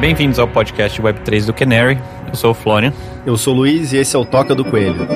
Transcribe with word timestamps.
Bem-vindos 0.00 0.38
ao 0.38 0.46
podcast 0.46 1.00
Web3 1.00 1.46
do 1.46 1.54
Canary. 1.54 1.98
Eu 2.28 2.34
sou 2.34 2.50
o 2.50 2.54
Florian. 2.54 2.92
Eu 3.24 3.36
sou 3.36 3.54
o 3.54 3.56
Luiz 3.58 3.92
e 3.92 3.96
esse 3.96 4.14
é 4.14 4.18
o 4.18 4.24
Toca 4.24 4.54
do 4.54 4.64
Coelho. 4.64 5.06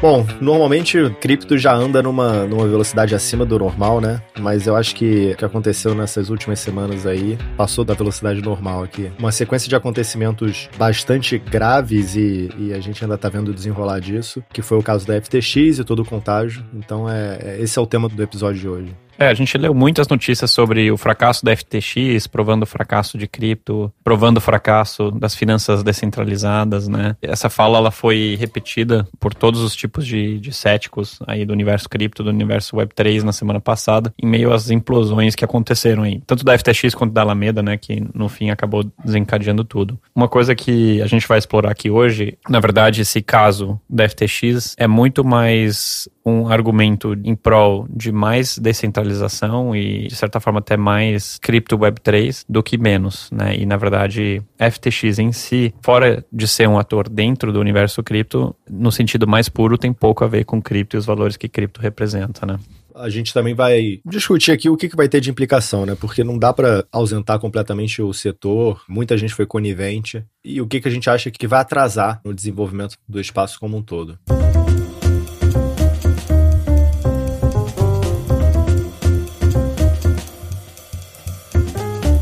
Bom, 0.00 0.26
normalmente 0.40 0.98
o 0.98 1.14
cripto 1.14 1.58
já 1.58 1.74
anda 1.74 2.02
numa, 2.02 2.46
numa 2.46 2.66
velocidade 2.66 3.14
acima 3.14 3.44
do 3.44 3.58
normal, 3.58 4.00
né? 4.00 4.22
Mas 4.38 4.66
eu 4.66 4.74
acho 4.74 4.94
que 4.96 5.32
o 5.32 5.36
que 5.36 5.44
aconteceu 5.44 5.94
nessas 5.94 6.30
últimas 6.30 6.58
semanas 6.58 7.04
aí 7.04 7.36
passou 7.54 7.84
da 7.84 7.92
velocidade 7.92 8.40
normal 8.40 8.82
aqui. 8.82 9.12
Uma 9.18 9.30
sequência 9.30 9.68
de 9.68 9.76
acontecimentos 9.76 10.70
bastante 10.78 11.36
graves 11.36 12.16
e, 12.16 12.48
e 12.56 12.72
a 12.72 12.80
gente 12.80 13.04
ainda 13.04 13.18
tá 13.18 13.28
vendo 13.28 13.52
desenrolar 13.52 14.00
disso, 14.00 14.42
que 14.50 14.62
foi 14.62 14.78
o 14.78 14.82
caso 14.82 15.06
da 15.06 15.20
FTX 15.20 15.80
e 15.80 15.84
todo 15.84 16.00
o 16.00 16.04
contágio. 16.04 16.64
Então, 16.72 17.06
é, 17.06 17.38
é 17.42 17.60
esse 17.60 17.78
é 17.78 17.82
o 17.82 17.86
tema 17.86 18.08
do 18.08 18.22
episódio 18.22 18.58
de 18.58 18.68
hoje. 18.68 18.96
É, 19.20 19.26
a 19.28 19.34
gente 19.34 19.58
leu 19.58 19.74
muitas 19.74 20.08
notícias 20.08 20.50
sobre 20.50 20.90
o 20.90 20.96
fracasso 20.96 21.44
da 21.44 21.54
FTX, 21.54 22.26
provando 22.26 22.62
o 22.62 22.66
fracasso 22.66 23.18
de 23.18 23.28
cripto, 23.28 23.92
provando 24.02 24.38
o 24.38 24.40
fracasso 24.40 25.10
das 25.10 25.34
finanças 25.34 25.82
descentralizadas, 25.82 26.88
né? 26.88 27.14
Essa 27.20 27.50
fala 27.50 27.76
ela 27.76 27.90
foi 27.90 28.38
repetida 28.40 29.06
por 29.20 29.34
todos 29.34 29.60
os 29.60 29.76
tipos 29.76 30.06
de, 30.06 30.40
de 30.40 30.54
céticos 30.54 31.18
aí 31.26 31.44
do 31.44 31.52
universo 31.52 31.86
cripto, 31.86 32.24
do 32.24 32.30
universo 32.30 32.74
Web3 32.76 33.22
na 33.22 33.32
semana 33.32 33.60
passada, 33.60 34.10
em 34.18 34.26
meio 34.26 34.54
às 34.54 34.70
implosões 34.70 35.34
que 35.34 35.44
aconteceram 35.44 36.02
aí, 36.04 36.22
tanto 36.26 36.42
da 36.42 36.56
FTX 36.56 36.94
quanto 36.94 37.12
da 37.12 37.20
Alameda, 37.20 37.62
né, 37.62 37.76
que 37.76 38.02
no 38.14 38.26
fim 38.26 38.48
acabou 38.48 38.90
desencadeando 39.04 39.64
tudo. 39.64 40.00
Uma 40.16 40.28
coisa 40.28 40.54
que 40.54 41.02
a 41.02 41.06
gente 41.06 41.28
vai 41.28 41.36
explorar 41.36 41.72
aqui 41.72 41.90
hoje, 41.90 42.38
na 42.48 42.58
verdade, 42.58 43.02
esse 43.02 43.20
caso 43.20 43.78
da 43.86 44.08
FTX 44.08 44.74
é 44.78 44.86
muito 44.86 45.22
mais 45.22 46.08
um 46.24 46.48
argumento 46.48 47.14
em 47.22 47.34
prol 47.34 47.86
de 47.90 48.12
mais 48.12 48.56
descentralização 48.56 49.09
e, 49.74 50.06
de 50.08 50.14
certa 50.14 50.40
forma, 50.40 50.58
até 50.60 50.76
mais 50.76 51.38
cripto 51.38 51.78
Web3 51.78 52.44
do 52.48 52.62
que 52.62 52.78
menos, 52.78 53.30
né? 53.30 53.56
E, 53.56 53.66
na 53.66 53.76
verdade, 53.76 54.42
FTX 54.58 55.18
em 55.18 55.32
si, 55.32 55.74
fora 55.82 56.24
de 56.32 56.46
ser 56.46 56.68
um 56.68 56.78
ator 56.78 57.08
dentro 57.08 57.52
do 57.52 57.60
universo 57.60 58.02
cripto, 58.02 58.54
no 58.68 58.92
sentido 58.92 59.26
mais 59.26 59.48
puro, 59.48 59.78
tem 59.78 59.92
pouco 59.92 60.24
a 60.24 60.28
ver 60.28 60.44
com 60.44 60.60
cripto 60.60 60.96
e 60.96 60.98
os 60.98 61.06
valores 61.06 61.36
que 61.36 61.48
cripto 61.48 61.80
representa, 61.80 62.46
né? 62.46 62.58
a 62.94 63.08
gente 63.08 63.32
também 63.32 63.54
vai 63.54 64.00
discutir 64.04 64.52
aqui 64.52 64.68
o 64.68 64.76
que, 64.76 64.88
que 64.88 64.96
vai 64.96 65.08
ter 65.08 65.20
de 65.20 65.30
implicação, 65.30 65.86
né? 65.86 65.96
Porque 65.98 66.22
não 66.22 66.38
dá 66.38 66.52
para 66.52 66.84
ausentar 66.92 67.38
completamente 67.38 68.02
o 68.02 68.12
setor, 68.12 68.82
muita 68.88 69.16
gente 69.16 69.34
foi 69.34 69.46
conivente, 69.46 70.24
e 70.44 70.60
o 70.60 70.66
que, 70.66 70.80
que 70.80 70.88
a 70.88 70.90
gente 70.90 71.08
acha 71.08 71.30
que 71.30 71.46
vai 71.46 71.60
atrasar 71.60 72.20
no 72.24 72.34
desenvolvimento 72.34 72.96
do 73.08 73.20
espaço 73.20 73.58
como 73.58 73.76
um 73.76 73.82
todo. 73.82 74.18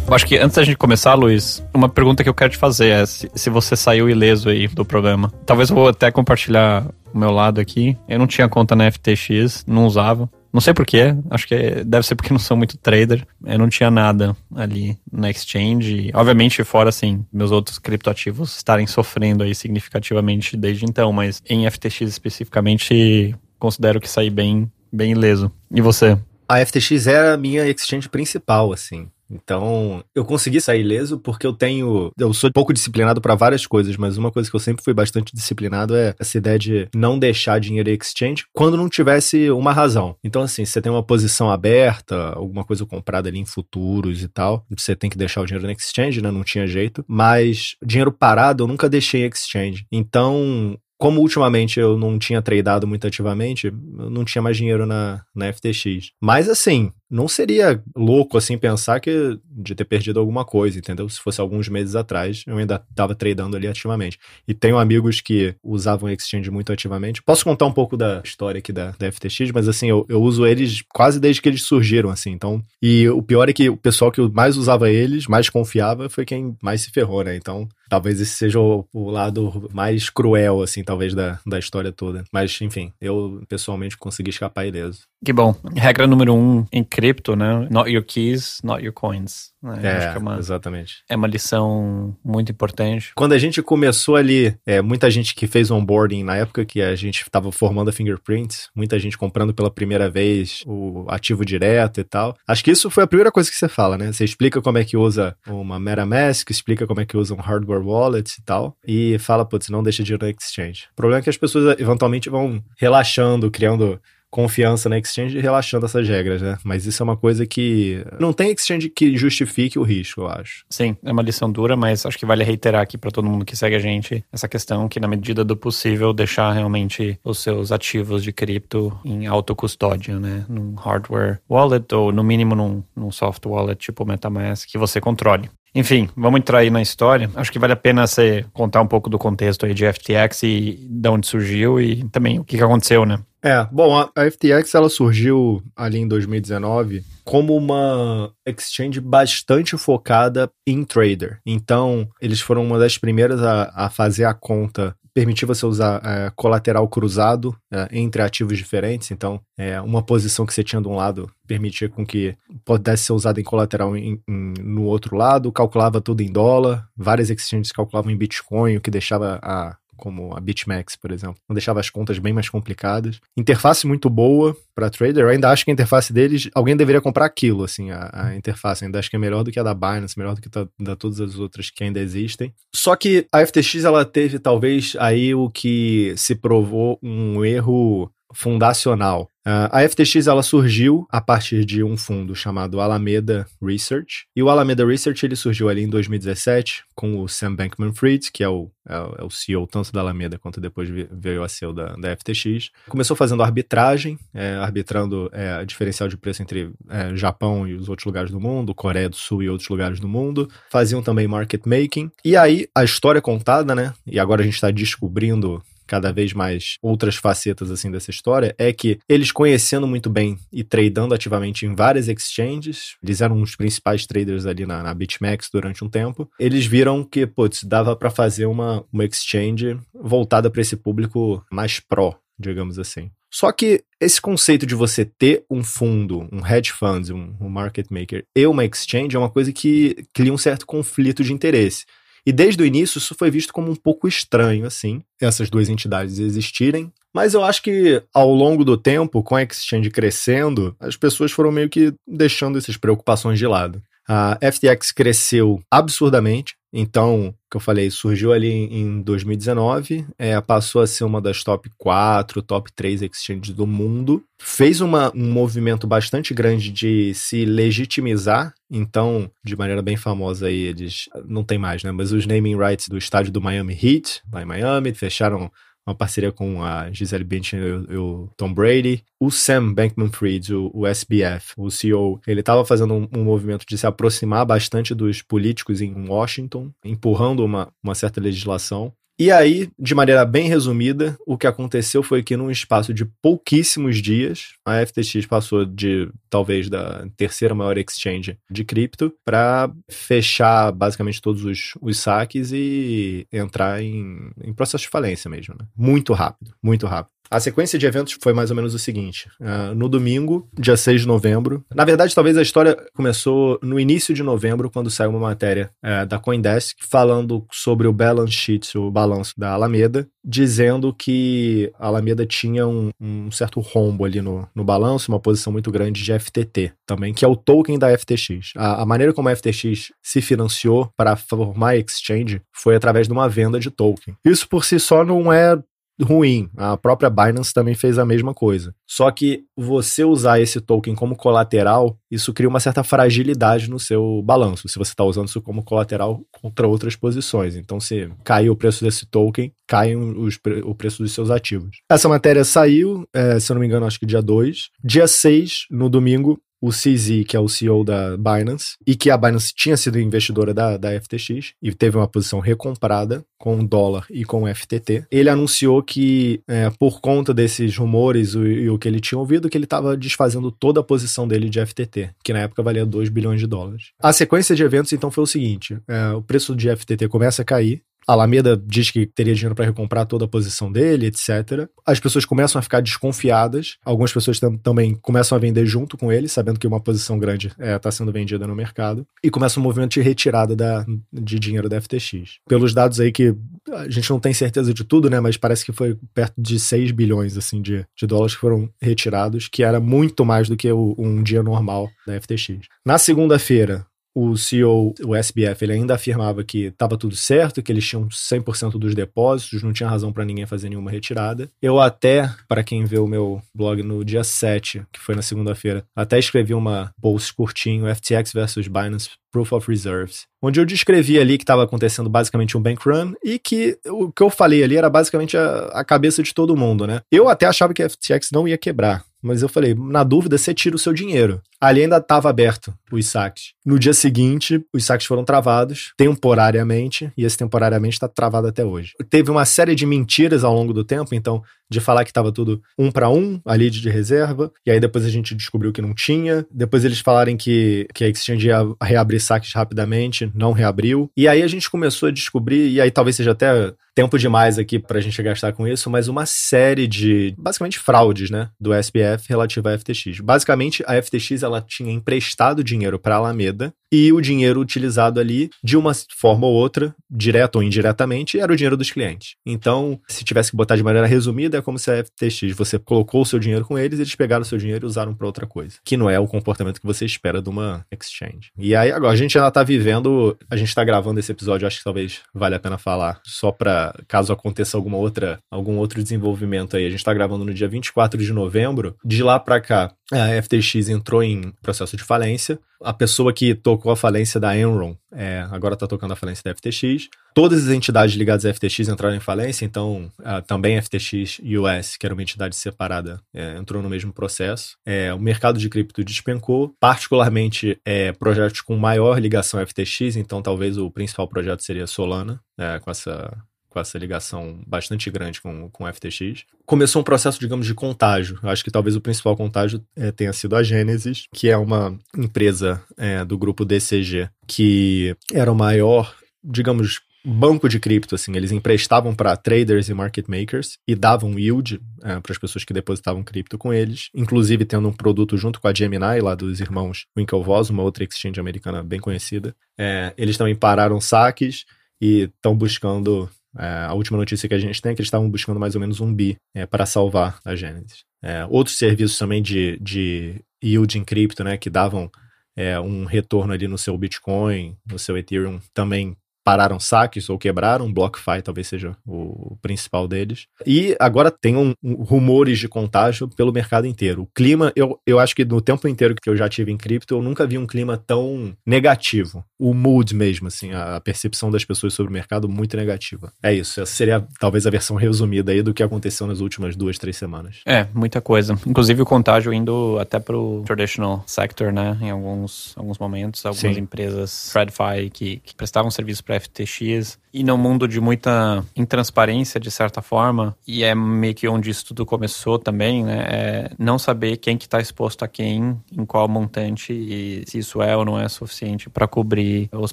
Eu 0.08 0.14
acho 0.14 0.26
que 0.26 0.38
antes 0.38 0.56
da 0.56 0.64
gente 0.64 0.78
começar, 0.78 1.14
Luiz, 1.14 1.62
uma 1.72 1.86
pergunta 1.86 2.22
que 2.22 2.30
eu 2.30 2.34
quero 2.34 2.50
te 2.50 2.56
fazer 2.56 2.88
é 2.88 3.04
se, 3.04 3.30
se 3.34 3.50
você 3.50 3.76
saiu 3.76 4.08
ileso 4.08 4.48
aí 4.48 4.66
do 4.66 4.82
programa. 4.82 5.30
Talvez 5.44 5.68
eu 5.68 5.76
vou 5.76 5.86
até 5.86 6.10
compartilhar 6.10 6.86
o 7.12 7.18
meu 7.18 7.30
lado 7.30 7.60
aqui. 7.60 7.94
Eu 8.08 8.18
não 8.18 8.26
tinha 8.26 8.48
conta 8.48 8.74
na 8.74 8.90
FTX, 8.90 9.64
não 9.66 9.84
usava. 9.84 10.28
Não 10.50 10.62
sei 10.62 10.72
porquê, 10.72 11.14
acho 11.28 11.46
que 11.46 11.84
deve 11.84 12.06
ser 12.06 12.14
porque 12.14 12.32
não 12.32 12.38
sou 12.38 12.56
muito 12.56 12.78
trader. 12.78 13.22
Eu 13.44 13.58
não 13.58 13.68
tinha 13.68 13.90
nada 13.90 14.34
ali 14.56 14.96
na 15.12 15.28
exchange. 15.28 16.10
Obviamente, 16.14 16.64
fora 16.64 16.88
assim, 16.88 17.22
meus 17.30 17.50
outros 17.50 17.78
criptoativos 17.78 18.56
estarem 18.56 18.86
sofrendo 18.86 19.44
aí 19.44 19.54
significativamente 19.54 20.56
desde 20.56 20.86
então, 20.86 21.12
mas 21.12 21.42
em 21.46 21.70
FTX 21.70 22.00
especificamente, 22.00 23.34
considero 23.58 24.00
que 24.00 24.08
saí 24.08 24.30
bem, 24.30 24.72
bem 24.90 25.12
ileso. 25.12 25.52
E 25.70 25.82
você? 25.82 26.16
A 26.48 26.64
FTX 26.64 27.06
era 27.06 27.34
a 27.34 27.36
minha 27.36 27.68
exchange 27.68 28.08
principal, 28.08 28.72
assim. 28.72 29.06
Então, 29.30 30.02
eu 30.14 30.24
consegui 30.24 30.60
sair 30.60 30.80
ileso 30.80 31.18
porque 31.18 31.46
eu 31.46 31.52
tenho. 31.52 32.10
Eu 32.18 32.32
sou 32.32 32.50
pouco 32.52 32.72
disciplinado 32.72 33.20
para 33.20 33.34
várias 33.34 33.66
coisas, 33.66 33.96
mas 33.96 34.16
uma 34.16 34.30
coisa 34.30 34.48
que 34.48 34.56
eu 34.56 34.60
sempre 34.60 34.82
fui 34.82 34.94
bastante 34.94 35.34
disciplinado 35.34 35.94
é 35.94 36.14
essa 36.18 36.38
ideia 36.38 36.58
de 36.58 36.88
não 36.94 37.18
deixar 37.18 37.60
dinheiro 37.60 37.90
em 37.90 37.98
exchange 38.00 38.44
quando 38.54 38.76
não 38.76 38.88
tivesse 38.88 39.50
uma 39.50 39.72
razão. 39.72 40.16
Então, 40.24 40.42
assim, 40.42 40.64
você 40.64 40.80
tem 40.80 40.90
uma 40.90 41.02
posição 41.02 41.50
aberta, 41.50 42.32
alguma 42.34 42.64
coisa 42.64 42.86
comprada 42.86 43.28
ali 43.28 43.38
em 43.38 43.46
futuros 43.46 44.22
e 44.22 44.28
tal, 44.28 44.64
você 44.70 44.96
tem 44.96 45.10
que 45.10 45.18
deixar 45.18 45.40
o 45.40 45.46
dinheiro 45.46 45.66
no 45.66 45.72
exchange, 45.72 46.22
né? 46.22 46.30
Não 46.30 46.44
tinha 46.44 46.66
jeito. 46.66 47.04
Mas 47.06 47.76
dinheiro 47.84 48.12
parado 48.12 48.64
eu 48.64 48.68
nunca 48.68 48.88
deixei 48.88 49.24
em 49.24 49.28
exchange. 49.28 49.86
Então, 49.92 50.78
como 50.98 51.20
ultimamente 51.20 51.78
eu 51.78 51.96
não 51.96 52.18
tinha 52.18 52.42
tradado 52.42 52.86
muito 52.86 53.06
ativamente, 53.06 53.68
eu 53.68 54.10
não 54.10 54.24
tinha 54.24 54.42
mais 54.42 54.56
dinheiro 54.56 54.84
na, 54.84 55.22
na 55.34 55.52
FTX. 55.52 56.10
Mas 56.20 56.48
assim, 56.48 56.90
não 57.10 57.26
seria 57.26 57.82
louco 57.96 58.36
assim 58.36 58.58
pensar 58.58 59.00
que 59.00 59.38
de 59.50 59.74
ter 59.74 59.84
perdido 59.84 60.20
alguma 60.20 60.44
coisa, 60.44 60.78
entendeu? 60.78 61.08
Se 61.08 61.20
fosse 61.20 61.40
alguns 61.40 61.68
meses 61.68 61.94
atrás, 61.94 62.44
eu 62.46 62.56
ainda 62.56 62.82
estava 62.90 63.14
tradando 63.14 63.56
ali 63.56 63.66
ativamente. 63.66 64.18
E 64.46 64.54
tenho 64.54 64.78
amigos 64.78 65.20
que 65.20 65.54
usavam 65.62 66.10
exchange 66.10 66.50
muito 66.50 66.72
ativamente. 66.72 67.22
Posso 67.22 67.44
contar 67.44 67.66
um 67.66 67.72
pouco 67.72 67.96
da 67.96 68.20
história 68.24 68.58
aqui 68.58 68.72
da, 68.72 68.92
da 68.98 69.10
FTX, 69.10 69.50
mas 69.52 69.68
assim, 69.68 69.88
eu, 69.88 70.04
eu 70.08 70.22
uso 70.22 70.46
eles 70.46 70.82
quase 70.92 71.18
desde 71.18 71.40
que 71.40 71.48
eles 71.48 71.62
surgiram, 71.62 72.10
assim. 72.10 72.30
Então, 72.30 72.62
e 72.82 73.08
o 73.08 73.22
pior 73.22 73.48
é 73.48 73.52
que 73.52 73.68
o 73.68 73.76
pessoal 73.76 74.12
que 74.12 74.20
mais 74.28 74.56
usava 74.56 74.90
eles, 74.90 75.26
mais 75.26 75.48
confiava, 75.48 76.08
foi 76.08 76.24
quem 76.24 76.56
mais 76.62 76.82
se 76.82 76.90
ferrou, 76.90 77.24
né? 77.24 77.36
Então, 77.36 77.68
talvez 77.88 78.20
esse 78.20 78.34
seja 78.34 78.60
o, 78.60 78.86
o 78.92 79.10
lado 79.10 79.68
mais 79.72 80.10
cruel, 80.10 80.62
assim, 80.62 80.84
talvez 80.84 81.14
da, 81.14 81.38
da 81.46 81.58
história 81.58 81.90
toda. 81.90 82.24
Mas, 82.32 82.60
enfim, 82.60 82.92
eu 83.00 83.42
pessoalmente 83.48 83.96
consegui 83.96 84.30
escapar 84.30 84.66
ileso. 84.66 85.00
Que 85.24 85.32
bom. 85.32 85.54
Regra 85.74 86.06
número 86.06 86.34
um 86.34 86.64
em 86.72 86.84
cripto, 86.98 87.36
né? 87.36 87.68
Not 87.70 87.88
your 87.88 88.02
keys, 88.02 88.58
not 88.64 88.82
your 88.82 88.92
coins. 88.92 89.52
Né? 89.62 89.78
É, 89.84 90.16
é 90.16 90.18
uma, 90.18 90.36
exatamente. 90.36 91.04
É 91.08 91.14
uma 91.14 91.28
lição 91.28 92.16
muito 92.24 92.50
importante. 92.50 93.12
Quando 93.14 93.34
a 93.34 93.38
gente 93.38 93.62
começou 93.62 94.16
ali, 94.16 94.56
é, 94.66 94.82
muita 94.82 95.08
gente 95.08 95.32
que 95.32 95.46
fez 95.46 95.70
onboarding 95.70 96.24
na 96.24 96.34
época 96.34 96.64
que 96.64 96.82
a 96.82 96.96
gente 96.96 97.22
estava 97.22 97.52
formando 97.52 97.88
a 97.88 97.92
Fingerprints, 97.92 98.68
muita 98.74 98.98
gente 98.98 99.16
comprando 99.16 99.54
pela 99.54 99.70
primeira 99.70 100.10
vez 100.10 100.64
o 100.66 101.06
ativo 101.08 101.44
direto 101.44 102.00
e 102.00 102.04
tal. 102.04 102.36
Acho 102.48 102.64
que 102.64 102.72
isso 102.72 102.90
foi 102.90 103.04
a 103.04 103.06
primeira 103.06 103.30
coisa 103.30 103.48
que 103.48 103.56
você 103.56 103.68
fala, 103.68 103.96
né? 103.96 104.12
Você 104.12 104.24
explica 104.24 104.60
como 104.60 104.78
é 104.78 104.84
que 104.84 104.96
usa 104.96 105.36
uma 105.46 105.78
MetaMask, 105.78 106.50
explica 106.50 106.84
como 106.84 107.00
é 107.00 107.06
que 107.06 107.16
usa 107.16 107.32
um 107.32 107.40
hardware 107.40 107.86
wallet 107.86 108.28
e 108.36 108.42
tal, 108.42 108.76
e 108.84 109.16
fala, 109.20 109.44
putz, 109.44 109.68
não 109.68 109.84
deixa 109.84 110.02
dinheiro 110.02 110.26
no 110.26 110.32
exchange. 110.32 110.88
O 110.92 110.96
problema 110.96 111.20
é 111.20 111.22
que 111.22 111.30
as 111.30 111.36
pessoas 111.36 111.78
eventualmente 111.78 112.28
vão 112.28 112.60
relaxando, 112.76 113.48
criando 113.52 114.00
confiança 114.30 114.88
na 114.88 114.98
exchange 114.98 115.38
relaxando 115.38 115.86
essas 115.86 116.08
regras, 116.08 116.42
né? 116.42 116.58
Mas 116.62 116.86
isso 116.86 117.02
é 117.02 117.04
uma 117.04 117.16
coisa 117.16 117.46
que 117.46 118.04
não 118.18 118.32
tem 118.32 118.50
exchange 118.50 118.88
que 118.90 119.16
justifique 119.16 119.78
o 119.78 119.82
risco, 119.82 120.22
eu 120.22 120.28
acho. 120.28 120.64
Sim, 120.68 120.96
é 121.02 121.12
uma 121.12 121.22
lição 121.22 121.50
dura, 121.50 121.76
mas 121.76 122.04
acho 122.04 122.18
que 122.18 122.26
vale 122.26 122.44
reiterar 122.44 122.82
aqui 122.82 122.98
para 122.98 123.10
todo 123.10 123.28
mundo 123.28 123.44
que 123.44 123.56
segue 123.56 123.76
a 123.76 123.80
gente 123.80 124.24
essa 124.32 124.48
questão 124.48 124.88
que 124.88 125.00
na 125.00 125.08
medida 125.08 125.44
do 125.44 125.56
possível 125.56 126.12
deixar 126.12 126.52
realmente 126.52 127.18
os 127.24 127.38
seus 127.38 127.72
ativos 127.72 128.22
de 128.22 128.32
cripto 128.32 128.98
em 129.04 129.26
autocustódia, 129.26 130.18
né? 130.18 130.44
Num 130.48 130.74
hardware 130.74 131.40
wallet 131.48 131.94
ou 131.94 132.12
no 132.12 132.22
mínimo 132.22 132.54
num, 132.54 132.82
num 132.94 133.10
soft 133.10 133.44
wallet 133.46 133.78
tipo 133.78 134.04
MetaMask 134.04 134.68
que 134.68 134.78
você 134.78 135.00
controle. 135.00 135.48
Enfim, 135.74 136.08
vamos 136.16 136.40
entrar 136.40 136.58
aí 136.58 136.70
na 136.70 136.80
história. 136.80 137.30
Acho 137.34 137.52
que 137.52 137.58
vale 137.58 137.72
a 137.72 137.76
pena 137.76 138.06
você 138.06 138.44
contar 138.52 138.80
um 138.80 138.86
pouco 138.86 139.10
do 139.10 139.18
contexto 139.18 139.66
aí 139.66 139.74
de 139.74 139.90
FTX 139.90 140.42
e 140.42 140.86
de 140.90 141.08
onde 141.08 141.26
surgiu 141.26 141.80
e 141.80 142.04
também 142.04 142.38
o 142.38 142.44
que, 142.44 142.56
que 142.56 142.62
aconteceu, 142.62 143.04
né? 143.04 143.20
É, 143.48 143.66
bom, 143.72 143.96
a, 143.96 144.30
FTX 144.30 144.74
ela 144.74 144.90
surgiu 144.90 145.62
ali 145.74 145.98
em 145.98 146.06
2019 146.06 147.02
como 147.24 147.56
uma 147.56 148.30
exchange 148.46 149.00
bastante 149.00 149.74
focada 149.78 150.50
em 150.66 150.84
trader. 150.84 151.40
Então, 151.46 152.06
eles 152.20 152.42
foram 152.42 152.62
uma 152.62 152.78
das 152.78 152.98
primeiras 152.98 153.42
a, 153.42 153.72
a 153.74 153.88
fazer 153.88 154.24
a 154.24 154.34
conta 154.34 154.94
permitir 155.14 155.46
você 155.46 155.64
usar 155.66 156.00
é, 156.04 156.30
colateral 156.36 156.86
cruzado 156.86 157.56
é, 157.72 157.88
entre 157.90 158.22
ativos 158.22 158.56
diferentes. 158.56 159.10
Então, 159.10 159.40
é, 159.58 159.80
uma 159.80 160.02
posição 160.02 160.46
que 160.46 160.52
você 160.52 160.62
tinha 160.62 160.80
de 160.80 160.86
um 160.86 160.94
lado 160.94 161.28
permitia 161.46 161.88
com 161.88 162.06
que 162.06 162.36
pudesse 162.66 163.04
ser 163.04 163.14
usada 163.14 163.40
em 163.40 163.44
colateral 163.44 163.96
em, 163.96 164.20
em, 164.28 164.54
no 164.62 164.84
outro 164.84 165.16
lado, 165.16 165.50
calculava 165.50 166.00
tudo 166.00 166.22
em 166.22 166.30
dólar. 166.30 166.86
Várias 166.94 167.30
exchanges 167.30 167.72
calculavam 167.72 168.12
em 168.12 168.16
Bitcoin, 168.16 168.76
o 168.76 168.80
que 168.80 168.90
deixava 168.90 169.40
a 169.42 169.76
como 169.98 170.34
a 170.34 170.40
BitMEX, 170.40 170.96
por 170.96 171.12
exemplo. 171.12 171.36
Não 171.48 171.54
deixava 171.54 171.80
as 171.80 171.90
contas 171.90 172.18
bem 172.18 172.32
mais 172.32 172.48
complicadas. 172.48 173.20
Interface 173.36 173.86
muito 173.86 174.08
boa 174.08 174.56
para 174.74 174.88
trader. 174.88 175.24
Eu 175.24 175.28
ainda 175.28 175.50
acho 175.50 175.64
que 175.64 175.70
a 175.70 175.74
interface 175.74 176.12
deles, 176.12 176.48
alguém 176.54 176.76
deveria 176.76 177.00
comprar 177.00 177.26
aquilo, 177.26 177.64
assim, 177.64 177.90
a, 177.90 178.10
a 178.12 178.36
interface. 178.36 178.82
Eu 178.82 178.86
ainda 178.86 178.98
acho 178.98 179.10
que 179.10 179.16
é 179.16 179.18
melhor 179.18 179.42
do 179.42 179.50
que 179.50 179.60
a 179.60 179.62
da 179.62 179.74
Binance, 179.74 180.18
melhor 180.18 180.34
do 180.34 180.40
que 180.40 180.48
a, 180.58 180.66
da 180.78 180.96
todas 180.96 181.20
as 181.20 181.36
outras 181.38 181.68
que 181.68 181.84
ainda 181.84 182.00
existem. 182.00 182.54
Só 182.74 182.96
que 182.96 183.26
a 183.32 183.44
FTX, 183.44 183.84
ela 183.84 184.04
teve 184.04 184.38
talvez 184.38 184.96
aí 184.98 185.34
o 185.34 185.50
que 185.50 186.14
se 186.16 186.34
provou 186.34 186.98
um 187.02 187.44
erro 187.44 188.10
fundacional. 188.32 189.30
Uh, 189.48 189.64
a 189.72 189.88
FTX 189.88 190.26
ela 190.26 190.42
surgiu 190.42 191.06
a 191.08 191.22
partir 191.22 191.64
de 191.64 191.82
um 191.82 191.96
fundo 191.96 192.34
chamado 192.34 192.82
Alameda 192.82 193.46
Research. 193.62 194.26
E 194.36 194.42
o 194.42 194.50
Alameda 194.50 194.84
Research 194.84 195.24
ele 195.24 195.36
surgiu 195.36 195.70
ali 195.70 195.82
em 195.82 195.88
2017 195.88 196.84
com 196.94 197.18
o 197.18 197.26
Sam 197.26 197.56
Bankman-Fried, 197.56 198.30
que 198.30 198.44
é 198.44 198.48
o, 198.48 198.70
é, 198.86 199.24
o 199.24 199.30
CEO 199.30 199.66
tanto 199.66 199.90
da 199.90 200.00
Alameda 200.00 200.38
quanto 200.38 200.60
depois 200.60 200.90
veio 201.10 201.42
a 201.42 201.48
CEO 201.48 201.72
da, 201.72 201.94
da 201.96 202.14
FTX. 202.14 202.70
Começou 202.90 203.16
fazendo 203.16 203.42
arbitragem, 203.42 204.18
é, 204.34 204.56
arbitrando 204.56 205.30
é, 205.32 205.64
diferencial 205.64 206.10
de 206.10 206.18
preço 206.18 206.42
entre 206.42 206.70
é, 206.90 207.16
Japão 207.16 207.66
e 207.66 207.72
os 207.72 207.88
outros 207.88 208.04
lugares 208.04 208.30
do 208.30 208.38
mundo, 208.38 208.74
Coreia 208.74 209.08
do 209.08 209.16
Sul 209.16 209.42
e 209.42 209.48
outros 209.48 209.70
lugares 209.70 209.98
do 209.98 210.08
mundo. 210.08 210.46
Faziam 210.68 211.02
também 211.02 211.26
market 211.26 211.64
making. 211.64 212.10
E 212.22 212.36
aí 212.36 212.68
a 212.74 212.84
história 212.84 213.22
contada, 213.22 213.74
né? 213.74 213.94
E 214.06 214.20
agora 214.20 214.42
a 214.42 214.44
gente 214.44 214.56
está 214.56 214.70
descobrindo 214.70 215.62
cada 215.88 216.12
vez 216.12 216.32
mais 216.32 216.76
outras 216.82 217.16
facetas 217.16 217.70
assim 217.70 217.90
dessa 217.90 218.10
história 218.10 218.54
é 218.58 218.72
que 218.72 218.98
eles 219.08 219.32
conhecendo 219.32 219.86
muito 219.86 220.08
bem 220.08 220.38
e 220.52 220.62
tradando 220.62 221.14
ativamente 221.14 221.66
em 221.66 221.74
várias 221.74 222.06
exchanges, 222.06 222.96
eles 223.02 223.20
eram 223.20 223.40
os 223.42 223.56
principais 223.56 224.06
traders 224.06 224.46
ali 224.46 224.66
na, 224.66 224.82
na 224.82 224.94
BitMEX 224.94 225.48
durante 225.52 225.82
um 225.82 225.88
tempo, 225.88 226.30
eles 226.38 226.66
viram 226.66 227.02
que, 227.02 227.26
putz, 227.26 227.64
dava 227.64 227.96
para 227.96 228.10
fazer 228.10 228.46
uma, 228.46 228.84
uma 228.92 229.04
exchange 229.04 229.78
voltada 229.94 230.50
para 230.50 230.60
esse 230.60 230.76
público 230.76 231.44
mais 231.50 231.80
pró, 231.80 232.14
digamos 232.38 232.78
assim. 232.78 233.10
Só 233.30 233.52
que 233.52 233.84
esse 234.00 234.20
conceito 234.20 234.64
de 234.64 234.74
você 234.74 235.04
ter 235.04 235.44
um 235.50 235.62
fundo, 235.62 236.28
um 236.32 236.46
hedge 236.46 236.72
fund, 236.72 237.12
um, 237.12 237.36
um 237.40 237.48
market 237.48 237.86
maker 237.90 238.24
e 238.34 238.46
uma 238.46 238.64
exchange 238.64 239.14
é 239.14 239.18
uma 239.18 239.30
coisa 239.30 239.52
que 239.52 239.96
cria 240.14 240.32
um 240.32 240.38
certo 240.38 240.66
conflito 240.66 241.22
de 241.22 241.32
interesse. 241.32 241.84
E 242.28 242.32
desde 242.32 242.62
o 242.62 242.66
início 242.66 242.98
isso 242.98 243.14
foi 243.14 243.30
visto 243.30 243.54
como 243.54 243.70
um 243.70 243.74
pouco 243.74 244.06
estranho, 244.06 244.66
assim, 244.66 245.00
essas 245.18 245.48
duas 245.48 245.70
entidades 245.70 246.18
existirem. 246.18 246.92
Mas 247.10 247.32
eu 247.32 247.42
acho 247.42 247.62
que 247.62 248.02
ao 248.12 248.30
longo 248.34 248.66
do 248.66 248.76
tempo, 248.76 249.22
com 249.22 249.34
a 249.34 249.42
Exchange 249.42 249.88
crescendo, 249.88 250.76
as 250.78 250.94
pessoas 250.94 251.32
foram 251.32 251.50
meio 251.50 251.70
que 251.70 251.90
deixando 252.06 252.58
essas 252.58 252.76
preocupações 252.76 253.38
de 253.38 253.46
lado. 253.46 253.82
A 254.06 254.38
FTX 254.42 254.92
cresceu 254.92 255.58
absurdamente, 255.70 256.54
então, 256.72 257.34
que 257.50 257.56
eu 257.56 257.60
falei, 257.60 257.90
surgiu 257.90 258.32
ali 258.32 258.50
em 258.50 259.00
2019, 259.00 260.06
é, 260.18 260.38
passou 260.40 260.82
a 260.82 260.86
ser 260.86 261.04
uma 261.04 261.20
das 261.20 261.42
top 261.42 261.70
4, 261.78 262.42
top 262.42 262.70
3 262.74 263.02
exchanges 263.02 263.54
do 263.54 263.66
mundo, 263.66 264.22
fez 264.38 264.80
uma, 264.80 265.10
um 265.14 265.32
movimento 265.32 265.86
bastante 265.86 266.34
grande 266.34 266.70
de 266.70 267.14
se 267.14 267.44
legitimizar, 267.46 268.52
então, 268.70 269.30
de 269.42 269.56
maneira 269.56 269.80
bem 269.80 269.96
famosa 269.96 270.48
aí, 270.48 270.60
eles, 270.60 271.08
não 271.26 271.42
tem 271.42 271.56
mais, 271.56 271.82
né, 271.82 271.90
mas 271.90 272.12
os 272.12 272.26
naming 272.26 272.56
rights 272.56 272.88
do 272.88 272.98
estádio 272.98 273.32
do 273.32 273.40
Miami 273.40 273.72
Heat, 273.72 274.22
lá 274.30 274.42
em 274.42 274.46
Miami, 274.46 274.92
fecharam 274.92 275.50
uma 275.88 275.94
parceria 275.94 276.30
com 276.30 276.62
a 276.62 276.90
Gisele 276.92 277.24
Bündchen 277.24 277.86
e 277.88 277.96
o 277.96 278.28
Tom 278.36 278.52
Brady. 278.52 279.02
O 279.18 279.30
Sam 279.30 279.72
Bankman-Fried, 279.72 280.54
o, 280.54 280.70
o, 280.74 280.86
SBF, 280.86 281.54
o 281.56 281.70
CEO, 281.70 282.20
ele 282.26 282.40
estava 282.40 282.64
fazendo 282.64 282.94
um, 282.94 283.08
um, 283.16 283.24
movimento 283.24 283.64
de 283.66 283.76
se 283.76 283.86
aproximar 283.86 284.44
bastante 284.44 284.94
dos 284.94 285.22
políticos 285.22 285.80
em 285.80 286.08
Washington, 286.08 286.70
empurrando 286.84 287.44
uma, 287.44 287.72
uma 287.82 287.94
certa 287.94 288.20
legislação. 288.20 288.92
E 289.20 289.32
aí, 289.32 289.68
de 289.76 289.96
maneira 289.96 290.24
bem 290.24 290.48
resumida, 290.48 291.18
o 291.26 291.36
que 291.36 291.48
aconteceu 291.48 292.04
foi 292.04 292.22
que 292.22 292.36
num 292.36 292.52
espaço 292.52 292.94
de 292.94 293.04
pouquíssimos 293.04 294.00
dias, 294.00 294.50
a 294.64 294.86
FTX 294.86 295.26
passou 295.26 295.64
de 295.64 296.08
talvez 296.30 296.70
da 296.70 297.04
terceira 297.16 297.52
maior 297.52 297.76
exchange 297.76 298.38
de 298.48 298.64
cripto 298.64 299.12
para 299.24 299.72
fechar 299.90 300.70
basicamente 300.70 301.20
todos 301.20 301.44
os, 301.44 301.72
os 301.82 301.98
saques 301.98 302.52
e 302.52 303.26
entrar 303.32 303.82
em, 303.82 304.30
em 304.40 304.54
processo 304.54 304.84
de 304.84 304.90
falência 304.90 305.28
mesmo. 305.28 305.56
Né? 305.58 305.66
Muito 305.76 306.12
rápido, 306.12 306.54
muito 306.62 306.86
rápido. 306.86 307.17
A 307.30 307.40
sequência 307.40 307.78
de 307.78 307.86
eventos 307.86 308.16
foi 308.20 308.32
mais 308.32 308.50
ou 308.50 308.56
menos 308.56 308.74
o 308.74 308.78
seguinte: 308.78 309.28
uh, 309.40 309.74
no 309.74 309.88
domingo, 309.88 310.48
dia 310.58 310.76
6 310.76 311.02
de 311.02 311.06
novembro. 311.06 311.64
Na 311.74 311.84
verdade, 311.84 312.14
talvez 312.14 312.36
a 312.36 312.42
história 312.42 312.76
começou 312.94 313.58
no 313.62 313.78
início 313.78 314.14
de 314.14 314.22
novembro, 314.22 314.70
quando 314.70 314.90
saiu 314.90 315.10
uma 315.10 315.20
matéria 315.20 315.70
uh, 315.84 316.06
da 316.06 316.18
Coindesk 316.18 316.76
falando 316.88 317.46
sobre 317.52 317.86
o 317.86 317.92
balance 317.92 318.32
sheet, 318.32 318.76
o 318.78 318.90
balanço 318.90 319.34
da 319.36 319.52
Alameda, 319.52 320.06
dizendo 320.24 320.92
que 320.92 321.72
a 321.78 321.86
Alameda 321.86 322.26
tinha 322.26 322.66
um, 322.66 322.90
um 323.00 323.30
certo 323.30 323.60
rombo 323.60 324.04
ali 324.04 324.20
no, 324.20 324.48
no 324.54 324.64
balanço, 324.64 325.10
uma 325.10 325.20
posição 325.20 325.52
muito 325.52 325.70
grande 325.70 326.02
de 326.02 326.18
FTT 326.18 326.72
também, 326.86 327.12
que 327.12 327.24
é 327.24 327.28
o 327.28 327.36
token 327.36 327.78
da 327.78 327.96
FTX. 327.96 328.52
A, 328.56 328.82
a 328.82 328.86
maneira 328.86 329.12
como 329.12 329.28
a 329.28 329.36
FTX 329.36 329.92
se 330.02 330.20
financiou 330.20 330.90
para 330.96 331.16
formar 331.16 331.70
a 331.70 331.76
exchange 331.76 332.40
foi 332.52 332.76
através 332.76 333.06
de 333.06 333.12
uma 333.12 333.28
venda 333.28 333.58
de 333.58 333.70
token. 333.70 334.14
Isso 334.24 334.48
por 334.48 334.64
si 334.64 334.78
só 334.78 335.04
não 335.04 335.32
é 335.32 335.58
ruim. 336.02 336.48
A 336.56 336.76
própria 336.76 337.10
Binance 337.10 337.52
também 337.52 337.74
fez 337.74 337.98
a 337.98 338.04
mesma 338.04 338.32
coisa. 338.32 338.74
Só 338.86 339.10
que 339.10 339.44
você 339.56 340.04
usar 340.04 340.40
esse 340.40 340.60
token 340.60 340.94
como 340.94 341.16
colateral, 341.16 341.98
isso 342.10 342.32
cria 342.32 342.48
uma 342.48 342.60
certa 342.60 342.82
fragilidade 342.82 343.68
no 343.68 343.78
seu 343.78 344.22
balanço, 344.24 344.68
se 344.68 344.78
você 344.78 344.92
está 344.92 345.04
usando 345.04 345.28
isso 345.28 345.42
como 345.42 345.62
colateral 345.62 346.20
contra 346.32 346.66
outras 346.66 346.96
posições. 346.96 347.56
Então, 347.56 347.80
se 347.80 348.10
cair 348.24 348.50
o 348.50 348.56
preço 348.56 348.84
desse 348.84 349.06
token, 349.06 349.52
cai 349.66 349.94
os, 349.94 350.38
o 350.64 350.74
preço 350.74 351.02
dos 351.02 351.12
seus 351.12 351.30
ativos. 351.30 351.78
Essa 351.90 352.08
matéria 352.08 352.44
saiu, 352.44 353.06
é, 353.12 353.38
se 353.38 353.50
eu 353.50 353.54
não 353.54 353.60
me 353.60 353.66
engano, 353.66 353.86
acho 353.86 353.98
que 353.98 354.06
dia 354.06 354.22
2. 354.22 354.70
Dia 354.82 355.06
6, 355.06 355.66
no 355.70 355.88
domingo, 355.88 356.40
o 356.60 356.70
CZ, 356.70 357.24
que 357.26 357.36
é 357.36 357.40
o 357.40 357.48
CEO 357.48 357.84
da 357.84 358.16
Binance, 358.16 358.76
e 358.86 358.94
que 358.96 359.10
a 359.10 359.16
Binance 359.16 359.52
tinha 359.54 359.76
sido 359.76 359.98
investidora 359.98 360.52
da, 360.52 360.76
da 360.76 361.00
FTX 361.00 361.52
e 361.62 361.72
teve 361.72 361.96
uma 361.96 362.08
posição 362.08 362.40
recomprada 362.40 363.24
com 363.38 363.64
dólar 363.64 364.04
e 364.10 364.24
com 364.24 364.52
FTT. 364.52 365.06
Ele 365.10 365.30
anunciou 365.30 365.82
que, 365.82 366.42
é, 366.48 366.70
por 366.70 367.00
conta 367.00 367.32
desses 367.32 367.76
rumores 367.76 368.34
e, 368.34 368.38
e, 368.38 368.70
o 368.70 368.78
que 368.78 368.88
ele 368.88 369.00
tinha 369.00 369.18
ouvido, 369.18 369.48
que 369.48 369.56
ele 369.56 369.64
estava 369.64 369.96
desfazendo 369.96 370.50
toda 370.50 370.80
a 370.80 370.84
posição 370.84 371.26
dele 371.28 371.48
de 371.48 371.64
FTT, 371.64 372.10
que 372.24 372.32
na 372.32 372.40
época 372.40 372.62
valia 372.62 372.84
2 372.84 373.08
bilhões 373.08 373.40
de 373.40 373.46
dólares. 373.46 373.92
A 374.00 374.12
sequência 374.12 374.56
de 374.56 374.62
eventos, 374.62 374.92
então, 374.92 375.10
foi 375.10 375.24
o 375.24 375.26
seguinte: 375.26 375.78
é, 375.86 376.10
o 376.10 376.22
preço 376.22 376.56
de 376.56 376.74
FTT 376.74 377.08
começa 377.08 377.42
a 377.42 377.44
cair, 377.44 377.82
Alameda 378.08 378.56
diz 378.56 378.90
que 378.90 379.04
teria 379.04 379.34
dinheiro 379.34 379.54
para 379.54 379.66
recomprar 379.66 380.06
toda 380.06 380.24
a 380.24 380.28
posição 380.28 380.72
dele, 380.72 381.06
etc. 381.06 381.68
As 381.84 382.00
pessoas 382.00 382.24
começam 382.24 382.58
a 382.58 382.62
ficar 382.62 382.80
desconfiadas. 382.80 383.76
Algumas 383.84 384.10
pessoas 384.10 384.40
tam 384.40 384.56
também 384.56 384.94
começam 384.94 385.36
a 385.36 385.38
vender 385.38 385.66
junto 385.66 385.98
com 385.98 386.10
ele, 386.10 386.26
sabendo 386.26 386.58
que 386.58 386.66
uma 386.66 386.80
posição 386.80 387.18
grande 387.18 387.48
está 387.48 387.64
é, 387.64 387.78
tá 387.78 387.90
sendo 387.90 388.10
vendida 388.10 388.46
no 388.46 388.56
mercado. 388.56 389.06
E 389.22 389.28
começa 389.30 389.60
um 389.60 389.62
movimento 389.62 389.92
de 389.92 390.00
retirada 390.00 390.56
da, 390.56 390.86
de 391.12 391.38
dinheiro 391.38 391.68
da 391.68 391.78
FTX. 391.78 392.38
Pelos 392.48 392.72
dados 392.72 392.98
aí 392.98 393.12
que 393.12 393.34
a 393.70 393.90
gente 393.90 394.08
não 394.08 394.18
tem 394.18 394.32
certeza 394.32 394.72
de 394.72 394.84
tudo, 394.84 395.10
né? 395.10 395.20
Mas 395.20 395.36
parece 395.36 395.62
que 395.62 395.72
foi 395.72 395.94
perto 396.14 396.32
de 396.40 396.58
6 396.58 396.92
bilhões 396.92 397.36
assim, 397.36 397.60
de, 397.60 397.84
de 397.94 398.06
dólares 398.06 398.34
que 398.34 398.40
foram 398.40 398.70
retirados, 398.80 399.48
que 399.48 399.62
era 399.62 399.78
muito 399.80 400.24
mais 400.24 400.48
do 400.48 400.56
que 400.56 400.72
o, 400.72 400.94
um 400.98 401.22
dia 401.22 401.42
normal 401.42 401.90
da 402.06 402.18
FTX. 402.18 402.68
Na 402.86 402.96
segunda-feira, 402.96 403.86
o 404.20 404.36
CEO, 404.36 404.92
o 405.04 405.14
SBF, 405.14 405.64
ele 405.64 405.74
ainda 405.74 405.94
afirmava 405.94 406.42
que 406.42 406.64
estava 406.64 406.98
tudo 406.98 407.14
certo, 407.14 407.62
que 407.62 407.70
eles 407.70 407.86
tinham 407.86 408.08
100% 408.08 408.72
dos 408.72 408.92
depósitos, 408.92 409.62
não 409.62 409.72
tinha 409.72 409.88
razão 409.88 410.12
para 410.12 410.24
ninguém 410.24 410.44
fazer 410.44 410.68
nenhuma 410.68 410.90
retirada. 410.90 411.48
Eu 411.62 411.78
até, 411.78 412.28
para 412.48 412.64
quem 412.64 412.84
vê 412.84 412.98
o 412.98 413.06
meu 413.06 413.40
blog 413.54 413.80
no 413.82 414.04
dia 414.04 414.24
7, 414.24 414.82
que 414.92 414.98
foi 414.98 415.14
na 415.14 415.22
segunda-feira, 415.22 415.84
até 415.94 416.18
escrevi 416.18 416.52
uma 416.52 416.92
post 417.00 417.32
curtinho, 417.32 417.86
FTX 417.94 418.32
versus 418.32 418.66
Binance 418.66 419.10
Proof 419.30 419.52
of 419.52 419.70
Reserves, 419.70 420.26
onde 420.42 420.58
eu 420.58 420.64
descrevi 420.64 421.18
ali 421.18 421.36
que 421.36 421.44
estava 421.44 421.62
acontecendo 421.62 422.08
basicamente 422.08 422.56
um 422.56 422.62
bank 422.62 422.80
run 422.84 423.12
e 423.22 423.38
que 423.38 423.78
o 423.86 424.10
que 424.10 424.22
eu 424.22 424.30
falei 424.30 424.64
ali 424.64 424.76
era 424.76 424.88
basicamente 424.88 425.36
a, 425.36 425.66
a 425.72 425.84
cabeça 425.84 426.22
de 426.22 426.32
todo 426.32 426.56
mundo, 426.56 426.86
né? 426.86 427.02
Eu 427.10 427.28
até 427.28 427.46
achava 427.46 427.74
que 427.74 427.82
a 427.82 427.88
FTX 427.88 428.30
não 428.32 428.48
ia 428.48 428.56
quebrar, 428.56 429.04
mas 429.22 429.42
eu 429.42 429.48
falei, 429.48 429.74
na 429.74 430.04
dúvida, 430.04 430.38
você 430.38 430.54
tira 430.54 430.76
o 430.76 430.78
seu 430.78 430.92
dinheiro. 430.92 431.40
Ali 431.60 431.82
ainda 431.82 431.96
estava 431.96 432.30
aberto 432.30 432.72
os 432.92 433.06
saques. 433.06 433.52
No 433.66 433.78
dia 433.78 433.92
seguinte, 433.92 434.64
os 434.72 434.84
saques 434.84 435.06
foram 435.06 435.24
travados 435.24 435.92
temporariamente, 435.96 437.12
e 437.16 437.24
esse 437.24 437.36
temporariamente 437.36 437.94
está 437.94 438.08
travado 438.08 438.46
até 438.46 438.64
hoje. 438.64 438.92
Teve 439.10 439.30
uma 439.30 439.44
série 439.44 439.74
de 439.74 439.84
mentiras 439.84 440.44
ao 440.44 440.54
longo 440.54 440.72
do 440.72 440.84
tempo, 440.84 441.14
então, 441.14 441.42
de 441.68 441.80
falar 441.80 442.04
que 442.04 442.10
estava 442.10 442.32
tudo 442.32 442.62
um 442.78 442.90
para 442.90 443.10
um, 443.10 443.40
ali 443.44 443.68
de 443.70 443.88
reserva, 443.90 444.52
e 444.64 444.70
aí 444.70 444.80
depois 444.80 445.04
a 445.04 445.10
gente 445.10 445.34
descobriu 445.34 445.72
que 445.72 445.82
não 445.82 445.94
tinha. 445.94 446.46
Depois 446.50 446.84
eles 446.84 447.00
falarem 447.00 447.36
que, 447.36 447.86
que 447.92 448.04
a 448.04 448.08
Exchange 448.08 448.46
ia 448.46 448.60
reabrir 448.80 449.20
saques 449.20 449.52
rapidamente, 449.52 450.30
não 450.34 450.52
reabriu. 450.52 451.10
E 451.16 451.26
aí 451.26 451.42
a 451.42 451.48
gente 451.48 451.68
começou 451.68 452.08
a 452.08 452.12
descobrir, 452.12 452.68
e 452.68 452.80
aí 452.80 452.90
talvez 452.90 453.16
seja 453.16 453.32
até 453.32 453.72
tempo 453.98 454.16
demais 454.16 454.60
aqui 454.60 454.78
para 454.78 454.98
a 454.98 455.00
gente 455.00 455.20
gastar 455.20 455.52
com 455.52 455.66
isso, 455.66 455.90
mas 455.90 456.06
uma 456.06 456.24
série 456.24 456.86
de, 456.86 457.34
basicamente, 457.36 457.80
fraudes, 457.80 458.30
né, 458.30 458.48
do 458.60 458.72
SPF 458.72 459.28
relativa 459.28 459.74
à 459.74 459.76
FTX. 459.76 460.20
Basicamente, 460.20 460.84
a 460.86 461.02
FTX 461.02 461.42
ela 461.42 461.60
tinha 461.60 461.92
emprestado 461.92 462.62
dinheiro 462.62 462.96
para 462.96 463.16
a 463.16 463.18
Alameda 463.18 463.74
e 463.92 464.12
o 464.12 464.20
dinheiro 464.20 464.60
utilizado 464.60 465.20
ali, 465.20 465.50
de 465.62 465.76
uma 465.76 465.92
forma 466.16 466.46
ou 466.46 466.54
outra, 466.54 466.94
direta 467.10 467.58
ou 467.58 467.64
indiretamente, 467.64 468.38
era 468.38 468.52
o 468.52 468.56
dinheiro 468.56 468.76
dos 468.76 468.90
clientes. 468.90 469.34
Então, 469.46 470.00
se 470.08 470.24
tivesse 470.24 470.50
que 470.50 470.56
botar 470.56 470.76
de 470.76 470.82
maneira 470.82 471.06
resumida, 471.06 471.58
é 471.58 471.62
como 471.62 471.78
se 471.78 471.90
a 471.90 472.04
FTX, 472.04 472.54
você 472.54 472.78
colocou 472.78 473.22
o 473.22 473.26
seu 473.26 473.38
dinheiro 473.38 473.64
com 473.64 473.78
eles, 473.78 473.98
eles 473.98 474.14
pegaram 474.14 474.42
o 474.42 474.44
seu 474.44 474.58
dinheiro 474.58 474.86
e 474.86 474.88
usaram 474.88 475.14
para 475.14 475.26
outra 475.26 475.46
coisa, 475.46 475.76
que 475.84 475.96
não 475.96 476.08
é 476.08 476.18
o 476.18 476.26
comportamento 476.26 476.80
que 476.80 476.86
você 476.86 477.04
espera 477.04 477.40
de 477.40 477.48
uma 477.48 477.84
exchange. 477.90 478.50
E 478.58 478.74
aí, 478.74 478.92
agora, 478.92 479.12
a 479.12 479.16
gente 479.16 479.36
ainda 479.38 479.50
tá 479.50 479.62
vivendo, 479.62 480.36
a 480.50 480.56
gente 480.56 480.74
tá 480.74 480.84
gravando 480.84 481.20
esse 481.20 481.32
episódio, 481.32 481.66
acho 481.66 481.78
que 481.78 481.84
talvez 481.84 482.20
vale 482.34 482.54
a 482.54 482.60
pena 482.60 482.78
falar, 482.78 483.20
só 483.24 483.50
para 483.50 483.94
caso 484.06 484.32
aconteça 484.32 484.76
alguma 484.76 484.96
outra, 484.96 485.38
algum 485.50 485.76
outro 485.76 486.02
desenvolvimento 486.02 486.76
aí. 486.76 486.86
A 486.86 486.90
gente 486.90 487.04
tá 487.04 487.14
gravando 487.14 487.44
no 487.44 487.54
dia 487.54 487.68
24 487.68 488.22
de 488.22 488.32
novembro, 488.32 488.96
de 489.04 489.22
lá 489.22 489.38
para 489.38 489.60
cá, 489.60 489.92
a 490.12 490.42
FTX 490.42 490.88
entrou 490.88 491.22
em 491.22 491.52
processo 491.62 491.96
de 491.96 492.02
falência. 492.02 492.58
A 492.82 492.92
pessoa 492.92 493.32
que 493.32 493.54
tocou 493.54 493.90
a 493.92 493.96
falência 493.96 494.38
da 494.38 494.56
Enron 494.56 494.94
é, 495.12 495.46
agora 495.50 495.74
está 495.74 495.86
tocando 495.86 496.12
a 496.12 496.16
falência 496.16 496.42
da 496.44 496.54
FTX. 496.54 497.08
Todas 497.34 497.64
as 497.64 497.70
entidades 497.70 498.14
ligadas 498.14 498.44
à 498.44 498.54
FTX 498.54 498.88
entraram 498.88 499.16
em 499.16 499.20
falência, 499.20 499.64
então 499.64 500.10
uh, 500.20 500.42
também 500.46 500.78
a 500.78 500.82
FTX 500.82 501.40
US, 501.40 501.96
que 501.96 502.06
era 502.06 502.14
uma 502.14 502.22
entidade 502.22 502.56
separada, 502.56 503.20
é, 503.34 503.56
entrou 503.56 503.82
no 503.82 503.88
mesmo 503.88 504.12
processo. 504.12 504.76
É, 504.86 505.12
o 505.12 505.18
mercado 505.18 505.58
de 505.58 505.68
cripto 505.68 506.02
despencou, 506.04 506.74
particularmente 506.80 507.78
é, 507.84 508.12
projetos 508.12 508.60
com 508.60 508.76
maior 508.76 509.18
ligação 509.20 509.60
à 509.60 509.66
FTX, 509.66 510.16
então 510.16 510.40
talvez 510.40 510.78
o 510.78 510.90
principal 510.90 511.28
projeto 511.28 511.62
seria 511.62 511.86
Solana, 511.86 512.40
é, 512.58 512.78
com 512.78 512.90
essa 512.90 513.36
com 513.78 513.82
essa 513.82 513.98
ligação 513.98 514.60
bastante 514.66 515.10
grande 515.10 515.40
com, 515.40 515.70
com 515.70 515.84
o 515.84 515.92
FTX. 515.92 516.44
Começou 516.66 517.00
um 517.00 517.04
processo, 517.04 517.38
digamos, 517.38 517.66
de 517.66 517.74
contágio. 517.74 518.38
Eu 518.42 518.50
acho 518.50 518.64
que 518.64 518.70
talvez 518.70 518.96
o 518.96 519.00
principal 519.00 519.36
contágio 519.36 519.82
é, 519.96 520.10
tenha 520.10 520.32
sido 520.32 520.56
a 520.56 520.62
Genesis, 520.62 521.26
que 521.32 521.48
é 521.48 521.56
uma 521.56 521.96
empresa 522.16 522.82
é, 522.96 523.24
do 523.24 523.38
grupo 523.38 523.64
DCG, 523.64 524.28
que 524.46 525.16
era 525.32 525.50
o 525.50 525.54
maior, 525.54 526.14
digamos, 526.42 527.00
banco 527.24 527.68
de 527.68 527.78
cripto, 527.78 528.14
assim, 528.14 528.34
eles 528.36 528.52
emprestavam 528.52 529.14
para 529.14 529.36
traders 529.36 529.88
e 529.88 529.94
market 529.94 530.26
makers 530.28 530.78
e 530.86 530.94
davam 530.94 531.38
yield 531.38 531.80
é, 532.02 532.20
para 532.20 532.32
as 532.32 532.38
pessoas 532.38 532.64
que 532.64 532.72
depositavam 532.72 533.22
cripto 533.22 533.58
com 533.58 533.72
eles, 533.72 534.08
inclusive 534.14 534.64
tendo 534.64 534.88
um 534.88 534.92
produto 534.92 535.36
junto 535.36 535.60
com 535.60 535.68
a 535.68 535.74
Gemini, 535.74 536.20
lá 536.22 536.34
dos 536.34 536.60
irmãos 536.60 537.06
Winklevoss, 537.16 537.70
uma 537.70 537.82
outra 537.82 538.04
exchange 538.04 538.40
americana 538.40 538.82
bem 538.82 539.00
conhecida. 539.00 539.54
É, 539.76 540.14
eles 540.16 540.38
também 540.38 540.54
pararam 540.54 541.00
saques 541.00 541.66
e 542.00 542.30
estão 542.34 542.56
buscando 542.56 543.28
a 543.54 543.94
última 543.94 544.18
notícia 544.18 544.48
que 544.48 544.54
a 544.54 544.58
gente 544.58 544.80
tem 544.80 544.92
é 544.92 544.94
que 544.94 545.00
eles 545.00 545.08
estavam 545.08 545.30
buscando 545.30 545.58
mais 545.58 545.74
ou 545.74 545.80
menos 545.80 546.00
um 546.00 546.12
bi 546.12 546.36
é, 546.54 546.66
para 546.66 546.86
salvar 546.86 547.38
a 547.44 547.56
Genesis. 547.56 548.04
É, 548.22 548.44
outros 548.46 548.76
serviços 548.76 549.18
também 549.18 549.42
de, 549.42 549.78
de 549.80 550.42
yield 550.62 550.98
em 550.98 551.04
cripto, 551.04 551.42
né, 551.44 551.56
que 551.56 551.70
davam 551.70 552.10
é, 552.56 552.78
um 552.80 553.04
retorno 553.04 553.52
ali 553.52 553.68
no 553.68 553.78
seu 553.78 553.96
Bitcoin, 553.96 554.76
no 554.84 554.98
seu 554.98 555.16
Ethereum, 555.16 555.60
também 555.72 556.16
pararam 556.48 556.80
saques 556.80 557.28
ou 557.28 557.36
quebraram, 557.36 557.92
BlockFi 557.92 558.40
talvez 558.42 558.68
seja 558.68 558.96
o 559.06 559.58
principal 559.60 560.08
deles. 560.08 560.46
E 560.66 560.96
agora 560.98 561.30
tem 561.30 561.54
um, 561.54 561.74
um, 561.82 562.02
rumores 562.02 562.58
de 562.58 562.66
contágio 562.66 563.28
pelo 563.28 563.52
mercado 563.52 563.86
inteiro. 563.86 564.22
O 564.22 564.26
clima, 564.34 564.72
eu, 564.74 564.98
eu 565.06 565.18
acho 565.18 565.36
que 565.36 565.44
no 565.44 565.60
tempo 565.60 565.86
inteiro 565.86 566.14
que 566.14 566.30
eu 566.30 566.34
já 566.34 566.48
tive 566.48 566.72
em 566.72 566.78
cripto, 566.78 567.14
eu 567.14 567.20
nunca 567.20 567.46
vi 567.46 567.58
um 567.58 567.66
clima 567.66 567.98
tão 567.98 568.56
negativo. 568.64 569.44
O 569.58 569.74
mood 569.74 570.14
mesmo, 570.14 570.48
assim, 570.48 570.72
a 570.72 570.98
percepção 571.00 571.50
das 571.50 571.66
pessoas 571.66 571.92
sobre 571.92 572.08
o 572.08 572.14
mercado 572.14 572.48
muito 572.48 572.78
negativa. 572.78 573.30
É 573.42 573.52
isso, 573.52 573.82
essa 573.82 573.92
seria 573.92 574.26
talvez 574.40 574.66
a 574.66 574.70
versão 574.70 574.96
resumida 574.96 575.52
aí 575.52 575.60
do 575.60 575.74
que 575.74 575.82
aconteceu 575.82 576.26
nas 576.26 576.40
últimas 576.40 576.74
duas, 576.74 576.96
três 576.96 577.18
semanas. 577.18 577.60
É, 577.66 577.86
muita 577.92 578.22
coisa. 578.22 578.58
Inclusive 578.66 579.02
o 579.02 579.04
contágio 579.04 579.52
indo 579.52 579.98
até 580.00 580.18
pro 580.18 580.62
traditional 580.64 581.22
sector, 581.26 581.70
né, 581.70 581.98
em 582.00 582.10
alguns, 582.10 582.72
alguns 582.74 582.98
momentos. 582.98 583.44
Algumas 583.44 583.76
Sim. 583.76 583.82
empresas, 583.82 584.48
TradFi, 584.50 585.10
que, 585.12 585.36
que 585.44 585.54
prestavam 585.54 585.90
serviço 585.90 586.24
para 586.24 586.37
FTX 586.38 587.18
e 587.38 587.44
num 587.44 587.56
mundo 587.56 587.86
de 587.86 588.00
muita 588.00 588.64
intransparência, 588.74 589.60
de 589.60 589.70
certa 589.70 590.02
forma, 590.02 590.56
e 590.66 590.82
é 590.82 590.92
meio 590.92 591.34
que 591.34 591.46
onde 591.46 591.70
isso 591.70 591.86
tudo 591.86 592.04
começou 592.04 592.58
também, 592.58 593.04
né? 593.04 593.26
É 593.28 593.70
não 593.78 593.96
saber 593.96 594.38
quem 594.38 594.56
que 594.56 594.66
está 594.66 594.80
exposto 594.80 595.24
a 595.24 595.28
quem, 595.28 595.76
em 595.96 596.04
qual 596.04 596.28
montante 596.28 596.92
e 596.92 597.44
se 597.46 597.58
isso 597.58 597.80
é 597.80 597.96
ou 597.96 598.04
não 598.04 598.18
é 598.18 598.28
suficiente 598.28 598.90
para 598.90 599.06
cobrir 599.06 599.68
os 599.72 599.92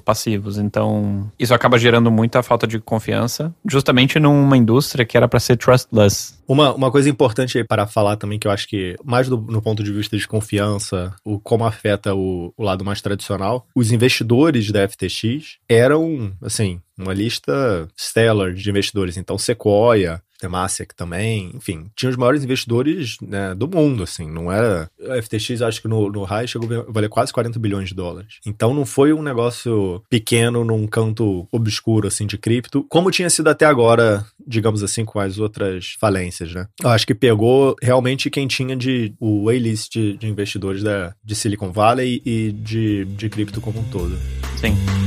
passivos. 0.00 0.58
Então, 0.58 1.30
isso 1.38 1.54
acaba 1.54 1.78
gerando 1.78 2.10
muita 2.10 2.42
falta 2.42 2.66
de 2.66 2.80
confiança, 2.80 3.54
justamente 3.64 4.18
numa 4.18 4.56
indústria 4.56 5.04
que 5.04 5.16
era 5.16 5.28
para 5.28 5.38
ser 5.38 5.56
trustless. 5.56 6.34
Uma, 6.48 6.74
uma 6.74 6.90
coisa 6.90 7.08
importante 7.08 7.58
aí 7.58 7.64
para 7.64 7.86
falar 7.86 8.16
também, 8.16 8.38
que 8.38 8.46
eu 8.46 8.52
acho 8.52 8.68
que, 8.68 8.96
mais 9.04 9.28
do, 9.28 9.36
no 9.36 9.60
ponto 9.60 9.82
de 9.82 9.92
vista 9.92 10.16
de 10.16 10.26
confiança, 10.26 11.14
o 11.24 11.38
como 11.38 11.64
afeta 11.64 12.14
o, 12.14 12.52
o 12.56 12.62
lado 12.62 12.84
mais 12.84 13.00
tradicional, 13.00 13.66
os 13.74 13.92
investidores 13.92 14.70
da 14.70 14.88
FTX 14.88 15.58
eram, 15.68 16.32
assim, 16.40 16.80
uma 16.98 17.12
lista 17.12 17.88
stellar 17.96 18.52
de 18.52 18.68
investidores. 18.68 19.16
Então, 19.16 19.38
Sequoia, 19.38 20.22
Temasek 20.38 20.94
também, 20.94 21.50
enfim, 21.54 21.86
tinha 21.94 22.10
os 22.10 22.16
maiores 22.16 22.44
investidores 22.44 23.16
né, 23.20 23.54
do 23.54 23.68
mundo, 23.68 24.02
assim, 24.02 24.30
não 24.30 24.50
era... 24.50 24.90
A 25.08 25.20
FTX, 25.20 25.62
acho 25.62 25.80
que 25.80 25.88
no, 25.88 26.10
no 26.10 26.24
high 26.24 26.46
chegou 26.46 26.68
a 26.80 26.90
valer 26.90 27.08
quase 27.08 27.32
40 27.32 27.58
bilhões 27.58 27.88
de 27.88 27.94
dólares. 27.94 28.38
Então, 28.44 28.74
não 28.74 28.84
foi 28.84 29.12
um 29.12 29.22
negócio 29.22 30.02
pequeno 30.10 30.64
num 30.64 30.86
canto 30.86 31.48
obscuro, 31.50 32.08
assim, 32.08 32.26
de 32.26 32.38
cripto, 32.38 32.84
como 32.88 33.10
tinha 33.10 33.30
sido 33.30 33.48
até 33.48 33.64
agora, 33.64 34.24
digamos 34.46 34.82
assim, 34.82 35.04
com 35.04 35.18
as 35.18 35.38
outras 35.38 35.96
falências, 35.98 36.52
né? 36.52 36.66
Eu 36.82 36.90
acho 36.90 37.06
que 37.06 37.14
pegou 37.14 37.74
realmente 37.82 38.30
quem 38.30 38.46
tinha 38.46 38.76
de 38.76 39.14
o 39.18 39.48
A-list 39.48 39.92
de, 39.92 40.16
de, 40.16 40.26
investidores 40.26 40.82
da, 40.82 41.14
de 41.24 41.34
Silicon 41.34 41.72
Valley 41.72 42.22
e 42.24 42.52
de, 42.52 43.04
de 43.04 43.28
cripto 43.28 43.60
como 43.60 43.80
um 43.80 43.84
todo. 43.84 44.16
Sim 44.60 45.05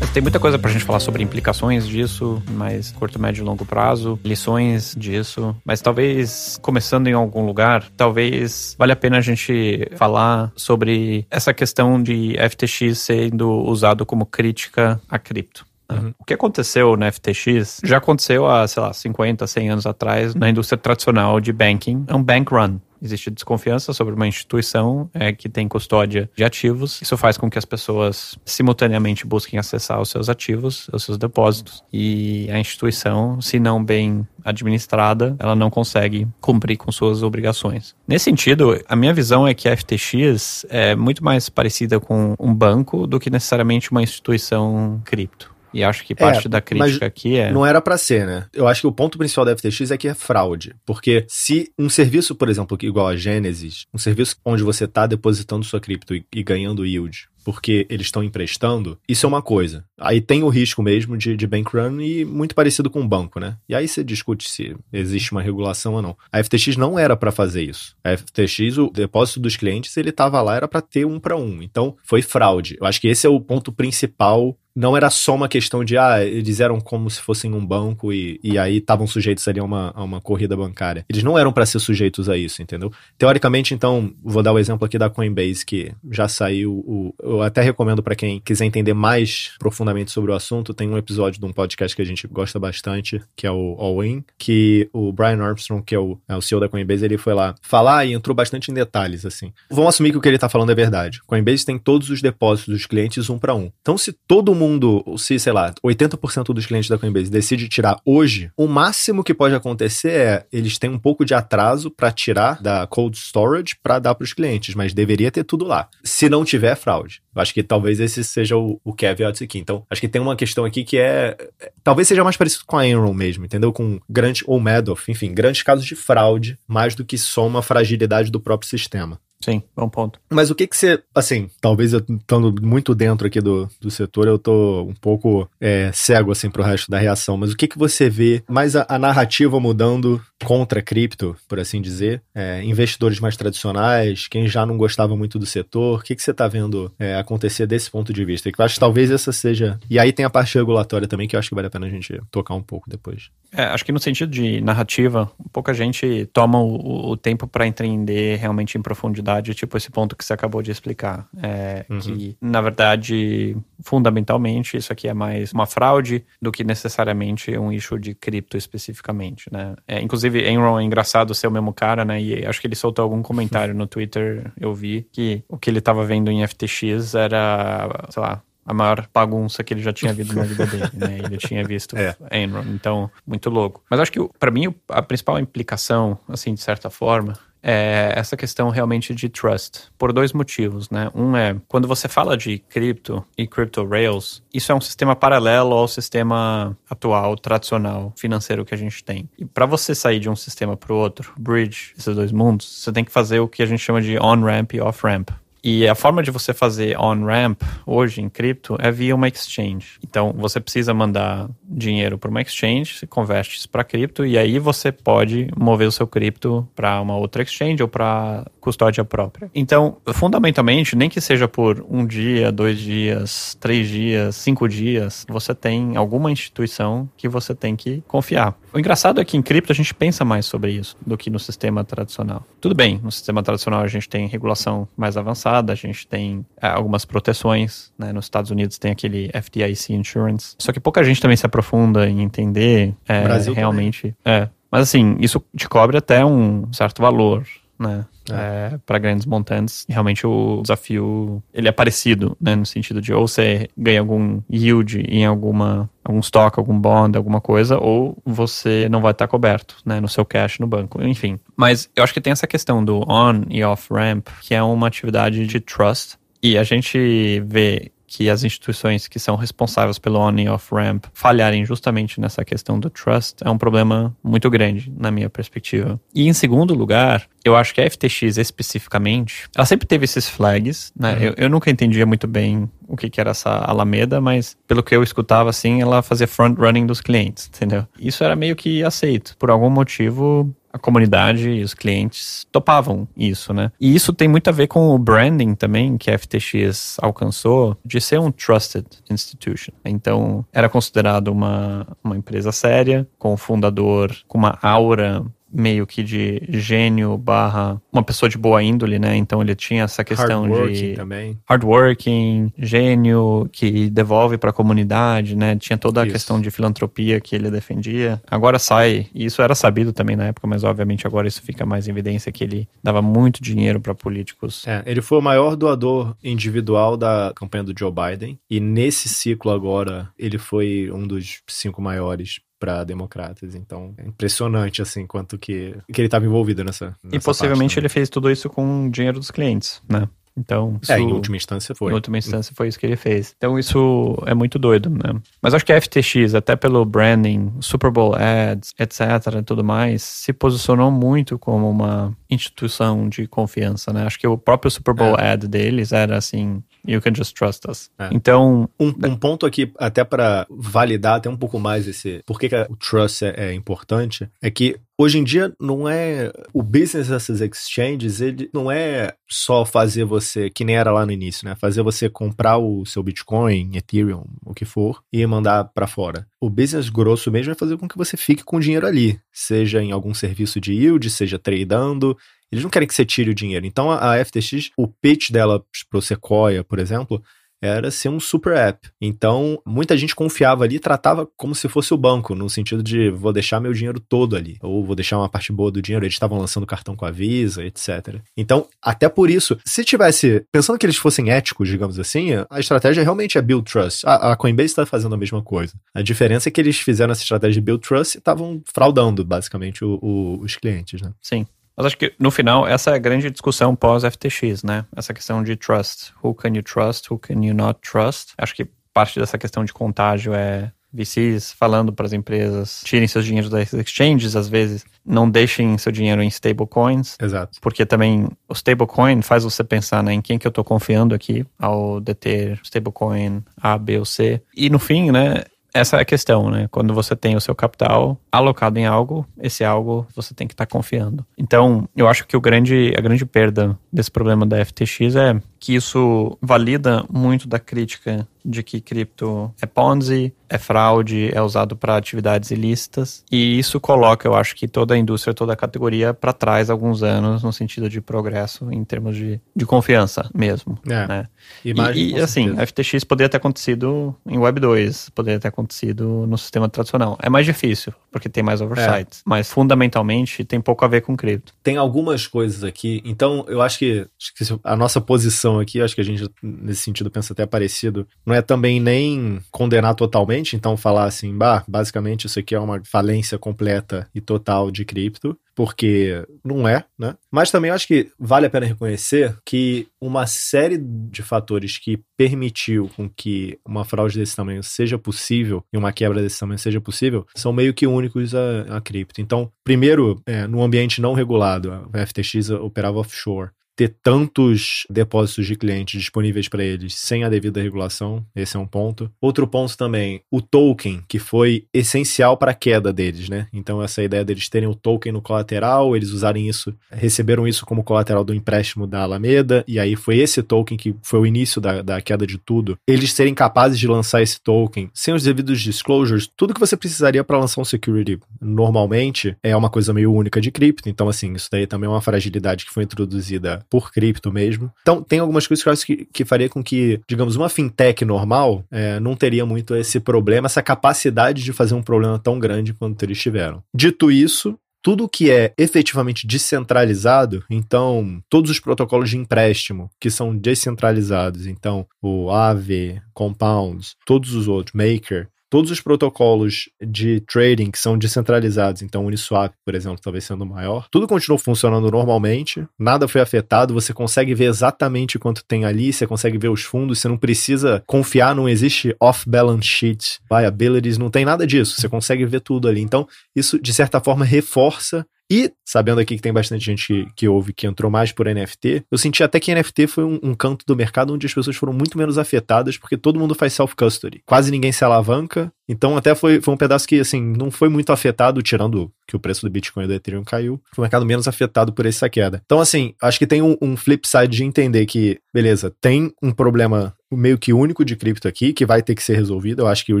tem 0.12 0.22
muita 0.22 0.40
coisa 0.40 0.58
pra 0.58 0.70
gente 0.70 0.84
falar 0.84 0.98
sobre 0.98 1.22
implicações 1.22 1.86
disso, 1.86 2.42
mais 2.50 2.90
curto, 2.90 3.20
médio 3.20 3.42
e 3.42 3.44
longo 3.44 3.64
prazo, 3.64 4.18
lições 4.24 4.94
disso, 4.96 5.54
mas 5.64 5.80
talvez 5.80 6.58
começando 6.60 7.06
em 7.06 7.12
algum 7.12 7.46
lugar, 7.46 7.84
talvez 7.96 8.74
valha 8.76 8.94
a 8.94 8.96
pena 8.96 9.18
a 9.18 9.20
gente 9.20 9.88
falar 9.96 10.52
sobre 10.56 11.26
essa 11.30 11.54
questão 11.54 12.02
de 12.02 12.36
FTX 12.50 12.98
sendo 12.98 13.50
usado 13.50 14.04
como 14.04 14.26
crítica 14.26 15.00
a 15.08 15.18
cripto. 15.18 15.64
Uhum. 15.90 16.12
O 16.18 16.24
que 16.24 16.34
aconteceu 16.34 16.96
na 16.96 17.10
FTX 17.10 17.80
já 17.84 17.98
aconteceu 17.98 18.48
há, 18.48 18.66
sei 18.66 18.82
lá, 18.82 18.92
50, 18.92 19.46
100 19.46 19.70
anos 19.70 19.86
atrás 19.86 20.34
na 20.34 20.48
indústria 20.48 20.78
tradicional 20.78 21.40
de 21.40 21.52
banking. 21.52 22.04
É 22.06 22.14
um 22.14 22.22
bank 22.22 22.52
run 22.52 22.78
existe 23.02 23.30
desconfiança 23.30 23.92
sobre 23.92 24.14
uma 24.14 24.26
instituição 24.26 25.10
é, 25.14 25.32
que 25.32 25.48
tem 25.48 25.68
custódia 25.68 26.30
de 26.36 26.44
ativos. 26.44 27.00
Isso 27.00 27.16
faz 27.16 27.36
com 27.36 27.50
que 27.50 27.58
as 27.58 27.64
pessoas 27.64 28.38
simultaneamente 28.44 29.26
busquem 29.26 29.58
acessar 29.58 30.00
os 30.00 30.10
seus 30.10 30.28
ativos, 30.28 30.88
os 30.92 31.04
seus 31.04 31.18
depósitos. 31.18 31.82
E 31.92 32.48
a 32.50 32.58
instituição, 32.58 33.40
se 33.40 33.58
não 33.58 33.82
bem 33.82 34.26
administrada, 34.44 35.36
ela 35.38 35.54
não 35.54 35.70
consegue 35.70 36.26
cumprir 36.40 36.76
com 36.76 36.90
suas 36.90 37.22
obrigações. 37.22 37.94
Nesse 38.06 38.24
sentido, 38.24 38.80
a 38.88 38.96
minha 38.96 39.12
visão 39.12 39.46
é 39.46 39.54
que 39.54 39.68
a 39.68 39.76
FTX 39.76 40.66
é 40.68 40.94
muito 40.94 41.22
mais 41.24 41.48
parecida 41.48 42.00
com 42.00 42.34
um 42.38 42.54
banco 42.54 43.06
do 43.06 43.20
que 43.20 43.30
necessariamente 43.30 43.90
uma 43.90 44.02
instituição 44.02 45.00
cripto. 45.04 45.59
E 45.72 45.84
acho 45.84 46.04
que 46.04 46.14
parte 46.14 46.46
é, 46.46 46.50
da 46.50 46.60
crítica 46.60 47.06
aqui 47.06 47.36
é. 47.36 47.52
Não 47.52 47.64
era 47.64 47.80
para 47.80 47.96
ser, 47.96 48.26
né? 48.26 48.46
Eu 48.52 48.66
acho 48.66 48.82
que 48.82 48.86
o 48.86 48.92
ponto 48.92 49.18
principal 49.18 49.44
da 49.44 49.56
FTX 49.56 49.90
é 49.90 49.96
que 49.96 50.08
é 50.08 50.14
fraude. 50.14 50.74
Porque 50.84 51.24
se 51.28 51.72
um 51.78 51.88
serviço, 51.88 52.34
por 52.34 52.48
exemplo, 52.48 52.76
igual 52.82 53.08
a 53.08 53.16
Genesis, 53.16 53.86
um 53.94 53.98
serviço 53.98 54.36
onde 54.44 54.62
você 54.62 54.86
tá 54.86 55.06
depositando 55.06 55.64
sua 55.64 55.80
cripto 55.80 56.14
e, 56.14 56.24
e 56.34 56.42
ganhando 56.42 56.84
yield, 56.84 57.28
porque 57.44 57.86
eles 57.88 58.06
estão 58.06 58.22
emprestando, 58.22 58.98
isso 59.08 59.26
é 59.26 59.28
uma 59.28 59.42
coisa. 59.42 59.84
Aí 59.98 60.20
tem 60.20 60.42
o 60.42 60.48
risco 60.48 60.82
mesmo 60.82 61.16
de, 61.16 61.36
de 61.36 61.46
bank 61.46 61.74
run 61.74 62.00
e 62.00 62.24
muito 62.24 62.54
parecido 62.54 62.90
com 62.90 63.00
o 63.00 63.08
banco, 63.08 63.40
né? 63.40 63.56
E 63.68 63.74
aí 63.74 63.88
você 63.88 64.04
discute 64.04 64.48
se 64.48 64.76
existe 64.92 65.32
uma 65.32 65.42
regulação 65.42 65.94
ou 65.94 66.02
não. 66.02 66.16
A 66.32 66.42
FTX 66.42 66.76
não 66.76 66.98
era 66.98 67.16
para 67.16 67.32
fazer 67.32 67.62
isso. 67.62 67.96
A 68.04 68.16
FTX, 68.16 68.78
o 68.78 68.90
depósito 68.90 69.40
dos 69.40 69.56
clientes, 69.56 69.96
ele 69.96 70.12
tava 70.12 70.40
lá, 70.42 70.56
era 70.56 70.68
para 70.68 70.80
ter 70.80 71.04
um 71.04 71.18
para 71.18 71.36
um. 71.36 71.62
Então, 71.62 71.96
foi 72.04 72.22
fraude. 72.22 72.76
Eu 72.80 72.86
acho 72.86 73.00
que 73.00 73.08
esse 73.08 73.26
é 73.26 73.30
o 73.30 73.40
ponto 73.40 73.72
principal 73.72 74.56
não 74.80 74.96
era 74.96 75.10
só 75.10 75.34
uma 75.34 75.46
questão 75.46 75.84
de, 75.84 75.98
ah, 75.98 76.24
eles 76.24 76.58
eram 76.58 76.80
como 76.80 77.10
se 77.10 77.20
fossem 77.20 77.52
um 77.52 77.64
banco 77.64 78.12
e, 78.12 78.40
e 78.42 78.58
aí 78.58 78.78
estavam 78.78 79.06
sujeitos 79.06 79.46
ali 79.46 79.60
a 79.60 79.64
uma, 79.64 79.92
a 79.94 80.02
uma 80.02 80.22
corrida 80.22 80.56
bancária. 80.56 81.04
Eles 81.08 81.22
não 81.22 81.38
eram 81.38 81.52
para 81.52 81.66
ser 81.66 81.78
sujeitos 81.80 82.30
a 82.30 82.36
isso, 82.36 82.62
entendeu? 82.62 82.90
Teoricamente, 83.18 83.74
então, 83.74 84.10
vou 84.24 84.42
dar 84.42 84.52
o 84.52 84.58
exemplo 84.58 84.86
aqui 84.86 84.96
da 84.96 85.10
Coinbase, 85.10 85.66
que 85.66 85.92
já 86.10 86.28
saiu. 86.28 86.72
O, 86.72 87.14
eu 87.22 87.42
até 87.42 87.60
recomendo 87.60 88.02
para 88.02 88.14
quem 88.14 88.40
quiser 88.40 88.64
entender 88.64 88.94
mais 88.94 89.52
profundamente 89.58 90.10
sobre 90.10 90.30
o 90.30 90.34
assunto, 90.34 90.72
tem 90.72 90.88
um 90.88 90.96
episódio 90.96 91.38
de 91.38 91.44
um 91.44 91.52
podcast 91.52 91.94
que 91.94 92.00
a 92.00 92.06
gente 92.06 92.26
gosta 92.26 92.58
bastante, 92.58 93.20
que 93.36 93.46
é 93.46 93.52
o 93.52 93.76
All 93.78 94.02
In, 94.02 94.24
que 94.38 94.88
o 94.94 95.12
Brian 95.12 95.42
Armstrong, 95.42 95.84
que 95.84 95.94
é 95.94 95.98
o, 95.98 96.18
é 96.26 96.34
o 96.34 96.40
CEO 96.40 96.58
da 96.58 96.70
Coinbase, 96.70 97.04
ele 97.04 97.18
foi 97.18 97.34
lá 97.34 97.54
falar 97.60 98.06
e 98.06 98.14
entrou 98.14 98.34
bastante 98.34 98.70
em 98.70 98.74
detalhes, 98.74 99.26
assim. 99.26 99.52
Vamos 99.70 99.90
assumir 99.90 100.12
que 100.12 100.16
o 100.16 100.20
que 100.22 100.28
ele 100.28 100.38
tá 100.38 100.48
falando 100.48 100.72
é 100.72 100.74
verdade. 100.74 101.20
Coinbase 101.26 101.66
tem 101.66 101.78
todos 101.78 102.08
os 102.08 102.22
depósitos 102.22 102.72
dos 102.72 102.86
clientes 102.86 103.28
um 103.28 103.38
para 103.38 103.54
um. 103.54 103.70
Então, 103.82 103.98
se 103.98 104.12
todo 104.26 104.54
mundo 104.54 104.69
mundo, 104.70 105.04
se, 105.18 105.38
sei 105.38 105.52
lá, 105.52 105.72
80% 105.84 106.54
dos 106.54 106.66
clientes 106.66 106.88
da 106.88 106.98
Coinbase 106.98 107.30
decide 107.30 107.68
tirar 107.68 108.00
hoje, 108.04 108.50
o 108.56 108.66
máximo 108.66 109.24
que 109.24 109.34
pode 109.34 109.54
acontecer 109.54 110.10
é 110.10 110.46
eles 110.52 110.78
têm 110.78 110.90
um 110.90 110.98
pouco 110.98 111.24
de 111.24 111.34
atraso 111.34 111.90
para 111.90 112.10
tirar 112.12 112.60
da 112.62 112.86
cold 112.86 113.16
storage 113.16 113.76
para 113.82 113.98
dar 113.98 114.14
para 114.14 114.24
os 114.24 114.32
clientes, 114.32 114.74
mas 114.74 114.94
deveria 114.94 115.30
ter 115.30 115.44
tudo 115.44 115.64
lá. 115.64 115.88
Se 116.02 116.28
não 116.28 116.44
tiver, 116.44 116.72
é 116.72 116.76
fraude. 116.76 117.22
Acho 117.34 117.54
que 117.54 117.62
talvez 117.62 118.00
esse 118.00 118.22
seja 118.24 118.56
o, 118.56 118.80
o 118.84 118.92
caveat 118.92 119.42
aqui. 119.42 119.58
Então, 119.58 119.84
acho 119.88 120.00
que 120.00 120.08
tem 120.08 120.20
uma 120.20 120.36
questão 120.36 120.64
aqui 120.64 120.84
que 120.84 120.98
é. 120.98 121.36
Talvez 121.82 122.08
seja 122.08 122.24
mais 122.24 122.36
parecido 122.36 122.64
com 122.66 122.76
a 122.76 122.86
Enron 122.86 123.14
mesmo, 123.14 123.44
entendeu? 123.44 123.72
Com 123.72 124.00
grande. 124.08 124.42
ou 124.46 124.60
Madoff, 124.60 125.10
enfim, 125.10 125.32
grandes 125.32 125.62
casos 125.62 125.84
de 125.84 125.94
fraude, 125.94 126.58
mais 126.66 126.94
do 126.94 127.04
que 127.04 127.16
só 127.16 127.46
uma 127.46 127.62
fragilidade 127.62 128.30
do 128.30 128.40
próprio 128.40 128.68
sistema. 128.68 129.18
Sim, 129.42 129.62
bom 129.74 129.88
ponto. 129.88 130.20
Mas 130.28 130.50
o 130.50 130.54
que 130.54 130.66
que 130.66 130.76
você, 130.76 131.02
assim, 131.14 131.48
talvez 131.60 131.94
eu 131.94 132.00
estando 132.00 132.54
muito 132.62 132.94
dentro 132.94 133.26
aqui 133.26 133.40
do, 133.40 133.68
do 133.80 133.90
setor, 133.90 134.28
eu 134.28 134.38
tô 134.38 134.82
um 134.82 134.94
pouco 134.94 135.48
é, 135.58 135.90
cego, 135.94 136.30
assim, 136.30 136.50
pro 136.50 136.62
resto 136.62 136.90
da 136.90 136.98
reação, 136.98 137.38
mas 137.38 137.52
o 137.52 137.56
que 137.56 137.66
que 137.66 137.78
você 137.78 138.10
vê 138.10 138.42
mais 138.46 138.76
a, 138.76 138.84
a 138.86 138.98
narrativa 138.98 139.58
mudando 139.58 140.20
contra 140.44 140.82
cripto, 140.82 141.34
por 141.48 141.58
assim 141.58 141.80
dizer? 141.80 142.22
É, 142.34 142.62
investidores 142.62 143.18
mais 143.18 143.36
tradicionais, 143.36 144.28
quem 144.28 144.46
já 144.46 144.66
não 144.66 144.76
gostava 144.76 145.16
muito 145.16 145.38
do 145.38 145.46
setor, 145.46 146.00
o 146.00 146.02
que 146.02 146.14
que 146.14 146.22
você 146.22 146.34
tá 146.34 146.46
vendo 146.46 146.92
é, 146.98 147.16
acontecer 147.16 147.66
desse 147.66 147.90
ponto 147.90 148.12
de 148.12 148.24
vista? 148.24 148.52
Que 148.52 148.60
eu 148.60 148.64
acho 148.64 148.74
que 148.74 148.80
talvez 148.80 149.10
essa 149.10 149.32
seja... 149.32 149.78
E 149.88 149.98
aí 149.98 150.12
tem 150.12 150.24
a 150.26 150.30
parte 150.30 150.58
regulatória 150.58 151.08
também, 151.08 151.26
que 151.26 151.34
eu 151.34 151.40
acho 151.40 151.48
que 151.48 151.54
vale 151.54 151.66
a 151.66 151.70
pena 151.70 151.86
a 151.86 151.90
gente 151.90 152.20
tocar 152.30 152.54
um 152.54 152.62
pouco 152.62 152.90
depois. 152.90 153.30
É, 153.52 153.64
acho 153.64 153.84
que 153.84 153.92
no 153.92 153.98
sentido 153.98 154.30
de 154.30 154.60
narrativa, 154.60 155.30
pouca 155.52 155.74
gente 155.74 156.28
toma 156.32 156.60
o, 156.60 157.10
o 157.10 157.16
tempo 157.16 157.46
para 157.46 157.66
entender 157.66 158.36
realmente 158.38 158.78
em 158.78 158.82
profundidade, 158.82 159.29
tipo 159.54 159.76
esse 159.76 159.90
ponto 159.90 160.16
que 160.16 160.24
você 160.24 160.32
acabou 160.32 160.62
de 160.62 160.70
explicar. 160.70 161.28
É, 161.42 161.84
uhum. 161.88 161.98
Que, 161.98 162.36
na 162.40 162.60
verdade, 162.60 163.56
fundamentalmente, 163.82 164.76
isso 164.76 164.92
aqui 164.92 165.08
é 165.08 165.14
mais 165.14 165.52
uma 165.52 165.66
fraude 165.66 166.24
do 166.40 166.50
que 166.50 166.64
necessariamente 166.64 167.56
um 167.58 167.70
issue 167.70 167.98
de 167.98 168.14
cripto 168.14 168.56
especificamente, 168.56 169.52
né? 169.52 169.74
É, 169.86 170.00
inclusive, 170.00 170.42
Enron 170.48 170.80
é 170.80 170.82
engraçado 170.82 171.34
ser 171.34 171.46
o 171.46 171.50
mesmo 171.50 171.72
cara, 171.72 172.04
né? 172.04 172.20
E 172.20 172.46
acho 172.46 172.60
que 172.60 172.66
ele 172.66 172.74
soltou 172.74 173.02
algum 173.02 173.22
comentário 173.22 173.74
no 173.74 173.86
Twitter, 173.86 174.50
eu 174.58 174.74
vi, 174.74 175.06
que 175.12 175.42
o 175.48 175.58
que 175.58 175.68
ele 175.68 175.78
estava 175.78 176.04
vendo 176.04 176.30
em 176.30 176.46
FTX 176.46 177.14
era, 177.14 178.06
sei 178.10 178.22
lá, 178.22 178.42
a 178.64 178.74
maior 178.74 179.08
bagunça 179.12 179.64
que 179.64 179.74
ele 179.74 179.82
já 179.82 179.92
tinha 179.92 180.12
visto 180.12 180.34
na 180.34 180.44
vida 180.44 180.66
dele, 180.66 180.90
né? 180.94 181.18
Ele 181.24 181.36
tinha 181.38 181.64
visto 181.64 181.96
é. 181.98 182.14
Enron, 182.30 182.62
então, 182.68 183.10
muito 183.26 183.50
louco. 183.50 183.82
Mas 183.90 184.00
acho 184.00 184.12
que, 184.12 184.20
para 184.38 184.50
mim, 184.50 184.72
a 184.88 185.02
principal 185.02 185.38
implicação, 185.38 186.18
assim, 186.28 186.54
de 186.54 186.60
certa 186.60 186.88
forma, 186.90 187.36
é 187.62 188.12
essa 188.16 188.36
questão 188.36 188.70
realmente 188.70 189.14
de 189.14 189.28
trust, 189.28 189.84
por 189.98 190.12
dois 190.12 190.32
motivos, 190.32 190.90
né? 190.90 191.10
Um 191.14 191.36
é, 191.36 191.56
quando 191.68 191.86
você 191.86 192.08
fala 192.08 192.36
de 192.36 192.58
cripto 192.58 193.24
e 193.36 193.46
crypto 193.46 193.84
rails, 193.86 194.42
isso 194.52 194.72
é 194.72 194.74
um 194.74 194.80
sistema 194.80 195.14
paralelo 195.14 195.74
ao 195.74 195.88
sistema 195.88 196.76
atual, 196.88 197.36
tradicional, 197.36 198.12
financeiro 198.16 198.64
que 198.64 198.74
a 198.74 198.78
gente 198.78 199.04
tem. 199.04 199.28
E 199.38 199.44
para 199.44 199.66
você 199.66 199.94
sair 199.94 200.18
de 200.18 200.28
um 200.28 200.36
sistema 200.36 200.76
para 200.76 200.92
o 200.92 200.96
outro, 200.96 201.32
bridge 201.38 201.94
esses 201.98 202.14
dois 202.14 202.32
mundos, 202.32 202.66
você 202.66 202.92
tem 202.92 203.04
que 203.04 203.12
fazer 203.12 203.40
o 203.40 203.48
que 203.48 203.62
a 203.62 203.66
gente 203.66 203.80
chama 203.80 204.00
de 204.00 204.18
on-ramp 204.18 204.74
e 204.74 204.80
off-ramp. 204.80 205.30
E 205.62 205.86
a 205.86 205.94
forma 205.94 206.22
de 206.22 206.30
você 206.30 206.54
fazer 206.54 206.98
on-ramp 206.98 207.62
hoje 207.86 208.20
em 208.20 208.28
cripto 208.28 208.76
é 208.78 208.90
via 208.90 209.14
uma 209.14 209.28
exchange. 209.28 209.98
Então 210.02 210.32
você 210.36 210.60
precisa 210.60 210.94
mandar 210.94 211.48
dinheiro 211.62 212.18
para 212.18 212.30
uma 212.30 212.40
exchange, 212.40 212.98
se 212.98 213.06
converte 213.06 213.58
isso 213.58 213.68
para 213.68 213.84
cripto 213.84 214.24
e 214.24 214.38
aí 214.38 214.58
você 214.58 214.90
pode 214.90 215.48
mover 215.56 215.88
o 215.88 215.92
seu 215.92 216.06
cripto 216.06 216.68
para 216.74 217.00
uma 217.00 217.16
outra 217.16 217.42
exchange 217.42 217.82
ou 217.82 217.88
para 217.88 218.46
custódia 218.60 219.04
própria. 219.04 219.50
Então, 219.54 219.96
fundamentalmente, 220.12 220.96
nem 220.96 221.08
que 221.08 221.20
seja 221.20 221.46
por 221.46 221.84
um 221.88 222.06
dia, 222.06 222.50
dois 222.50 222.78
dias, 222.78 223.56
três 223.60 223.88
dias, 223.88 224.36
cinco 224.36 224.68
dias, 224.68 225.26
você 225.28 225.54
tem 225.54 225.96
alguma 225.96 226.30
instituição 226.30 227.08
que 227.16 227.28
você 227.28 227.54
tem 227.54 227.76
que 227.76 228.02
confiar. 228.06 228.54
O 228.72 228.78
engraçado 228.78 229.20
é 229.20 229.24
que 229.24 229.36
em 229.36 229.42
cripto 229.42 229.72
a 229.72 229.74
gente 229.74 229.92
pensa 229.92 230.24
mais 230.24 230.46
sobre 230.46 230.72
isso 230.72 230.96
do 231.04 231.16
que 231.16 231.30
no 231.30 231.38
sistema 231.38 231.84
tradicional. 231.84 232.44
Tudo 232.60 232.74
bem, 232.74 233.00
no 233.02 233.10
sistema 233.10 233.42
tradicional 233.42 233.82
a 233.82 233.88
gente 233.88 234.08
tem 234.08 234.26
regulação 234.26 234.88
mais 234.96 235.16
avançada, 235.16 235.49
a 235.58 235.74
gente 235.74 236.06
tem 236.06 236.44
é, 236.60 236.68
algumas 236.68 237.04
proteções, 237.04 237.92
né? 237.98 238.12
Nos 238.12 238.26
Estados 238.26 238.50
Unidos 238.50 238.78
tem 238.78 238.92
aquele 238.92 239.30
FDIC 239.34 239.92
Insurance. 239.92 240.54
Só 240.58 240.72
que 240.72 240.80
pouca 240.80 241.02
gente 241.02 241.20
também 241.20 241.36
se 241.36 241.44
aprofunda 241.44 242.08
em 242.08 242.22
entender 242.22 242.94
é, 243.08 243.24
realmente. 243.54 244.14
É. 244.24 244.48
Mas 244.70 244.82
assim, 244.82 245.16
isso 245.20 245.42
te 245.56 245.68
cobre 245.68 245.98
até 245.98 246.24
um 246.24 246.72
certo 246.72 247.02
valor 247.02 247.44
né? 247.80 248.04
É. 248.34 248.78
Para 248.84 248.98
grandes 248.98 249.26
montantes. 249.26 249.86
Realmente 249.88 250.26
o 250.26 250.60
desafio 250.62 251.42
ele 251.52 251.68
é 251.68 251.72
parecido, 251.72 252.36
né? 252.40 252.54
No 252.56 252.66
sentido 252.66 253.00
de 253.00 253.12
ou 253.12 253.26
você 253.26 253.68
ganha 253.76 254.00
algum 254.00 254.40
yield 254.50 255.00
em 255.08 255.24
alguma 255.24 255.88
algum 256.04 256.20
stock, 256.20 256.58
algum 256.58 256.78
bond, 256.78 257.16
alguma 257.16 257.40
coisa, 257.40 257.78
ou 257.78 258.16
você 258.24 258.88
não 258.88 259.00
vai 259.00 259.12
estar 259.12 259.28
coberto, 259.28 259.76
né? 259.84 260.00
No 260.00 260.08
seu 260.08 260.24
cash 260.24 260.58
no 260.58 260.66
banco, 260.66 261.02
enfim. 261.02 261.38
Mas 261.56 261.88
eu 261.94 262.02
acho 262.02 262.12
que 262.12 262.20
tem 262.20 262.32
essa 262.32 262.46
questão 262.46 262.84
do 262.84 263.04
on 263.08 263.42
e 263.48 263.62
off 263.62 263.92
ramp, 263.92 264.28
que 264.40 264.54
é 264.54 264.62
uma 264.62 264.86
atividade 264.86 265.46
de 265.46 265.60
trust. 265.60 266.18
E 266.42 266.56
a 266.56 266.62
gente 266.62 267.40
vê 267.46 267.92
que 268.10 268.28
as 268.28 268.42
instituições 268.42 269.06
que 269.06 269.20
são 269.20 269.36
responsáveis 269.36 269.96
pelo 269.96 270.18
on 270.18 270.36
e 270.36 270.48
off 270.48 270.74
ramp 270.74 271.04
falharem 271.14 271.64
justamente 271.64 272.20
nessa 272.20 272.44
questão 272.44 272.78
do 272.78 272.90
trust 272.90 273.36
é 273.40 273.48
um 273.48 273.56
problema 273.56 274.14
muito 274.20 274.50
grande, 274.50 274.92
na 274.98 275.12
minha 275.12 275.30
perspectiva. 275.30 275.98
E 276.12 276.26
em 276.26 276.32
segundo 276.32 276.74
lugar, 276.74 277.28
eu 277.44 277.54
acho 277.54 277.72
que 277.72 277.80
a 277.80 277.88
FTX 277.88 278.36
especificamente, 278.36 279.48
ela 279.56 279.64
sempre 279.64 279.86
teve 279.86 280.04
esses 280.04 280.28
flags, 280.28 280.92
né? 280.98 281.14
Uhum. 281.14 281.22
Eu, 281.22 281.34
eu 281.36 281.48
nunca 281.48 281.70
entendia 281.70 282.04
muito 282.04 282.26
bem 282.26 282.68
o 282.88 282.96
que, 282.96 283.08
que 283.08 283.20
era 283.20 283.30
essa 283.30 283.48
Alameda, 283.48 284.20
mas 284.20 284.56
pelo 284.66 284.82
que 284.82 284.94
eu 284.94 285.04
escutava, 285.04 285.48
assim, 285.48 285.80
ela 285.80 286.02
fazia 286.02 286.26
front 286.26 286.58
running 286.58 286.86
dos 286.86 287.00
clientes, 287.00 287.48
entendeu? 287.54 287.86
Isso 287.96 288.24
era 288.24 288.34
meio 288.34 288.56
que 288.56 288.82
aceito. 288.82 289.36
Por 289.38 289.50
algum 289.50 289.70
motivo, 289.70 290.52
a 290.72 290.78
comunidade 290.78 291.50
e 291.50 291.62
os 291.62 291.74
clientes 291.74 292.46
topavam 292.52 293.08
isso, 293.16 293.52
né? 293.52 293.72
E 293.80 293.94
isso 293.94 294.12
tem 294.12 294.28
muito 294.28 294.48
a 294.48 294.52
ver 294.52 294.66
com 294.66 294.90
o 294.90 294.98
branding 294.98 295.54
também 295.54 295.98
que 295.98 296.10
a 296.10 296.18
FTX 296.18 296.96
alcançou 297.00 297.76
de 297.84 298.00
ser 298.00 298.20
um 298.20 298.30
trusted 298.30 298.86
institution. 299.10 299.72
Então, 299.84 300.44
era 300.52 300.68
considerado 300.68 301.28
uma, 301.28 301.86
uma 302.02 302.16
empresa 302.16 302.52
séria, 302.52 303.06
com 303.18 303.32
o 303.32 303.36
fundador 303.36 304.16
com 304.28 304.38
uma 304.38 304.58
aura 304.62 305.24
meio 305.52 305.86
que 305.86 306.02
de 306.02 306.42
gênio 306.48 307.16
barra 307.16 307.80
uma 307.92 308.02
pessoa 308.02 308.28
de 308.28 308.38
boa 308.38 308.62
índole, 308.62 308.98
né? 308.98 309.16
Então 309.16 309.42
ele 309.42 309.54
tinha 309.54 309.84
essa 309.84 310.04
questão 310.04 310.42
hardworking 310.42 310.72
de 310.72 310.92
também. 310.94 311.38
hardworking, 311.48 312.52
gênio 312.58 313.48
que 313.52 313.90
devolve 313.90 314.38
para 314.38 314.50
a 314.50 314.52
comunidade, 314.52 315.36
né? 315.36 315.56
Tinha 315.56 315.76
toda 315.76 316.02
a 316.02 316.04
isso. 316.04 316.12
questão 316.12 316.40
de 316.40 316.50
filantropia 316.50 317.20
que 317.20 317.34
ele 317.34 317.50
defendia. 317.50 318.20
Agora 318.30 318.58
sai, 318.58 319.06
e 319.14 319.24
isso 319.24 319.42
era 319.42 319.54
sabido 319.54 319.92
também 319.92 320.16
na 320.16 320.26
época, 320.26 320.46
mas 320.46 320.64
obviamente 320.64 321.06
agora 321.06 321.26
isso 321.26 321.42
fica 321.42 321.66
mais 321.66 321.88
em 321.88 321.90
evidência 321.90 322.30
que 322.32 322.44
ele 322.44 322.68
dava 322.82 323.02
muito 323.02 323.42
dinheiro 323.42 323.80
para 323.80 323.94
políticos. 323.94 324.66
É, 324.66 324.82
ele 324.86 325.02
foi 325.02 325.18
o 325.18 325.22
maior 325.22 325.56
doador 325.56 326.14
individual 326.22 326.96
da 326.96 327.32
campanha 327.34 327.64
do 327.64 327.74
Joe 327.76 327.92
Biden 327.92 328.38
e 328.48 328.60
nesse 328.60 329.08
ciclo 329.08 329.50
agora 329.50 330.08
ele 330.18 330.38
foi 330.38 330.90
um 330.92 331.06
dos 331.06 331.42
cinco 331.48 331.82
maiores 331.82 332.40
para 332.60 332.84
democratas. 332.84 333.54
Então, 333.54 333.94
é 333.96 334.06
impressionante, 334.06 334.82
assim, 334.82 335.06
quanto 335.06 335.38
que, 335.38 335.74
que 335.90 336.00
ele 336.00 336.06
estava 336.06 336.26
envolvido 336.26 336.62
nessa, 336.62 336.94
nessa 337.02 337.16
E 337.16 337.18
possivelmente 337.18 337.78
ele 337.78 337.88
fez 337.88 338.10
tudo 338.10 338.30
isso 338.30 338.50
com 338.50 338.86
o 338.86 338.90
dinheiro 338.90 339.18
dos 339.18 339.30
clientes, 339.30 339.82
né? 339.88 340.06
Então, 340.36 340.78
isso, 340.80 340.92
é, 340.92 341.00
em 341.00 341.12
última 341.12 341.36
instância 341.36 341.74
foi. 341.74 341.90
Em 341.90 341.94
última 341.94 342.16
instância 342.16 342.54
foi 342.56 342.68
isso 342.68 342.78
que 342.78 342.86
ele 342.86 342.96
fez. 342.96 343.34
Então, 343.36 343.58
isso 343.58 344.16
é 344.26 344.34
muito 344.34 344.58
doido, 344.58 344.88
né? 344.88 345.20
Mas 345.42 345.54
acho 345.54 345.66
que 345.66 345.72
a 345.72 345.80
FTX, 345.80 346.34
até 346.34 346.54
pelo 346.54 346.84
branding, 346.84 347.52
Super 347.60 347.90
Bowl 347.90 348.14
ads, 348.14 348.72
etc, 348.78 349.00
e 349.38 349.42
tudo 349.42 349.64
mais, 349.64 350.02
se 350.02 350.32
posicionou 350.32 350.90
muito 350.90 351.38
como 351.38 351.68
uma 351.68 352.16
instituição 352.30 353.08
de 353.08 353.26
confiança, 353.26 353.92
né? 353.92 354.04
Acho 354.04 354.18
que 354.18 354.26
o 354.26 354.38
próprio 354.38 354.70
Super 354.70 354.94
Bowl 354.94 355.16
é. 355.18 355.32
ad 355.32 355.48
deles 355.48 355.92
era 355.92 356.16
assim, 356.16 356.62
You 356.86 357.00
can 357.00 357.14
just 357.14 357.36
trust 357.36 357.68
us. 357.68 357.90
É. 357.98 358.08
Então. 358.12 358.68
Um, 358.78 358.88
um, 358.88 359.16
ponto 359.16 359.46
aqui, 359.46 359.72
até 359.78 360.04
para 360.04 360.46
validar 360.50 361.16
até 361.16 361.28
um 361.28 361.36
pouco 361.36 361.58
mais 361.58 361.86
esse. 361.86 362.22
Por 362.26 362.38
que, 362.38 362.48
que 362.48 362.56
o 362.56 362.76
trust 362.76 363.24
é, 363.24 363.48
é, 363.48 363.54
importante? 363.54 364.28
É 364.40 364.50
que 364.50 364.76
hoje 364.98 365.18
em 365.18 365.24
dia 365.24 365.52
não 365.60 365.88
é. 365.88 366.32
O 366.52 366.62
business 366.62 367.08
dessas 367.08 367.40
exchanges, 367.40 368.20
ele 368.20 368.50
não 368.52 368.70
é 368.70 369.12
só 369.28 369.64
fazer 369.64 370.04
você, 370.04 370.50
que 370.50 370.64
nem 370.64 370.76
era 370.76 370.90
lá 370.90 371.04
no 371.04 371.12
início, 371.12 371.46
né? 371.46 371.54
Fazer 371.54 371.82
você 371.82 372.08
comprar 372.08 372.58
o 372.58 372.84
seu 372.86 373.02
Bitcoin, 373.02 373.76
Ethereum, 373.76 374.24
o 374.44 374.54
que 374.54 374.64
for, 374.64 375.02
e 375.12 375.24
mandar 375.26 375.64
para 375.64 375.86
fora. 375.86 376.26
O 376.40 376.48
business 376.48 376.88
grosso 376.88 377.30
mesmo 377.30 377.52
é 377.52 377.54
fazer 377.54 377.76
com 377.76 377.88
que 377.88 377.98
você 377.98 378.16
fique 378.16 378.42
com 378.42 378.56
o 378.56 378.60
dinheiro 378.60 378.86
ali, 378.86 379.20
seja 379.32 379.82
em 379.82 379.92
algum 379.92 380.14
serviço 380.14 380.60
de 380.60 380.72
yield, 380.72 381.10
seja 381.10 381.38
tradando, 381.38 382.16
eles 382.50 382.62
não 382.62 382.70
querem 382.70 382.86
que 382.86 382.94
você 382.94 383.04
tire 383.04 383.30
o 383.30 383.34
dinheiro. 383.34 383.66
Então 383.66 383.90
a, 383.90 384.22
FTX, 384.24 384.70
o 384.76 384.88
pitch 384.88 385.30
dela 385.30 385.62
pro 385.88 386.02
Sequoia, 386.02 386.64
por 386.64 386.78
exemplo, 386.78 387.22
era 387.62 387.90
ser 387.90 388.08
um 388.08 388.18
super 388.18 388.56
app. 388.56 388.88
Então, 389.00 389.60
muita 389.66 389.96
gente 389.96 390.14
confiava 390.14 390.64
ali 390.64 390.76
e 390.76 390.80
tratava 390.80 391.28
como 391.36 391.54
se 391.54 391.68
fosse 391.68 391.92
o 391.92 391.96
banco, 391.96 392.34
no 392.34 392.48
sentido 392.48 392.82
de 392.82 393.10
vou 393.10 393.32
deixar 393.32 393.60
meu 393.60 393.72
dinheiro 393.72 394.00
todo 394.00 394.34
ali, 394.34 394.56
ou 394.62 394.84
vou 394.84 394.96
deixar 394.96 395.18
uma 395.18 395.28
parte 395.28 395.52
boa 395.52 395.70
do 395.70 395.82
dinheiro. 395.82 396.04
Eles 396.04 396.14
estavam 396.14 396.38
lançando 396.38 396.66
cartão 396.66 396.96
com 396.96 397.04
a 397.04 397.10
Visa, 397.10 397.64
etc. 397.64 398.20
Então, 398.36 398.66
até 398.82 399.08
por 399.08 399.28
isso, 399.28 399.58
se 399.64 399.84
tivesse, 399.84 400.44
pensando 400.50 400.78
que 400.78 400.86
eles 400.86 400.96
fossem 400.96 401.30
éticos, 401.30 401.68
digamos 401.68 401.98
assim, 401.98 402.30
a 402.48 402.60
estratégia 402.60 403.02
realmente 403.02 403.36
é 403.36 403.42
build 403.42 403.70
trust. 403.70 404.06
A, 404.06 404.32
a 404.32 404.36
Coinbase 404.36 404.66
está 404.66 404.86
fazendo 404.86 405.14
a 405.14 405.18
mesma 405.18 405.42
coisa. 405.42 405.74
A 405.94 406.02
diferença 406.02 406.48
é 406.48 406.52
que 406.52 406.60
eles 406.60 406.78
fizeram 406.78 407.12
essa 407.12 407.22
estratégia 407.22 407.60
de 407.60 407.60
build 407.60 407.86
trust 407.86 408.16
e 408.16 408.18
estavam 408.18 408.62
fraudando, 408.72 409.24
basicamente, 409.24 409.84
o, 409.84 409.98
o, 410.00 410.40
os 410.40 410.56
clientes, 410.56 411.02
né? 411.02 411.12
Sim. 411.20 411.46
Mas 411.80 411.86
acho 411.86 411.96
que 411.96 412.12
no 412.18 412.30
final 412.30 412.68
essa 412.68 412.90
é 412.90 412.94
a 412.94 412.98
grande 412.98 413.30
discussão 413.30 413.74
pós-FTX, 413.74 414.62
né? 414.62 414.84
Essa 414.94 415.14
questão 415.14 415.42
de 415.42 415.56
trust. 415.56 416.12
Who 416.22 416.34
can 416.34 416.50
you 416.50 416.62
trust? 416.62 417.10
Who 417.10 417.18
can 417.18 417.42
you 417.42 417.54
not 417.54 417.80
trust? 417.80 418.34
Acho 418.36 418.54
que 418.54 418.68
parte 418.92 419.18
dessa 419.18 419.38
questão 419.38 419.64
de 419.64 419.72
contágio 419.72 420.34
é 420.34 420.70
VCs 420.92 421.52
falando 421.52 421.90
para 421.90 422.04
as 422.04 422.12
empresas 422.12 422.82
tirem 422.84 423.08
seus 423.08 423.24
dinheiros 423.24 423.48
das 423.48 423.72
exchanges, 423.72 424.36
às 424.36 424.46
vezes 424.46 424.84
não 425.06 425.30
deixem 425.30 425.78
seu 425.78 425.90
dinheiro 425.90 426.22
em 426.22 426.28
stablecoins. 426.28 427.16
Exato. 427.18 427.58
Porque 427.62 427.86
também 427.86 428.28
o 428.46 428.52
stablecoin 428.52 429.22
faz 429.22 429.42
você 429.44 429.64
pensar 429.64 430.02
né, 430.02 430.12
em 430.12 430.20
quem 430.20 430.38
que 430.38 430.46
eu 430.46 430.50
estou 430.50 430.64
confiando 430.64 431.14
aqui 431.14 431.46
ao 431.58 431.98
deter 431.98 432.60
stablecoin 432.62 433.42
A, 433.56 433.78
B 433.78 433.98
ou 433.98 434.04
C. 434.04 434.42
E 434.54 434.68
no 434.68 434.78
fim, 434.78 435.10
né, 435.10 435.44
essa 435.72 435.96
é 435.96 436.00
a 436.00 436.04
questão, 436.04 436.50
né? 436.50 436.68
Quando 436.70 436.92
você 436.92 437.14
tem 437.14 437.36
o 437.36 437.40
seu 437.40 437.54
capital 437.54 438.18
alocado 438.30 438.78
em 438.78 438.86
algo, 438.86 439.26
esse 439.40 439.64
algo 439.64 440.06
você 440.14 440.34
tem 440.34 440.46
que 440.46 440.54
estar 440.54 440.66
tá 440.66 440.70
confiando. 440.70 441.24
Então, 441.38 441.88
eu 441.96 442.08
acho 442.08 442.26
que 442.26 442.36
o 442.36 442.40
grande, 442.40 442.92
a 442.96 443.00
grande 443.00 443.24
perda 443.24 443.78
desse 443.92 444.10
problema 444.10 444.44
da 444.44 444.64
FTX 444.64 445.16
é 445.16 445.40
que 445.58 445.74
isso 445.74 446.36
valida 446.40 447.04
muito 447.10 447.46
da 447.46 447.58
crítica 447.58 448.26
de 448.44 448.62
que 448.62 448.80
cripto 448.80 449.52
é 449.60 449.66
Ponzi, 449.66 450.32
é 450.50 450.58
fraude, 450.58 451.30
é 451.32 451.40
usado 451.40 451.76
para 451.76 451.96
atividades 451.96 452.50
ilícitas. 452.50 453.24
E 453.30 453.58
isso 453.58 453.78
coloca, 453.78 454.26
eu 454.26 454.34
acho 454.34 454.56
que 454.56 454.66
toda 454.66 454.94
a 454.94 454.98
indústria, 454.98 455.32
toda 455.32 455.52
a 455.52 455.56
categoria 455.56 456.12
para 456.12 456.32
trás 456.32 456.68
alguns 456.68 457.04
anos 457.04 457.42
no 457.44 457.52
sentido 457.52 457.88
de 457.88 458.00
progresso 458.00 458.70
em 458.72 458.82
termos 458.84 459.16
de, 459.16 459.40
de 459.54 459.64
confiança 459.64 460.28
mesmo. 460.34 460.76
É. 460.88 461.06
Né? 461.06 461.26
Imagem, 461.64 462.02
e, 462.02 462.12
e 462.14 462.20
assim, 462.20 462.54
FTX 462.66 463.04
poderia 463.04 463.28
ter 463.28 463.36
acontecido 463.36 464.14
em 464.26 464.38
Web 464.38 464.60
2, 464.60 465.10
poderia 465.10 465.38
ter 465.38 465.48
acontecido 465.48 466.26
no 466.26 466.36
sistema 466.36 466.68
tradicional. 466.68 467.16
É 467.22 467.30
mais 467.30 467.46
difícil, 467.46 467.94
porque 468.10 468.28
tem 468.28 468.42
mais 468.42 468.60
oversight. 468.60 469.18
É. 469.18 469.22
Mas 469.24 469.50
fundamentalmente 469.50 470.44
tem 470.44 470.60
pouco 470.60 470.84
a 470.84 470.88
ver 470.88 471.02
com 471.02 471.16
cripto. 471.16 471.52
Tem 471.62 471.76
algumas 471.76 472.26
coisas 472.26 472.64
aqui. 472.64 473.00
Então, 473.04 473.44
eu 473.48 473.62
acho 473.62 473.78
que, 473.78 474.06
acho 474.18 474.34
que 474.34 474.60
a 474.64 474.74
nossa 474.74 475.00
posição 475.00 475.60
aqui, 475.60 475.80
acho 475.80 475.94
que 475.94 476.00
a 476.00 476.04
gente, 476.04 476.28
nesse 476.42 476.82
sentido, 476.82 477.10
pensa 477.10 477.32
até 477.32 477.46
parecido. 477.46 478.06
Não 478.30 478.36
é 478.36 478.40
também 478.40 478.78
nem 478.78 479.40
condenar 479.50 479.96
totalmente, 479.96 480.54
então 480.54 480.76
falar 480.76 481.06
assim, 481.06 481.36
bah, 481.36 481.64
basicamente 481.66 482.28
isso 482.28 482.38
aqui 482.38 482.54
é 482.54 482.60
uma 482.60 482.80
falência 482.84 483.36
completa 483.36 484.08
e 484.14 484.20
total 484.20 484.70
de 484.70 484.84
cripto, 484.84 485.36
porque 485.52 486.24
não 486.44 486.68
é, 486.68 486.84
né? 486.96 487.16
Mas 487.28 487.50
também 487.50 487.72
acho 487.72 487.88
que 487.88 488.08
vale 488.16 488.46
a 488.46 488.50
pena 488.50 488.66
reconhecer 488.66 489.36
que 489.44 489.88
uma 490.00 490.28
série 490.28 490.78
de 490.78 491.24
fatores 491.24 491.76
que 491.76 491.98
permitiu 492.16 492.88
com 492.94 493.10
que 493.10 493.58
uma 493.66 493.84
fraude 493.84 494.16
desse 494.16 494.36
tamanho 494.36 494.62
seja 494.62 494.96
possível 494.96 495.64
e 495.72 495.76
uma 495.76 495.92
quebra 495.92 496.22
desse 496.22 496.38
tamanho 496.38 496.58
seja 496.60 496.80
possível 496.80 497.26
são 497.34 497.52
meio 497.52 497.74
que 497.74 497.84
únicos 497.84 498.32
a, 498.32 498.76
a 498.76 498.80
cripto. 498.80 499.20
Então, 499.20 499.50
primeiro, 499.64 500.22
é, 500.24 500.46
no 500.46 500.62
ambiente 500.62 501.00
não 501.00 501.14
regulado, 501.14 501.72
a 501.92 502.06
FTX 502.06 502.50
operava 502.50 503.00
offshore 503.00 503.50
ter 503.80 503.96
tantos 504.02 504.86
depósitos 504.90 505.46
de 505.46 505.56
clientes 505.56 505.98
disponíveis 505.98 506.48
para 506.48 506.62
eles 506.62 506.94
sem 506.94 507.24
a 507.24 507.30
devida 507.30 507.62
regulação, 507.62 508.22
esse 508.36 508.54
é 508.54 508.60
um 508.60 508.66
ponto. 508.66 509.10
Outro 509.18 509.46
ponto 509.46 509.74
também, 509.74 510.20
o 510.30 510.42
token, 510.42 511.02
que 511.08 511.18
foi 511.18 511.64
essencial 511.72 512.36
para 512.36 512.50
a 512.50 512.54
queda 512.54 512.92
deles, 512.92 513.30
né? 513.30 513.46
Então 513.50 513.82
essa 513.82 514.02
ideia 514.02 514.22
deles 514.22 514.50
terem 514.50 514.68
o 514.68 514.74
token 514.74 515.12
no 515.12 515.22
colateral, 515.22 515.96
eles 515.96 516.10
usarem 516.10 516.46
isso, 516.46 516.74
receberam 516.90 517.48
isso 517.48 517.64
como 517.64 517.82
colateral 517.82 518.22
do 518.22 518.34
empréstimo 518.34 518.86
da 518.86 519.00
Alameda, 519.00 519.64
e 519.66 519.78
aí 519.78 519.96
foi 519.96 520.18
esse 520.18 520.42
token 520.42 520.76
que 520.76 520.94
foi 521.00 521.20
o 521.20 521.26
início 521.26 521.58
da, 521.58 521.80
da 521.80 522.02
queda 522.02 522.26
de 522.26 522.36
tudo. 522.36 522.76
Eles 522.86 523.14
serem 523.14 523.32
capazes 523.32 523.78
de 523.78 523.88
lançar 523.88 524.20
esse 524.20 524.38
token 524.42 524.90
sem 524.92 525.14
os 525.14 525.22
devidos 525.22 525.58
disclosures, 525.58 526.28
tudo 526.36 526.52
que 526.52 526.60
você 526.60 526.76
precisaria 526.76 527.24
para 527.24 527.38
lançar 527.38 527.62
um 527.62 527.64
security 527.64 528.20
normalmente 528.38 529.34
é 529.42 529.56
uma 529.56 529.70
coisa 529.70 529.94
meio 529.94 530.12
única 530.12 530.38
de 530.38 530.50
cripto, 530.50 530.90
então 530.90 531.08
assim, 531.08 531.32
isso 531.32 531.48
daí 531.50 531.66
também 531.66 531.86
é 531.86 531.90
uma 531.90 532.02
fragilidade 532.02 532.66
que 532.66 532.74
foi 532.74 532.84
introduzida 532.84 533.64
por 533.70 533.92
cripto 533.92 534.32
mesmo. 534.32 534.70
Então, 534.82 535.02
tem 535.02 535.20
algumas 535.20 535.46
coisas 535.46 535.62
que 535.62 535.68
eu 535.68 535.72
acho 535.72 535.86
que, 535.86 536.08
que 536.12 536.24
faria 536.24 536.48
com 536.48 536.62
que, 536.62 537.00
digamos, 537.08 537.36
uma 537.36 537.48
fintech 537.48 538.04
normal 538.04 538.64
é, 538.70 538.98
não 538.98 539.14
teria 539.14 539.46
muito 539.46 539.74
esse 539.76 540.00
problema, 540.00 540.46
essa 540.46 540.62
capacidade 540.62 541.42
de 541.42 541.52
fazer 541.52 541.74
um 541.74 541.82
problema 541.82 542.18
tão 542.18 542.38
grande 542.38 542.74
quanto 542.74 543.02
eles 543.04 543.20
tiveram. 543.20 543.62
Dito 543.74 544.10
isso, 544.10 544.58
tudo 544.82 545.08
que 545.08 545.30
é 545.30 545.52
efetivamente 545.58 546.26
descentralizado, 546.26 547.44
então 547.50 548.22
todos 548.28 548.50
os 548.50 548.58
protocolos 548.58 549.10
de 549.10 549.18
empréstimo 549.18 549.90
que 550.00 550.10
são 550.10 550.36
descentralizados, 550.36 551.46
então 551.46 551.86
o 552.00 552.30
Aave, 552.30 553.00
Compounds, 553.12 553.94
todos 554.06 554.34
os 554.34 554.48
outros, 554.48 554.74
Maker, 554.74 555.28
todos 555.50 555.70
os 555.70 555.80
protocolos 555.80 556.70
de 556.80 557.20
trading 557.20 557.70
que 557.70 557.78
são 557.78 557.98
descentralizados, 557.98 558.82
então 558.82 559.04
Uniswap, 559.04 559.52
por 559.64 559.74
exemplo, 559.74 560.00
talvez 560.00 560.24
sendo 560.24 560.44
o 560.44 560.46
maior, 560.46 560.86
tudo 560.90 561.08
continuou 561.08 561.38
funcionando 561.38 561.90
normalmente, 561.90 562.64
nada 562.78 563.08
foi 563.08 563.20
afetado, 563.20 563.74
você 563.74 563.92
consegue 563.92 564.34
ver 564.34 564.44
exatamente 564.44 565.18
quanto 565.18 565.44
tem 565.44 565.64
ali, 565.64 565.92
você 565.92 566.06
consegue 566.06 566.38
ver 566.38 566.48
os 566.48 566.62
fundos, 566.62 567.00
você 567.00 567.08
não 567.08 567.18
precisa 567.18 567.82
confiar, 567.86 568.34
não 568.34 568.48
existe 568.48 568.94
off-balance 569.00 569.66
sheet 569.66 570.20
liabilities, 570.30 570.96
não 570.96 571.10
tem 571.10 571.24
nada 571.24 571.46
disso, 571.46 571.80
você 571.80 571.88
consegue 571.88 572.24
ver 572.24 572.40
tudo 572.40 572.68
ali. 572.68 572.80
Então, 572.80 573.06
isso 573.34 573.60
de 573.60 573.74
certa 573.74 574.00
forma 574.00 574.24
reforça 574.24 575.04
e, 575.30 575.52
sabendo 575.64 576.00
aqui 576.00 576.16
que 576.16 576.22
tem 576.22 576.32
bastante 576.32 576.64
gente 576.64 576.86
que, 576.86 577.06
que 577.14 577.28
ouve 577.28 577.52
que 577.52 577.66
entrou 577.66 577.90
mais 577.90 578.10
por 578.10 578.26
NFT, 578.26 578.84
eu 578.90 578.98
senti 578.98 579.22
até 579.22 579.38
que 579.38 579.54
NFT 579.54 579.86
foi 579.86 580.04
um, 580.04 580.18
um 580.22 580.34
canto 580.34 580.64
do 580.66 580.74
mercado 580.74 581.14
onde 581.14 581.26
as 581.26 581.32
pessoas 581.32 581.56
foram 581.56 581.72
muito 581.72 581.96
menos 581.96 582.18
afetadas, 582.18 582.76
porque 582.76 582.96
todo 582.96 583.18
mundo 583.18 583.34
faz 583.34 583.52
self-custody. 583.52 584.22
Quase 584.26 584.50
ninguém 584.50 584.72
se 584.72 584.84
alavanca. 584.84 585.52
Então, 585.70 585.96
até 585.96 586.16
foi, 586.16 586.40
foi 586.40 586.52
um 586.52 586.56
pedaço 586.56 586.86
que, 586.88 586.98
assim, 586.98 587.22
não 587.22 587.48
foi 587.48 587.68
muito 587.68 587.92
afetado, 587.92 588.42
tirando 588.42 588.90
que 589.06 589.14
o 589.14 589.20
preço 589.20 589.42
do 589.46 589.50
Bitcoin 589.50 589.84
e 589.84 589.86
do 589.86 589.94
Ethereum 589.94 590.24
caiu. 590.24 590.60
Foi 590.74 590.82
um 590.82 590.86
mercado 590.86 591.06
menos 591.06 591.28
afetado 591.28 591.72
por 591.72 591.86
essa 591.86 592.10
queda. 592.10 592.42
Então, 592.44 592.60
assim, 592.60 592.92
acho 593.00 593.20
que 593.20 593.26
tem 593.26 593.40
um, 593.40 593.56
um 593.62 593.76
flip 593.76 594.06
side 594.06 594.36
de 594.36 594.42
entender 594.42 594.84
que, 594.86 595.20
beleza, 595.32 595.72
tem 595.80 596.12
um 596.20 596.32
problema 596.32 596.92
meio 597.08 597.38
que 597.38 597.52
único 597.52 597.84
de 597.84 597.94
cripto 597.94 598.26
aqui, 598.26 598.52
que 598.52 598.66
vai 598.66 598.82
ter 598.82 598.96
que 598.96 599.02
ser 599.02 599.14
resolvido. 599.14 599.62
Eu 599.62 599.68
acho 599.68 599.84
que 599.84 599.94
o 599.94 600.00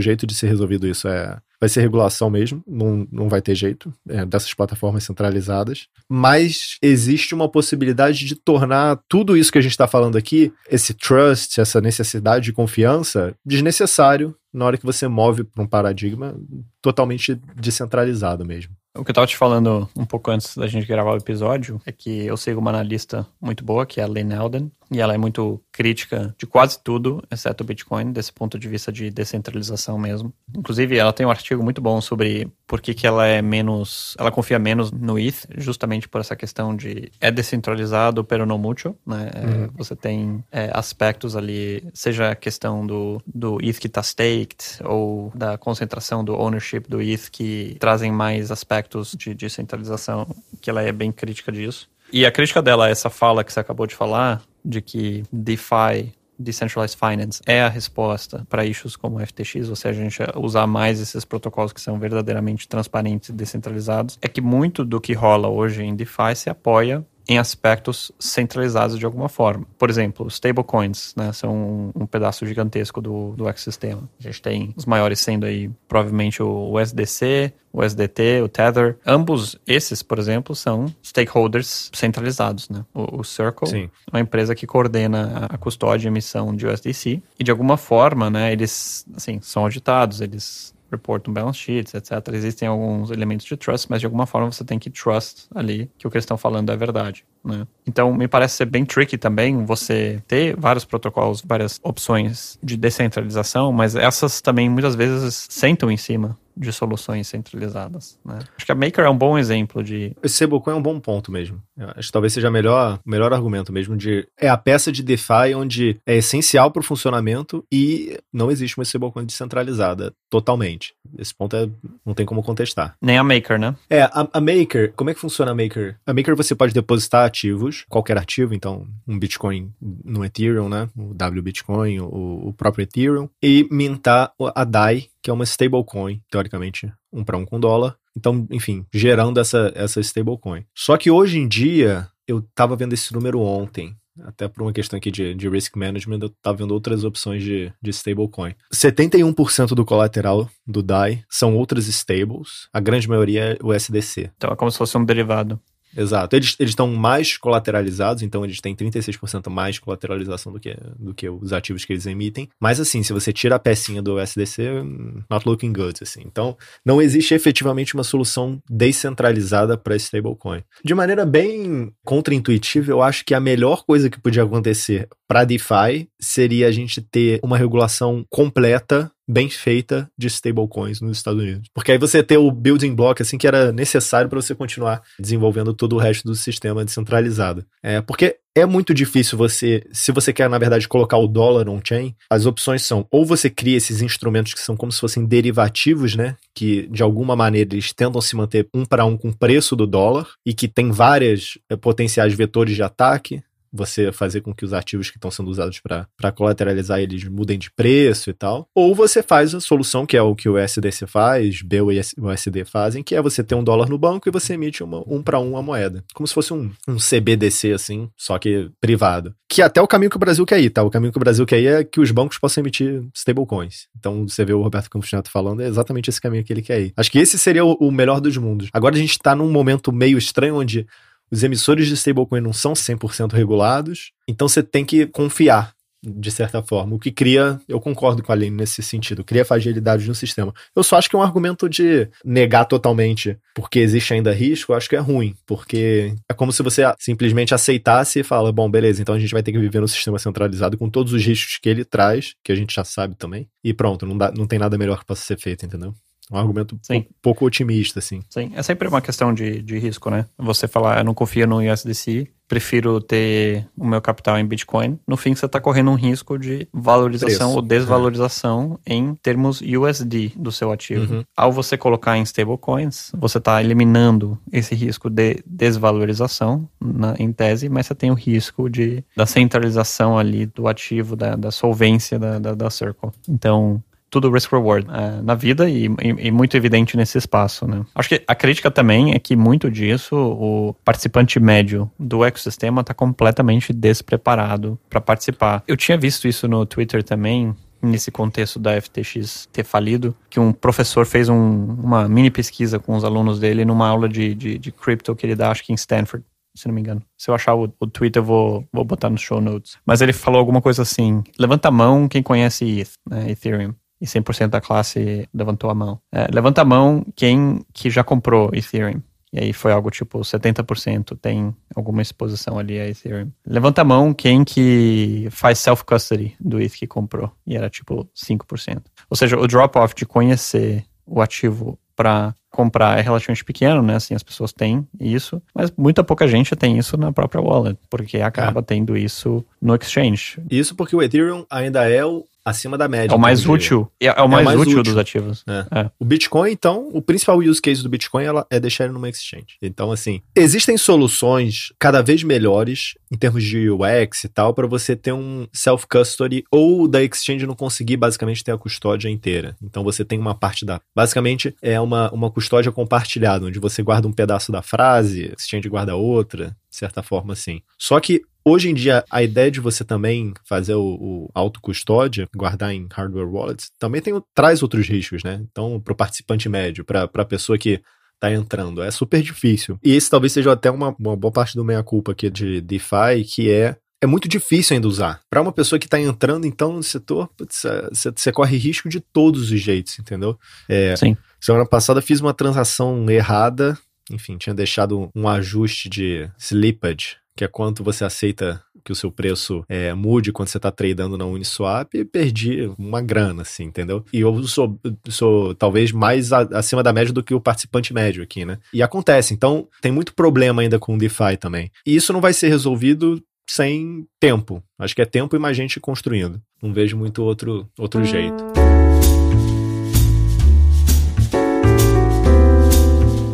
jeito 0.00 0.26
de 0.26 0.34
ser 0.34 0.48
resolvido 0.48 0.88
isso 0.88 1.06
é 1.06 1.38
vai 1.60 1.68
ser 1.68 1.82
regulação 1.82 2.30
mesmo, 2.30 2.64
não, 2.66 3.06
não 3.12 3.28
vai 3.28 3.42
ter 3.42 3.54
jeito 3.54 3.92
é, 4.08 4.24
dessas 4.24 4.54
plataformas 4.54 5.04
centralizadas. 5.04 5.88
Mas 6.08 6.78
existe 6.80 7.34
uma 7.34 7.50
possibilidade 7.50 8.24
de 8.24 8.34
tornar 8.34 8.98
tudo 9.06 9.36
isso 9.36 9.52
que 9.52 9.58
a 9.58 9.60
gente 9.60 9.72
está 9.72 9.86
falando 9.86 10.16
aqui, 10.16 10.52
esse 10.70 10.94
trust, 10.94 11.60
essa 11.60 11.80
necessidade 11.80 12.46
de 12.46 12.52
confiança, 12.54 13.34
desnecessário 13.44 14.34
na 14.52 14.64
hora 14.64 14.76
que 14.76 14.86
você 14.86 15.06
move 15.06 15.44
para 15.44 15.62
um 15.62 15.66
paradigma 15.66 16.34
totalmente 16.82 17.34
descentralizado 17.56 18.44
mesmo. 18.44 18.74
O 18.96 19.04
que 19.04 19.10
eu 19.10 19.12
estava 19.12 19.26
te 19.26 19.36
falando 19.36 19.88
um 19.96 20.04
pouco 20.04 20.30
antes 20.30 20.56
da 20.56 20.66
gente 20.66 20.86
gravar 20.86 21.12
o 21.12 21.16
episódio 21.16 21.80
é 21.86 21.92
que 21.92 22.26
eu 22.26 22.36
sigo 22.36 22.60
uma 22.60 22.70
analista 22.70 23.26
muito 23.40 23.64
boa, 23.64 23.86
que 23.86 24.00
é 24.00 24.04
a 24.04 24.08
Lynn 24.08 24.32
Elden, 24.32 24.70
e 24.90 25.00
ela 25.00 25.14
é 25.14 25.18
muito 25.18 25.60
crítica 25.70 26.34
de 26.36 26.46
quase 26.46 26.78
tudo, 26.82 27.22
exceto 27.30 27.62
o 27.62 27.66
Bitcoin, 27.66 28.12
desse 28.12 28.32
ponto 28.32 28.58
de 28.58 28.68
vista 28.68 28.90
de 28.90 29.10
descentralização 29.10 29.96
mesmo. 29.98 30.32
Inclusive, 30.54 30.98
ela 30.98 31.12
tem 31.12 31.24
um 31.24 31.30
artigo 31.30 31.62
muito 31.62 31.80
bom 31.80 32.00
sobre 32.00 32.48
por 32.66 32.80
que, 32.80 32.92
que 32.92 33.06
ela 33.06 33.26
é 33.26 33.40
menos. 33.40 34.16
Ela 34.18 34.32
confia 34.32 34.58
menos 34.58 34.90
no 34.90 35.18
ETH, 35.18 35.46
justamente 35.56 36.08
por 36.08 36.20
essa 36.20 36.34
questão 36.34 36.74
de 36.74 37.10
é 37.20 37.30
descentralizado, 37.30 38.24
pero 38.24 38.44
no 38.44 38.58
mucho, 38.58 38.96
né? 39.06 39.30
É, 39.34 39.46
uhum. 39.46 39.68
Você 39.76 39.94
tem 39.94 40.44
é, 40.50 40.70
aspectos 40.72 41.36
ali, 41.36 41.88
seja 41.94 42.30
a 42.30 42.34
questão 42.34 42.84
do, 42.86 43.22
do 43.26 43.58
ETH 43.62 43.78
que 43.78 43.86
está 43.86 44.02
staked, 44.02 44.82
ou 44.84 45.30
da 45.34 45.56
concentração 45.56 46.24
do 46.24 46.34
ownership 46.34 46.80
do 46.88 47.00
ETH 47.00 47.28
que 47.30 47.76
trazem 47.78 48.10
mais 48.10 48.50
aspectos 48.50 49.14
de 49.16 49.34
descentralização, 49.34 50.26
que 50.60 50.68
ela 50.68 50.82
é 50.82 50.90
bem 50.90 51.12
crítica 51.12 51.52
disso. 51.52 51.88
E 52.12 52.26
a 52.26 52.32
crítica 52.32 52.60
dela 52.60 52.86
a 52.86 52.88
essa 52.88 53.08
fala 53.08 53.44
que 53.44 53.52
você 53.52 53.60
acabou 53.60 53.86
de 53.86 53.94
falar, 53.94 54.42
de 54.64 54.80
que 54.80 55.24
DeFi 55.32 56.12
Decentralized 56.40 56.96
Finance 56.96 57.42
é 57.46 57.60
a 57.60 57.68
resposta 57.68 58.46
para 58.48 58.64
issues 58.64 58.96
como 58.96 59.24
FTX, 59.24 59.68
ou 59.68 59.76
seja, 59.76 60.00
a 60.00 60.04
gente 60.04 60.18
usar 60.36 60.66
mais 60.66 60.98
esses 60.98 61.24
protocolos 61.24 61.72
que 61.72 61.80
são 61.80 61.98
verdadeiramente 61.98 62.66
transparentes 62.66 63.28
e 63.28 63.32
descentralizados, 63.32 64.18
é 64.22 64.28
que 64.28 64.40
muito 64.40 64.84
do 64.84 65.00
que 65.00 65.12
rola 65.12 65.48
hoje 65.48 65.82
em 65.82 65.94
DeFi 65.94 66.34
se 66.34 66.48
apoia 66.48 67.04
em 67.30 67.38
aspectos 67.38 68.10
centralizados 68.18 68.98
de 68.98 69.06
alguma 69.06 69.28
forma. 69.28 69.64
Por 69.78 69.88
exemplo, 69.88 70.26
stablecoins, 70.26 71.14
né, 71.14 71.32
são 71.32 71.54
um, 71.54 72.02
um, 72.02 72.04
pedaço 72.04 72.44
gigantesco 72.44 73.00
do, 73.00 73.34
do 73.36 73.48
ecossistema. 73.48 74.02
A 74.18 74.22
gente 74.24 74.42
tem 74.42 74.74
os 74.76 74.84
maiores 74.84 75.20
sendo 75.20 75.46
aí, 75.46 75.70
provavelmente, 75.86 76.42
o, 76.42 76.72
o 76.72 76.80
SDC, 76.80 77.52
o 77.72 77.84
SDT, 77.84 78.42
o 78.42 78.48
Tether. 78.48 78.98
Ambos 79.06 79.56
esses, 79.64 80.02
por 80.02 80.18
exemplo, 80.18 80.56
são 80.56 80.92
stakeholders 81.00 81.88
centralizados, 81.94 82.68
né? 82.68 82.84
O, 82.92 83.20
o 83.20 83.24
Circle, 83.24 83.68
Sim. 83.68 83.90
uma 84.12 84.18
empresa 84.18 84.52
que 84.52 84.66
coordena 84.66 85.46
a 85.48 85.56
custódia 85.56 86.08
e 86.08 86.10
emissão 86.10 86.52
de 86.52 86.66
USDC. 86.66 87.22
E 87.38 87.44
de 87.44 87.50
alguma 87.52 87.76
forma, 87.76 88.28
né, 88.28 88.52
eles, 88.52 89.06
assim, 89.16 89.38
são 89.40 89.62
auditados, 89.62 90.20
eles 90.20 90.74
reportam 90.90 91.32
balance 91.32 91.58
sheets, 91.58 91.94
etc. 91.94 92.12
Existem 92.32 92.68
alguns 92.68 93.10
elementos 93.10 93.46
de 93.46 93.56
trust, 93.56 93.86
mas 93.90 94.00
de 94.00 94.06
alguma 94.06 94.26
forma 94.26 94.50
você 94.50 94.64
tem 94.64 94.78
que 94.78 94.90
trust 94.90 95.46
ali 95.54 95.90
que 95.98 96.06
o 96.06 96.10
que 96.10 96.16
eles 96.16 96.24
estão 96.24 96.36
falando 96.36 96.70
é 96.70 96.76
verdade. 96.76 97.24
Né? 97.44 97.66
Então, 97.86 98.12
me 98.12 98.28
parece 98.28 98.56
ser 98.56 98.66
bem 98.66 98.84
tricky 98.84 99.16
também 99.16 99.64
você 99.64 100.22
ter 100.26 100.56
vários 100.56 100.84
protocolos, 100.84 101.42
várias 101.44 101.80
opções 101.82 102.58
de 102.62 102.76
descentralização, 102.76 103.72
mas 103.72 103.96
essas 103.96 104.40
também 104.40 104.68
muitas 104.68 104.94
vezes 104.94 105.46
sentam 105.48 105.90
em 105.90 105.96
cima 105.96 106.38
de 106.60 106.72
soluções 106.72 107.26
centralizadas. 107.26 108.18
Né? 108.24 108.38
Acho 108.56 108.66
que 108.66 108.72
a 108.72 108.74
Maker 108.74 109.04
é 109.04 109.10
um 109.10 109.16
bom 109.16 109.38
exemplo 109.38 109.82
de. 109.82 110.14
Esse 110.22 110.34
stablecoin 110.34 110.74
é 110.74 110.76
um 110.76 110.82
bom 110.82 111.00
ponto 111.00 111.32
mesmo. 111.32 111.60
acho 111.96 112.08
que 112.08 112.12
talvez 112.12 112.32
seja 112.32 112.48
o 112.48 112.52
melhor, 112.52 113.00
melhor 113.04 113.32
argumento 113.32 113.72
mesmo 113.72 113.96
de. 113.96 114.28
É 114.38 114.48
a 114.48 114.56
peça 114.56 114.92
de 114.92 115.02
DeFi 115.02 115.54
onde 115.56 115.98
é 116.06 116.16
essencial 116.16 116.70
para 116.70 116.80
o 116.80 116.84
funcionamento 116.84 117.64
e 117.72 118.18
não 118.32 118.50
existe 118.50 118.76
uma 118.76 118.84
stablecoin 118.84 119.24
descentralizada 119.24 120.12
totalmente. 120.28 120.94
Esse 121.18 121.34
ponto 121.34 121.56
é, 121.56 121.68
não 122.04 122.14
tem 122.14 122.26
como 122.26 122.42
contestar. 122.42 122.94
Nem 123.00 123.16
a 123.16 123.24
Maker, 123.24 123.58
né? 123.58 123.74
É, 123.88 124.02
a, 124.02 124.28
a 124.32 124.40
Maker, 124.40 124.92
como 124.94 125.10
é 125.10 125.14
que 125.14 125.20
funciona 125.20 125.52
a 125.52 125.54
Maker? 125.54 125.96
A 126.06 126.12
Maker 126.12 126.36
você 126.36 126.54
pode 126.54 126.74
depositar 126.74 127.24
ativos, 127.24 127.84
qualquer 127.88 128.18
ativo, 128.18 128.54
então 128.54 128.86
um 129.08 129.18
Bitcoin 129.18 129.72
no 130.04 130.24
Ethereum, 130.24 130.68
né? 130.68 130.88
O 130.96 131.14
W 131.14 131.42
Bitcoin, 131.42 132.00
o, 132.00 132.48
o 132.48 132.52
próprio 132.52 132.82
Ethereum, 132.82 133.28
e 133.42 133.66
mintar 133.70 134.32
a 134.54 134.64
DAI, 134.64 135.08
que 135.22 135.30
é 135.30 135.32
uma 135.32 135.44
stablecoin, 135.44 136.20
teoricamente, 136.30 136.92
um 137.12 137.24
para 137.24 137.36
um 137.36 137.44
com 137.44 137.60
dólar. 137.60 137.96
Então, 138.16 138.46
enfim, 138.50 138.84
gerando 138.92 139.38
essa, 139.38 139.72
essa 139.74 140.00
stablecoin. 140.00 140.64
Só 140.74 140.96
que 140.96 141.10
hoje 141.10 141.38
em 141.38 141.46
dia, 141.46 142.08
eu 142.26 142.42
tava 142.54 142.76
vendo 142.76 142.92
esse 142.92 143.12
número 143.12 143.40
ontem, 143.40 143.96
até 144.22 144.48
por 144.48 144.62
uma 144.62 144.72
questão 144.72 144.96
aqui 144.96 145.10
de, 145.10 145.34
de 145.34 145.48
risk 145.48 145.76
management, 145.76 146.18
eu 146.22 146.30
tava 146.42 146.58
vendo 146.58 146.72
outras 146.72 147.04
opções 147.04 147.42
de, 147.42 147.72
de 147.80 147.90
stablecoin. 147.90 148.54
71% 148.72 149.68
do 149.68 149.84
colateral 149.84 150.48
do 150.66 150.82
DAI 150.82 151.24
são 151.28 151.56
outras 151.56 151.86
stables, 151.86 152.68
a 152.72 152.80
grande 152.80 153.08
maioria 153.08 153.52
é 153.52 153.58
o 153.62 153.72
SDC. 153.72 154.30
Então 154.36 154.50
é 154.50 154.56
como 154.56 154.70
se 154.70 154.78
fosse 154.78 154.96
um 154.96 155.04
derivado. 155.04 155.60
Exato. 155.96 156.36
Eles 156.36 156.56
estão 156.58 156.88
mais 156.88 157.36
colateralizados, 157.36 158.22
então 158.22 158.44
eles 158.44 158.60
têm 158.60 158.74
36% 158.74 159.50
mais 159.50 159.78
colateralização 159.78 160.52
do 160.52 160.60
que, 160.60 160.76
do 160.98 161.14
que 161.14 161.28
os 161.28 161.52
ativos 161.52 161.84
que 161.84 161.92
eles 161.92 162.06
emitem. 162.06 162.48
Mas 162.60 162.80
assim, 162.80 163.02
se 163.02 163.12
você 163.12 163.32
tira 163.32 163.56
a 163.56 163.58
pecinha 163.58 164.02
do 164.02 164.18
SDC, 164.18 164.82
not 165.28 165.46
looking 165.48 165.72
good, 165.72 165.98
assim. 166.02 166.22
Então, 166.24 166.56
não 166.84 167.00
existe 167.00 167.34
efetivamente 167.34 167.94
uma 167.94 168.04
solução 168.04 168.62
descentralizada 168.68 169.76
para 169.76 169.96
stablecoin. 169.96 170.62
De 170.84 170.94
maneira 170.94 171.26
bem 171.26 171.92
contraintuitiva, 172.04 172.90
eu 172.90 173.02
acho 173.02 173.24
que 173.24 173.34
a 173.34 173.40
melhor 173.40 173.84
coisa 173.84 174.08
que 174.08 174.20
podia 174.20 174.42
acontecer 174.42 175.08
para 175.28 175.44
DeFi 175.44 176.08
seria 176.20 176.66
a 176.66 176.72
gente 176.72 177.00
ter 177.00 177.40
uma 177.42 177.56
regulação 177.56 178.24
completa 178.28 179.10
bem 179.30 179.48
feita 179.48 180.10
de 180.18 180.26
stablecoins 180.26 181.00
nos 181.00 181.16
Estados 181.16 181.42
Unidos. 181.42 181.68
Porque 181.72 181.92
aí 181.92 181.98
você 181.98 182.22
ter 182.22 182.38
o 182.38 182.50
building 182.50 182.94
block 182.94 183.22
assim 183.22 183.38
que 183.38 183.46
era 183.46 183.72
necessário 183.72 184.28
para 184.28 184.40
você 184.40 184.54
continuar 184.54 185.02
desenvolvendo 185.18 185.72
todo 185.72 185.94
o 185.94 185.98
resto 185.98 186.24
do 186.24 186.34
sistema 186.34 186.84
descentralizado. 186.84 187.64
É, 187.82 188.00
porque 188.00 188.36
é 188.54 188.66
muito 188.66 188.92
difícil 188.92 189.38
você, 189.38 189.86
se 189.92 190.10
você 190.10 190.32
quer 190.32 190.50
na 190.50 190.58
verdade 190.58 190.88
colocar 190.88 191.16
o 191.16 191.28
dólar 191.28 191.68
on-chain, 191.68 192.14
as 192.28 192.46
opções 192.46 192.82
são 192.82 193.06
ou 193.10 193.24
você 193.24 193.48
cria 193.48 193.76
esses 193.76 194.02
instrumentos 194.02 194.52
que 194.52 194.60
são 194.60 194.76
como 194.76 194.90
se 194.90 195.00
fossem 195.00 195.24
derivativos, 195.24 196.16
né, 196.16 196.36
que 196.54 196.88
de 196.88 197.02
alguma 197.02 197.36
maneira 197.36 197.74
eles 197.74 197.92
tentam 197.92 198.20
se 198.20 198.34
manter 198.34 198.68
um 198.74 198.84
para 198.84 199.04
um 199.04 199.16
com 199.16 199.28
o 199.28 199.36
preço 199.36 199.76
do 199.76 199.86
dólar 199.86 200.26
e 200.44 200.52
que 200.52 200.66
tem 200.66 200.90
várias 200.90 201.58
é, 201.70 201.76
potenciais 201.76 202.34
vetores 202.34 202.74
de 202.74 202.82
ataque, 202.82 203.42
você 203.72 204.12
fazer 204.12 204.40
com 204.40 204.54
que 204.54 204.64
os 204.64 204.72
ativos 204.72 205.10
que 205.10 205.16
estão 205.16 205.30
sendo 205.30 205.50
usados 205.50 205.80
para 205.80 206.32
colateralizar 206.32 207.00
eles 207.00 207.24
mudem 207.24 207.58
de 207.58 207.70
preço 207.70 208.30
e 208.30 208.32
tal. 208.32 208.68
Ou 208.74 208.94
você 208.94 209.22
faz 209.22 209.54
a 209.54 209.60
solução 209.60 210.06
que 210.06 210.16
é 210.16 210.22
o 210.22 210.34
que 210.34 210.48
o 210.48 210.58
SDC 210.58 211.06
faz, 211.06 211.62
B 211.62 211.76
e 211.76 211.80
o 211.80 212.28
USD 212.28 212.64
fazem, 212.64 213.02
que 213.02 213.14
é 213.14 213.22
você 213.22 213.42
ter 213.42 213.54
um 213.54 213.64
dólar 213.64 213.88
no 213.88 213.98
banco 213.98 214.28
e 214.28 214.32
você 214.32 214.54
emite 214.54 214.82
uma, 214.82 215.02
um 215.06 215.22
para 215.22 215.38
um 215.40 215.56
a 215.56 215.62
moeda. 215.62 216.04
Como 216.14 216.26
se 216.26 216.34
fosse 216.34 216.52
um, 216.52 216.70
um 216.88 216.96
CBDC, 216.96 217.72
assim, 217.72 218.08
só 218.16 218.38
que 218.38 218.70
privado. 218.80 219.34
Que 219.48 219.62
até 219.62 219.80
o 219.80 219.86
caminho 219.86 220.10
que 220.10 220.16
o 220.16 220.20
Brasil 220.20 220.44
quer 220.46 220.60
ir, 220.60 220.70
tá? 220.70 220.82
O 220.82 220.90
caminho 220.90 221.12
que 221.12 221.18
o 221.18 221.20
Brasil 221.20 221.44
quer 221.46 221.60
ir 221.60 221.66
é 221.66 221.84
que 221.84 222.00
os 222.00 222.10
bancos 222.10 222.38
possam 222.38 222.62
emitir 222.62 223.02
stablecoins. 223.14 223.88
Então, 223.98 224.26
você 224.28 224.44
vê 224.44 224.52
o 224.52 224.62
Roberto 224.62 224.88
Campos 224.88 225.10
Neto 225.12 225.30
falando, 225.30 225.60
é 225.62 225.66
exatamente 225.66 226.08
esse 226.08 226.20
caminho 226.20 226.44
que 226.44 226.52
ele 226.52 226.62
quer 226.62 226.80
ir. 226.80 226.92
Acho 226.96 227.10
que 227.10 227.18
esse 227.18 227.38
seria 227.38 227.64
o, 227.64 227.72
o 227.74 227.90
melhor 227.90 228.20
dos 228.20 228.36
mundos. 228.36 228.68
Agora 228.72 228.94
a 228.94 228.98
gente 228.98 229.18
tá 229.18 229.34
num 229.34 229.50
momento 229.50 229.92
meio 229.92 230.18
estranho 230.18 230.56
onde 230.56 230.86
os 231.30 231.42
emissores 231.42 231.86
de 231.86 231.94
stablecoin 231.94 232.40
não 232.40 232.52
são 232.52 232.72
100% 232.72 233.32
regulados, 233.32 234.12
então 234.28 234.48
você 234.48 234.62
tem 234.62 234.84
que 234.84 235.06
confiar, 235.06 235.74
de 236.02 236.30
certa 236.30 236.62
forma. 236.62 236.96
O 236.96 236.98
que 236.98 237.10
cria, 237.10 237.60
eu 237.68 237.78
concordo 237.78 238.22
com 238.22 238.32
a 238.32 238.34
Aline 238.34 238.56
nesse 238.56 238.82
sentido, 238.82 239.22
cria 239.22 239.44
fragilidade 239.44 240.06
no 240.08 240.14
sistema. 240.14 240.52
Eu 240.74 240.82
só 240.82 240.96
acho 240.96 241.08
que 241.08 241.14
é 241.14 241.18
um 241.18 241.22
argumento 241.22 241.68
de 241.68 242.08
negar 242.24 242.64
totalmente 242.64 243.38
porque 243.54 243.78
existe 243.78 244.14
ainda 244.14 244.32
risco, 244.32 244.72
eu 244.72 244.76
acho 244.76 244.88
que 244.88 244.96
é 244.96 245.00
ruim, 245.00 245.34
porque 245.46 246.14
é 246.28 246.34
como 246.34 246.52
se 246.52 246.62
você 246.62 246.82
simplesmente 246.98 247.54
aceitasse 247.54 248.20
e 248.20 248.24
fala, 248.24 248.52
bom, 248.52 248.70
beleza, 248.70 249.02
então 249.02 249.14
a 249.14 249.18
gente 249.18 249.32
vai 249.32 249.42
ter 249.42 249.52
que 249.52 249.58
viver 249.58 249.80
no 249.80 249.88
sistema 249.88 250.18
centralizado 250.18 250.78
com 250.78 250.88
todos 250.88 251.12
os 251.12 251.24
riscos 251.24 251.58
que 251.58 251.68
ele 251.68 251.84
traz, 251.84 252.34
que 252.42 252.50
a 252.50 252.54
gente 252.54 252.74
já 252.74 252.84
sabe 252.84 253.14
também, 253.16 253.48
e 253.62 253.74
pronto, 253.74 254.06
não, 254.06 254.16
dá, 254.16 254.32
não 254.32 254.46
tem 254.46 254.58
nada 254.58 254.78
melhor 254.78 255.00
que 255.00 255.06
possa 255.06 255.22
ser 255.22 255.38
feito, 255.38 255.64
entendeu? 255.66 255.94
Um 256.30 256.38
argumento 256.38 256.78
Sim. 256.82 257.06
pouco 257.20 257.44
otimista, 257.44 257.98
assim. 257.98 258.20
Sim, 258.28 258.52
é 258.54 258.62
sempre 258.62 258.86
uma 258.86 259.00
questão 259.00 259.34
de, 259.34 259.62
de 259.62 259.78
risco, 259.78 260.10
né? 260.10 260.26
Você 260.38 260.68
falar, 260.68 260.98
eu 260.98 261.04
não 261.04 261.14
confio 261.14 261.46
no 261.46 261.58
USDC, 261.58 262.28
prefiro 262.50 263.00
ter 263.00 263.64
o 263.78 263.86
meu 263.86 264.02
capital 264.02 264.36
em 264.36 264.44
Bitcoin. 264.44 264.98
No 265.06 265.16
fim, 265.16 265.36
você 265.36 265.46
está 265.46 265.60
correndo 265.60 265.92
um 265.92 265.94
risco 265.94 266.36
de 266.36 266.66
valorização 266.72 267.46
Preço. 267.46 267.56
ou 267.56 267.62
desvalorização 267.62 268.78
é. 268.84 268.92
em 268.92 269.14
termos 269.14 269.60
USD 269.60 270.32
do 270.36 270.50
seu 270.50 270.72
ativo. 270.72 271.14
Uhum. 271.14 271.24
Ao 271.36 271.52
você 271.52 271.78
colocar 271.78 272.18
em 272.18 272.22
stablecoins, 272.22 273.12
você 273.16 273.38
está 273.38 273.62
eliminando 273.62 274.36
esse 274.52 274.74
risco 274.74 275.08
de 275.08 275.42
desvalorização, 275.46 276.68
na, 276.80 277.14
em 277.20 277.32
tese, 277.32 277.68
mas 277.68 277.86
você 277.86 277.94
tem 277.94 278.10
o 278.10 278.14
risco 278.14 278.68
de, 278.68 279.04
da 279.16 279.26
centralização 279.26 280.18
ali 280.18 280.46
do 280.46 280.66
ativo, 280.66 281.14
da, 281.14 281.36
da 281.36 281.52
solvência 281.52 282.18
da, 282.18 282.40
da, 282.40 282.54
da 282.54 282.68
Circle. 282.68 283.10
Então, 283.28 283.80
tudo 284.10 284.30
risk-reward 284.30 284.86
é, 284.90 285.22
na 285.22 285.34
vida 285.34 285.70
e, 285.70 285.86
e, 285.86 286.26
e, 286.26 286.30
muito 286.30 286.56
evidente 286.56 286.96
nesse 286.96 287.16
espaço, 287.16 287.66
né? 287.66 287.84
Acho 287.94 288.08
que 288.08 288.22
a 288.26 288.34
crítica 288.34 288.70
também 288.70 289.14
é 289.14 289.18
que 289.18 289.36
muito 289.36 289.70
disso 289.70 290.16
o 290.16 290.74
participante 290.84 291.38
médio 291.38 291.90
do 291.98 292.24
ecossistema 292.24 292.80
está 292.80 292.92
completamente 292.92 293.72
despreparado 293.72 294.78
para 294.88 295.00
participar. 295.00 295.62
Eu 295.66 295.76
tinha 295.76 295.96
visto 295.96 296.26
isso 296.26 296.48
no 296.48 296.66
Twitter 296.66 297.04
também, 297.04 297.54
nesse 297.80 298.10
contexto 298.10 298.58
da 298.58 298.78
FTX 298.80 299.48
ter 299.52 299.64
falido, 299.64 300.14
que 300.28 300.40
um 300.40 300.52
professor 300.52 301.06
fez 301.06 301.28
um, 301.28 301.76
uma 301.80 302.08
mini 302.08 302.30
pesquisa 302.30 302.78
com 302.78 302.96
os 302.96 303.04
alunos 303.04 303.38
dele 303.38 303.64
numa 303.64 303.88
aula 303.88 304.08
de, 304.08 304.34
de, 304.34 304.58
de 304.58 304.72
crypto 304.72 305.14
que 305.14 305.24
ele 305.24 305.36
dá, 305.36 305.50
acho 305.50 305.64
que 305.64 305.72
em 305.72 305.76
Stanford 305.76 306.24
se 306.52 306.66
não 306.66 306.74
me 306.74 306.80
engano. 306.80 307.00
Se 307.16 307.30
eu 307.30 307.34
achar 307.34 307.54
o, 307.54 307.66
o 307.66 307.90
eu 308.12 308.24
vou, 308.24 308.64
vou 308.72 308.84
botar 308.84 309.08
nos 309.08 309.20
show 309.20 309.40
notes. 309.40 309.78
Mas 309.86 310.00
ele 310.00 310.12
falou 310.12 310.40
alguma 310.40 310.60
coisa 310.60 310.82
assim: 310.82 311.22
levanta 311.38 311.68
a 311.68 311.70
mão 311.70 312.08
quem 312.08 312.24
conhece 312.24 312.80
ETH, 312.80 312.90
né, 313.08 313.30
Ethereum 313.30 313.72
e 314.00 314.06
100% 314.06 314.48
da 314.48 314.60
classe 314.60 315.28
levantou 315.32 315.70
a 315.70 315.74
mão. 315.74 316.00
É, 316.12 316.26
levanta 316.32 316.62
a 316.62 316.64
mão 316.64 317.04
quem 317.14 317.64
que 317.72 317.90
já 317.90 318.02
comprou 318.02 318.50
Ethereum. 318.52 319.02
E 319.32 319.38
aí 319.38 319.52
foi 319.52 319.70
algo 319.70 319.90
tipo 319.90 320.18
70% 320.18 321.16
tem 321.16 321.54
alguma 321.74 322.02
exposição 322.02 322.58
ali 322.58 322.80
a 322.80 322.88
Ethereum. 322.88 323.30
Levanta 323.46 323.82
a 323.82 323.84
mão 323.84 324.12
quem 324.12 324.42
que 324.42 325.28
faz 325.30 325.58
self-custody 325.60 326.34
do 326.40 326.60
ETH 326.60 326.74
que 326.74 326.86
comprou. 326.86 327.30
E 327.46 327.56
era 327.56 327.70
tipo 327.70 328.08
5%. 328.16 328.82
Ou 329.08 329.16
seja, 329.16 329.38
o 329.38 329.46
drop-off 329.46 329.94
de 329.94 330.04
conhecer 330.04 330.84
o 331.06 331.20
ativo 331.20 331.78
para 331.94 332.34
comprar 332.50 332.98
é 332.98 333.02
relativamente 333.02 333.44
pequeno, 333.44 333.82
né? 333.82 333.96
Assim, 333.96 334.14
as 334.14 334.22
pessoas 334.22 334.52
têm 334.52 334.88
isso, 334.98 335.40
mas 335.54 335.70
muita 335.76 336.02
pouca 336.02 336.26
gente 336.26 336.56
tem 336.56 336.78
isso 336.78 336.96
na 336.96 337.12
própria 337.12 337.40
wallet, 337.40 337.78
porque 337.88 338.18
acaba 338.20 338.60
é. 338.60 338.62
tendo 338.62 338.96
isso 338.96 339.44
no 339.60 339.74
exchange. 339.76 340.40
Isso 340.50 340.74
porque 340.74 340.96
o 340.96 341.02
Ethereum 341.02 341.44
ainda 341.50 341.88
é 341.88 342.04
o 342.04 342.24
acima 342.44 342.76
da 342.78 342.88
média. 342.88 343.12
É 343.12 343.16
o 343.16 343.20
mais 343.20 343.40
então, 343.40 343.56
de- 343.56 343.64
útil. 343.64 343.92
É, 344.00 344.06
é 344.06 344.22
o 344.22 344.28
mais, 344.28 344.44
mais 344.44 344.58
útil, 344.58 344.80
útil. 344.80 344.82
dos 344.82 344.96
ativos. 344.96 345.44
É. 345.46 345.80
É. 345.80 345.90
O 345.98 346.04
Bitcoin, 346.04 346.50
então, 346.50 346.88
o 346.92 347.02
principal 347.02 347.38
use 347.38 347.60
case 347.60 347.82
do 347.82 347.88
Bitcoin 347.88 348.24
é 348.50 348.60
deixar 348.60 348.84
ele 348.84 348.92
numa 348.92 349.08
exchange. 349.08 349.56
Então, 349.62 349.92
assim, 349.92 350.20
existem 350.34 350.76
soluções 350.76 351.72
cada 351.78 352.02
vez 352.02 352.22
melhores 352.22 352.94
em 353.10 353.16
termos 353.16 353.42
de 353.42 353.68
UX 353.70 354.24
e 354.24 354.28
tal, 354.28 354.54
para 354.54 354.66
você 354.66 354.94
ter 354.94 355.12
um 355.12 355.46
self-custody 355.52 356.44
ou 356.50 356.86
da 356.86 357.02
exchange 357.02 357.46
não 357.46 357.54
conseguir 357.54 357.96
basicamente 357.96 358.44
ter 358.44 358.52
a 358.52 358.58
custódia 358.58 359.08
inteira. 359.08 359.56
Então, 359.62 359.82
você 359.82 360.04
tem 360.04 360.18
uma 360.18 360.34
parte 360.34 360.64
da. 360.64 360.80
Basicamente, 360.94 361.54
é 361.60 361.80
uma, 361.80 362.10
uma 362.12 362.30
custódia 362.30 362.72
compartilhada, 362.72 363.46
onde 363.46 363.58
você 363.58 363.82
guarda 363.82 364.06
um 364.06 364.12
pedaço 364.12 364.52
da 364.52 364.62
frase, 364.62 365.30
a 365.30 365.34
exchange 365.34 365.68
guarda 365.68 365.96
outra, 365.96 366.56
de 366.70 366.76
certa 366.76 367.02
forma, 367.02 367.32
assim. 367.32 367.60
Só 367.78 367.98
que 367.98 368.22
Hoje 368.44 368.70
em 368.70 368.74
dia, 368.74 369.04
a 369.10 369.22
ideia 369.22 369.50
de 369.50 369.60
você 369.60 369.84
também 369.84 370.32
fazer 370.44 370.74
o, 370.74 370.82
o 370.82 371.30
autocustódia, 371.34 372.28
guardar 372.34 372.72
em 372.72 372.86
hardware 372.90 373.28
wallets, 373.28 373.70
também 373.78 374.00
tem, 374.00 374.14
traz 374.34 374.62
outros 374.62 374.88
riscos, 374.88 375.22
né? 375.22 375.40
Então, 375.50 375.80
para 375.80 375.92
o 375.92 375.96
participante 375.96 376.48
médio, 376.48 376.84
para 376.84 377.04
a 377.12 377.24
pessoa 377.24 377.58
que 377.58 377.80
tá 378.18 378.32
entrando, 378.32 378.82
é 378.82 378.90
super 378.90 379.22
difícil. 379.22 379.78
E 379.82 379.94
esse 379.94 380.10
talvez 380.10 380.32
seja 380.32 380.52
até 380.52 380.70
uma, 380.70 380.94
uma 380.98 381.16
boa 381.16 381.32
parte 381.32 381.54
do 381.54 381.64
meia-culpa 381.64 382.12
aqui 382.12 382.30
de 382.30 382.60
DeFi, 382.60 383.24
que 383.26 383.50
é 383.50 383.76
é 384.02 384.06
muito 384.06 384.26
difícil 384.26 384.74
ainda 384.74 384.88
usar. 384.88 385.20
Para 385.28 385.42
uma 385.42 385.52
pessoa 385.52 385.78
que 385.78 385.86
está 385.86 386.00
entrando, 386.00 386.46
então, 386.46 386.72
no 386.72 386.82
setor, 386.82 387.28
você 387.38 388.32
corre 388.32 388.56
risco 388.56 388.88
de 388.88 388.98
todos 388.98 389.50
os 389.50 389.60
jeitos, 389.60 389.98
entendeu? 389.98 390.38
É, 390.66 390.96
Sim. 390.96 391.16
Semana 391.38 391.66
passada 391.66 392.00
fiz 392.00 392.20
uma 392.20 392.32
transação 392.32 393.10
errada, 393.10 393.78
enfim, 394.10 394.38
tinha 394.38 394.54
deixado 394.54 395.10
um 395.14 395.28
ajuste 395.28 395.88
de 395.88 396.30
slippage, 396.38 397.16
que 397.36 397.44
é 397.44 397.48
quanto 397.48 397.82
você 397.84 398.04
aceita 398.04 398.62
que 398.84 398.92
o 398.92 398.94
seu 398.94 399.10
preço 399.12 399.62
é, 399.68 399.92
mude 399.92 400.32
quando 400.32 400.48
você 400.48 400.56
está 400.56 400.70
tradando 400.70 401.18
na 401.18 401.26
Uniswap, 401.26 401.94
e 401.94 402.04
perdi 402.04 402.70
uma 402.78 403.00
grana, 403.02 403.42
assim, 403.42 403.64
entendeu? 403.64 404.04
E 404.12 404.20
eu 404.20 404.42
sou, 404.44 404.78
sou 405.08 405.54
talvez 405.54 405.92
mais 405.92 406.32
a- 406.32 406.48
acima 406.54 406.82
da 406.82 406.92
média 406.92 407.12
do 407.12 407.22
que 407.22 407.34
o 407.34 407.40
participante 407.40 407.92
médio 407.92 408.22
aqui, 408.22 408.44
né? 408.44 408.58
E 408.72 408.82
acontece, 408.82 409.34
então 409.34 409.68
tem 409.82 409.92
muito 409.92 410.14
problema 410.14 410.62
ainda 410.62 410.78
com 410.78 410.94
o 410.94 410.98
DeFi 410.98 411.36
também. 411.38 411.70
E 411.86 411.94
isso 411.94 412.12
não 412.12 412.20
vai 412.22 412.32
ser 412.32 412.48
resolvido 412.48 413.22
sem 413.48 414.06
tempo. 414.18 414.62
Acho 414.78 414.94
que 414.94 415.02
é 415.02 415.06
tempo 415.06 415.36
e 415.36 415.38
mais 415.38 415.56
gente 415.56 415.78
construindo. 415.80 416.40
Não 416.62 416.72
vejo 416.72 416.96
muito 416.96 417.22
outro, 417.22 417.68
outro 417.78 418.02
jeito. 418.04 418.42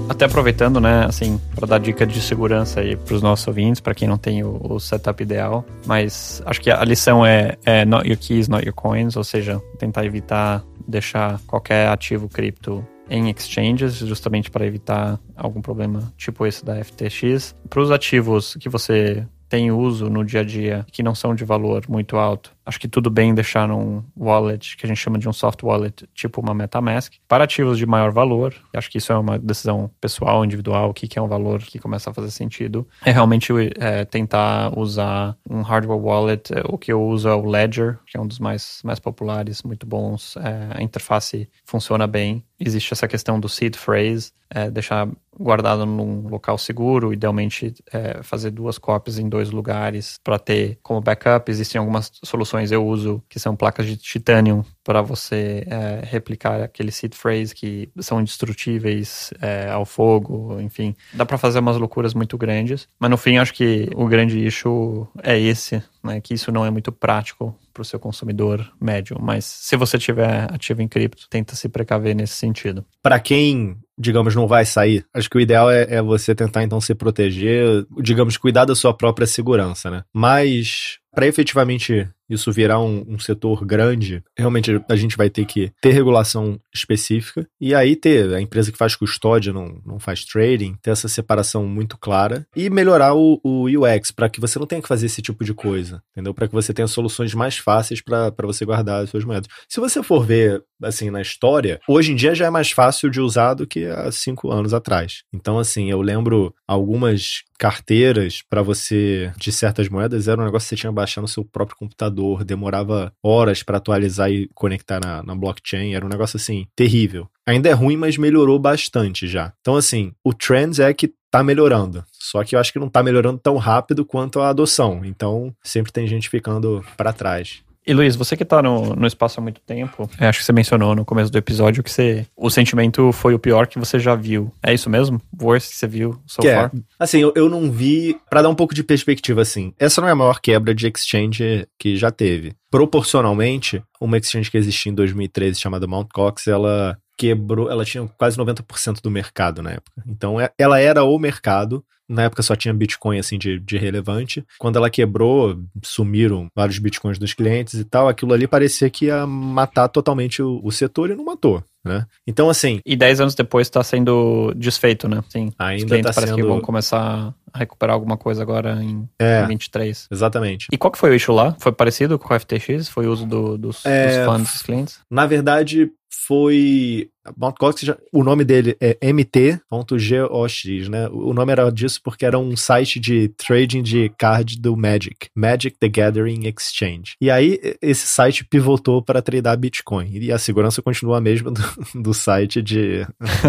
Até 0.09 0.25
aproveitando, 0.25 0.81
né, 0.81 1.05
assim, 1.05 1.40
para 1.55 1.66
dar 1.66 1.79
dica 1.79 2.07
de 2.07 2.21
segurança 2.21 2.81
aí 2.81 2.97
para 2.97 3.14
os 3.14 3.23
nossos 3.23 3.47
ouvintes, 3.49 3.81
para 3.81 3.95
quem 3.95 4.07
não 4.07 4.16
tem 4.16 4.45
o, 4.45 4.61
o 4.62 4.79
setup 4.79 5.21
ideal, 5.23 5.64
mas 5.85 6.40
acho 6.47 6.61
que 6.61 6.71
a 6.71 6.85
lição 6.85 7.27
é, 7.27 7.57
é 7.64 7.85
not 7.85 8.09
your 8.09 8.16
keys, 8.16 8.49
not 8.49 8.64
your 8.64 8.75
coins, 8.75 9.16
ou 9.16 9.25
seja, 9.25 9.61
tentar 9.79 10.05
evitar 10.05 10.64
deixar 10.87 11.40
qualquer 11.47 11.88
ativo 11.88 12.29
cripto 12.29 12.87
em 13.11 13.31
exchanges, 13.31 13.97
justamente 13.97 14.51
para 14.51 14.66
evitar 14.66 15.19
algum 15.37 15.61
problema 15.61 16.12
tipo 16.16 16.47
esse 16.47 16.64
da 16.64 16.83
FTX. 16.83 17.55
Para 17.69 17.81
os 17.81 17.90
ativos 17.90 18.57
que 18.61 18.69
você 18.69 19.27
tem 19.49 19.71
uso 19.71 20.09
no 20.09 20.25
dia 20.25 20.40
a 20.40 20.45
dia 20.45 20.85
que 20.90 21.03
não 21.03 21.14
são 21.14 21.35
de 21.35 21.45
valor 21.45 21.85
muito 21.88 22.16
alto, 22.16 22.56
acho 22.66 22.81
que 22.81 22.88
tudo 22.88 23.09
bem 23.09 23.33
deixar 23.33 23.68
num 23.68 24.02
wallet 24.16 24.76
que 24.76 24.85
a 24.85 24.88
gente 24.88 24.98
chama 24.98 25.18
de 25.18 25.29
um 25.29 25.33
soft 25.33 25.62
wallet, 25.62 26.07
tipo 26.12 26.40
uma 26.40 26.52
MetaMask. 26.52 27.14
Para 27.29 27.44
ativos 27.44 27.79
de 27.79 27.87
maior 27.87 28.11
valor, 28.11 28.55
acho 28.74 28.90
que 28.90 28.98
isso 28.98 29.12
é 29.12 29.16
uma 29.16 29.38
decisão 29.38 29.88
pessoal, 30.00 30.44
individual, 30.44 30.90
o 30.90 30.94
que, 30.94 31.07
que 31.07 31.18
é 31.18 31.22
um 31.22 31.29
valor 31.29 31.61
que 31.61 31.79
começa 31.79 32.11
a 32.11 32.14
fazer 32.14 32.31
sentido, 32.33 32.87
é 33.05 33.12
realmente 33.12 33.52
é, 33.79 34.05
tentar 34.05 34.76
usar 34.76 35.37
um 35.48 35.62
hardware 35.62 35.98
wallet. 35.98 36.52
É, 36.52 36.62
O 36.66 36.76
que 36.76 36.92
eu 36.92 37.02
uso 37.02 37.29
é 37.29 37.35
o 37.35 37.46
Ledger, 37.46 37.98
que 38.07 38.16
é 38.16 38.20
um 38.20 38.26
dos 38.26 38.38
mais, 38.38 38.81
mais 38.83 38.98
populares, 38.98 39.62
muito 39.62 39.87
bons. 39.87 40.37
É, 40.37 40.79
a 40.79 40.83
interface 40.83 41.48
funciona 41.64 42.07
bem. 42.07 42.42
Existe 42.59 42.92
essa 42.92 43.07
questão 43.07 43.38
do 43.38 43.48
seed 43.48 43.76
phrase, 43.76 44.33
é, 44.48 44.70
deixar 44.70 45.09
guardado 45.38 45.85
num 45.85 46.29
local 46.29 46.57
seguro, 46.57 47.12
idealmente 47.12 47.74
é, 47.92 48.22
fazer 48.22 48.50
duas 48.50 48.79
cópias 48.79 49.18
em 49.18 49.29
dois 49.29 49.50
lugares 49.50 50.18
para 50.24 50.38
ter 50.38 50.79
como 50.83 51.00
backup. 51.00 51.50
Existem 51.50 51.79
algumas 51.79 52.11
soluções 52.24 52.56
eu 52.73 52.87
uso 52.87 53.23
que 53.29 53.38
são 53.38 53.57
placas 53.57 53.87
de 53.87 53.97
titânio 53.97 54.64
para 54.85 55.03
você 55.03 55.66
é, 55.66 56.01
replicar 56.05 56.62
aquele 56.62 56.92
seed 56.92 57.14
phrase 57.14 57.55
que 57.55 57.88
são 57.99 58.21
indestrutíveis 58.21 59.33
é, 59.40 59.69
ao 59.69 59.85
fogo, 59.85 60.61
enfim. 60.61 60.95
Dá 61.12 61.27
para 61.27 61.38
fazer 61.38 61.59
umas 61.59 61.77
loucuras 61.77 62.14
muito 62.14 62.38
grandes, 62.38 62.88
mas 62.99 63.11
no 63.11 63.16
fim 63.16 63.38
acho 63.38 63.53
que 63.53 63.88
o 63.95 64.07
grande 64.07 64.38
issue 64.38 65.07
é 65.23 65.38
esse, 65.38 65.83
né, 66.03 66.21
que 66.21 66.35
isso 66.35 66.53
não 66.53 66.64
é 66.64 66.71
muito 66.71 66.92
prático 66.92 67.55
para 67.77 67.83
o 67.83 67.85
seu 67.85 67.99
consumidor 67.99 68.66
médio, 68.81 69.19
mas 69.21 69.45
se 69.45 69.77
você 69.77 69.99
tiver 69.99 70.51
ativo 70.51 70.81
em 70.81 70.88
cripto, 70.88 71.29
tenta 71.29 71.55
se 71.55 71.69
precaver 71.69 72.14
nesse 72.14 72.35
sentido. 72.35 72.85
Para 73.03 73.21
quem, 73.21 73.77
digamos, 73.99 74.35
não 74.35 74.47
vai 74.47 74.64
sair, 74.64 75.05
acho 75.12 75.29
que 75.29 75.37
o 75.37 75.40
ideal 75.40 75.71
é, 75.71 75.83
é, 75.97 76.03
você 76.03 76.35
tentar 76.35 76.62
então 76.62 76.81
se 76.81 76.95
proteger, 76.95 77.85
digamos, 78.01 78.38
cuidar 78.38 78.64
da 78.64 78.75
sua 78.75 78.95
própria 78.95 79.27
segurança, 79.27 79.90
né? 79.90 80.05
Mas 80.14 80.99
para 81.14 81.27
efetivamente 81.27 82.09
isso 82.29 82.53
virar 82.53 82.81
um, 82.81 83.05
um, 83.09 83.19
setor 83.19 83.65
grande, 83.65 84.23
realmente 84.37 84.81
a 84.89 84.97
gente 84.97 85.17
vai 85.17 85.31
ter 85.31 85.45
que 85.45 85.73
ter 85.81 85.91
regulação 85.91 86.61
específica 86.75 87.47
e 87.61 87.75
aí 87.75 87.97
ter 87.97 88.33
a 88.35 88.41
empresa 88.41 88.73
que 88.73 88.79
faz 88.79 88.95
custódia, 88.97 89.53
não, 89.53 89.81
não 89.85 89.99
faz 89.99 90.25
trading, 90.25 90.77
ter 90.83 90.91
essa 90.91 91.09
separação 91.09 91.67
muito 91.67 91.97
clara 91.97 92.47
e 92.55 92.69
melhorar 92.69 93.15
o, 93.15 93.41
o 93.43 93.65
UX 93.65 94.11
para 94.11 94.29
que 94.29 94.41
você 94.41 94.59
não 94.59 94.67
tenha 94.67 94.83
que 94.83 94.89
fazer 94.89 95.07
esse 95.07 95.23
tipo 95.23 95.45
de 95.45 95.55
coisa, 95.55 96.03
entendeu? 96.12 96.35
Para 96.35 96.49
que 96.49 96.55
você 96.55 96.73
tenha 96.73 96.89
soluções 96.89 97.35
mais 97.35 97.59
fáceis 97.59 98.01
para 98.01 98.33
você 98.41 98.65
guardar 98.65 99.03
as 99.03 99.11
suas 99.11 99.25
moedas. 99.25 99.49
Se 99.69 99.81
você 99.81 100.03
for 100.03 100.25
ver, 100.25 100.62
assim, 100.83 101.11
na 101.11 101.21
história, 101.21 101.81
hoje 101.89 102.12
em 102.12 102.17
dia 102.17 102.35
já 102.35 102.47
é 102.47 102.51
mais 102.51 102.71
fácil 102.71 103.11
de 103.11 103.21
usar 103.21 103.55
do 103.55 103.67
que 103.67 103.85
há 103.87 104.11
cinco 104.11 104.51
anos 104.51 104.75
atrás. 104.75 105.23
Então, 105.33 105.59
assim, 105.59 105.91
eu 105.91 106.01
lembro 106.01 106.55
algumas 106.67 107.43
carteiras 107.59 108.43
para 108.49 108.62
você 108.62 109.33
de 109.37 109.51
certas 109.51 109.89
moedas 109.89 110.29
era 110.29 110.41
um 110.41 110.45
negócio 110.45 110.67
que 110.67 110.71
você 110.71 110.77
tinha 110.77 110.91
que 110.91 110.97
baixar 110.97 111.21
no 111.21 111.29
seu 111.29 111.45
próprio 111.45 111.77
computador, 111.77 112.15
demorava 112.44 113.12
horas 113.22 113.62
para 113.62 113.79
atualizar 113.79 114.31
e 114.31 114.48
conectar 114.55 115.00
na, 115.00 115.22
na 115.22 115.35
blockchain, 115.35 115.94
era 115.94 116.05
um 116.05 116.09
negócio 116.09 116.37
assim 116.37 116.66
terrível. 116.74 117.29
Ainda 117.46 117.68
é 117.68 117.72
ruim, 117.72 117.96
mas 117.96 118.16
melhorou 118.16 118.59
bastante 118.59 119.26
já. 119.26 119.52
Então 119.61 119.76
assim, 119.76 120.12
o 120.24 120.33
trend 120.33 120.81
é 120.81 120.92
que 120.92 121.12
tá 121.31 121.42
melhorando. 121.42 122.05
Só 122.12 122.42
que 122.42 122.57
eu 122.57 122.61
acho 122.61 122.72
que 122.72 122.79
não 122.79 122.88
tá 122.88 123.02
melhorando 123.02 123.38
tão 123.38 123.57
rápido 123.57 124.05
quanto 124.05 124.40
a 124.40 124.48
adoção. 124.48 125.05
Então, 125.05 125.55
sempre 125.62 125.92
tem 125.92 126.07
gente 126.07 126.31
ficando 126.31 126.85
para 126.96 127.12
trás. 127.12 127.62
E 127.87 127.94
Luiz, 127.94 128.16
você 128.16 128.37
que 128.37 128.42
está 128.42 128.61
no, 128.61 128.96
no 128.96 129.07
espaço 129.07 129.38
há 129.38 129.42
muito 129.42 129.61
tempo, 129.61 130.11
acho 130.18 130.40
que 130.40 130.44
você 130.44 130.53
mencionou 130.53 130.94
no 130.94 131.05
começo 131.05 131.31
do 131.31 131.38
episódio 131.38 131.85
que 131.85 131.90
você, 131.90 132.27
o 132.37 132.51
sentimento 132.51 133.12
foi 133.12 133.33
o 133.33 133.38
pior 133.38 133.68
que 133.68 133.79
você 133.79 134.01
já 134.01 134.16
viu. 134.16 134.53
É 134.61 134.75
isso 134.75 134.90
mesmo? 134.90 135.22
Worst 135.40 135.70
que 135.70 135.77
você 135.77 135.87
viu 135.87 136.20
so 136.27 136.42
que 136.42 136.53
far? 136.53 136.72
É. 136.75 136.79
Assim, 136.99 137.20
eu, 137.20 137.33
eu 137.37 137.49
não 137.49 137.70
vi. 137.70 138.18
Para 138.29 138.42
dar 138.42 138.49
um 138.49 138.57
pouco 138.57 138.75
de 138.75 138.83
perspectiva, 138.83 139.42
assim, 139.42 139.72
essa 139.79 140.01
não 140.01 140.09
é 140.09 140.11
a 140.11 140.16
maior 140.16 140.40
quebra 140.40 140.75
de 140.75 140.88
exchange 140.88 141.68
que 141.79 141.96
já 141.96 142.11
teve. 142.11 142.55
Proporcionalmente, 142.70 143.81
uma 144.01 144.18
exchange 144.18 144.51
que 144.51 144.59
existia 144.59 144.90
em 144.90 144.94
2013 144.94 145.61
chamada 145.61 145.87
Mt. 145.87 146.09
Gox, 146.12 146.49
ela 146.49 146.99
quebrou, 147.16 147.70
ela 147.70 147.85
tinha 147.85 148.07
quase 148.18 148.37
90% 148.37 149.01
do 149.01 149.11
mercado 149.11 149.62
na 149.62 149.70
época. 149.70 150.03
Então, 150.07 150.37
ela 150.59 150.79
era 150.79 151.05
o 151.05 151.18
mercado. 151.18 151.85
Na 152.09 152.25
época 152.25 152.42
só 152.42 152.55
tinha 152.55 152.73
Bitcoin 152.73 153.19
assim 153.19 153.38
de, 153.38 153.59
de 153.59 153.77
relevante. 153.77 154.45
Quando 154.59 154.77
ela 154.77 154.90
quebrou, 154.90 155.59
sumiram 155.83 156.49
vários 156.55 156.79
Bitcoins 156.79 157.19
dos 157.19 157.35
clientes 157.35 157.75
e 157.75 157.85
tal. 157.85 158.09
Aquilo 158.09 158.33
ali 158.33 158.47
parecia 158.47 158.88
que 158.88 159.07
ia 159.07 159.27
matar 159.27 159.88
totalmente 159.88 160.42
o, 160.42 160.61
o 160.62 160.71
setor 160.71 161.11
e 161.11 161.14
não 161.14 161.25
matou. 161.25 161.62
Né? 161.85 162.05
Então, 162.27 162.51
assim. 162.51 162.81
E 162.85 162.97
10 162.97 163.21
anos 163.21 163.35
depois 163.35 163.69
está 163.69 163.83
sendo 163.83 164.53
desfeito, 164.57 165.09
né? 165.09 165.23
Sim. 165.29 165.53
Ainda 165.57 165.85
Os 165.85 165.88
clientes 165.88 166.11
tá 166.11 166.14
parece 166.14 166.33
sendo... 166.33 166.42
que 166.42 166.49
vão 166.49 166.61
começar 166.61 167.33
a 167.53 167.59
recuperar 167.59 167.95
alguma 167.95 168.16
coisa 168.16 168.42
agora 168.42 168.83
em, 168.83 169.09
é, 169.19 169.45
em 169.45 169.49
23. 169.49 170.09
Exatamente. 170.11 170.66
E 170.73 170.77
qual 170.77 170.90
que 170.90 170.99
foi 170.99 171.11
o 171.11 171.14
issue 171.14 171.35
lá? 171.35 171.57
Foi 171.61 171.71
parecido 171.71 172.19
com 172.19 172.35
o 172.35 172.38
FTX? 172.40 172.88
Foi 172.88 173.07
o 173.07 173.12
uso 173.12 173.25
do, 173.25 173.57
dos, 173.57 173.87
é, 173.87 174.19
dos 174.19 174.27
funds 174.27 174.53
dos 174.53 174.62
clientes? 174.62 174.99
Na 175.09 175.27
verdade, 175.27 175.90
foi. 176.26 177.11
Mt. 177.37 177.57
Gox, 177.59 177.83
o 178.12 178.22
nome 178.22 178.44
dele 178.44 178.76
é 178.81 178.96
mt.gox, 179.12 180.88
né? 180.88 181.09
O 181.09 181.35
nome 181.35 181.50
era 181.50 181.70
disso 181.70 182.00
porque 182.02 182.24
era 182.24 182.38
um 182.38 182.57
site 182.57 183.00
de 183.00 183.29
trading 183.31 183.83
de 183.83 184.09
card 184.16 184.61
do 184.61 184.76
Magic, 184.76 185.29
Magic 185.35 185.76
the 185.79 185.88
Gathering 185.88 186.46
Exchange. 186.46 187.16
E 187.20 187.31
aí 187.31 187.59
esse 187.83 188.07
site 188.07 188.44
pivotou 188.44 189.02
para 189.02 189.20
tradar 189.20 189.57
Bitcoin. 189.57 190.09
E 190.12 190.31
a 190.31 190.38
segurança 190.38 190.81
continua 190.81 191.18
a 191.18 191.20
mesma 191.20 191.50
do, 191.50 191.62
do 192.00 192.14
site 192.14 192.62
de, 192.62 193.05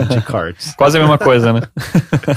de 0.09 0.21
cards. 0.25 0.73
Quase 0.75 0.97
a 0.97 1.01
mesma 1.01 1.19
coisa, 1.19 1.53
né? 1.53 1.61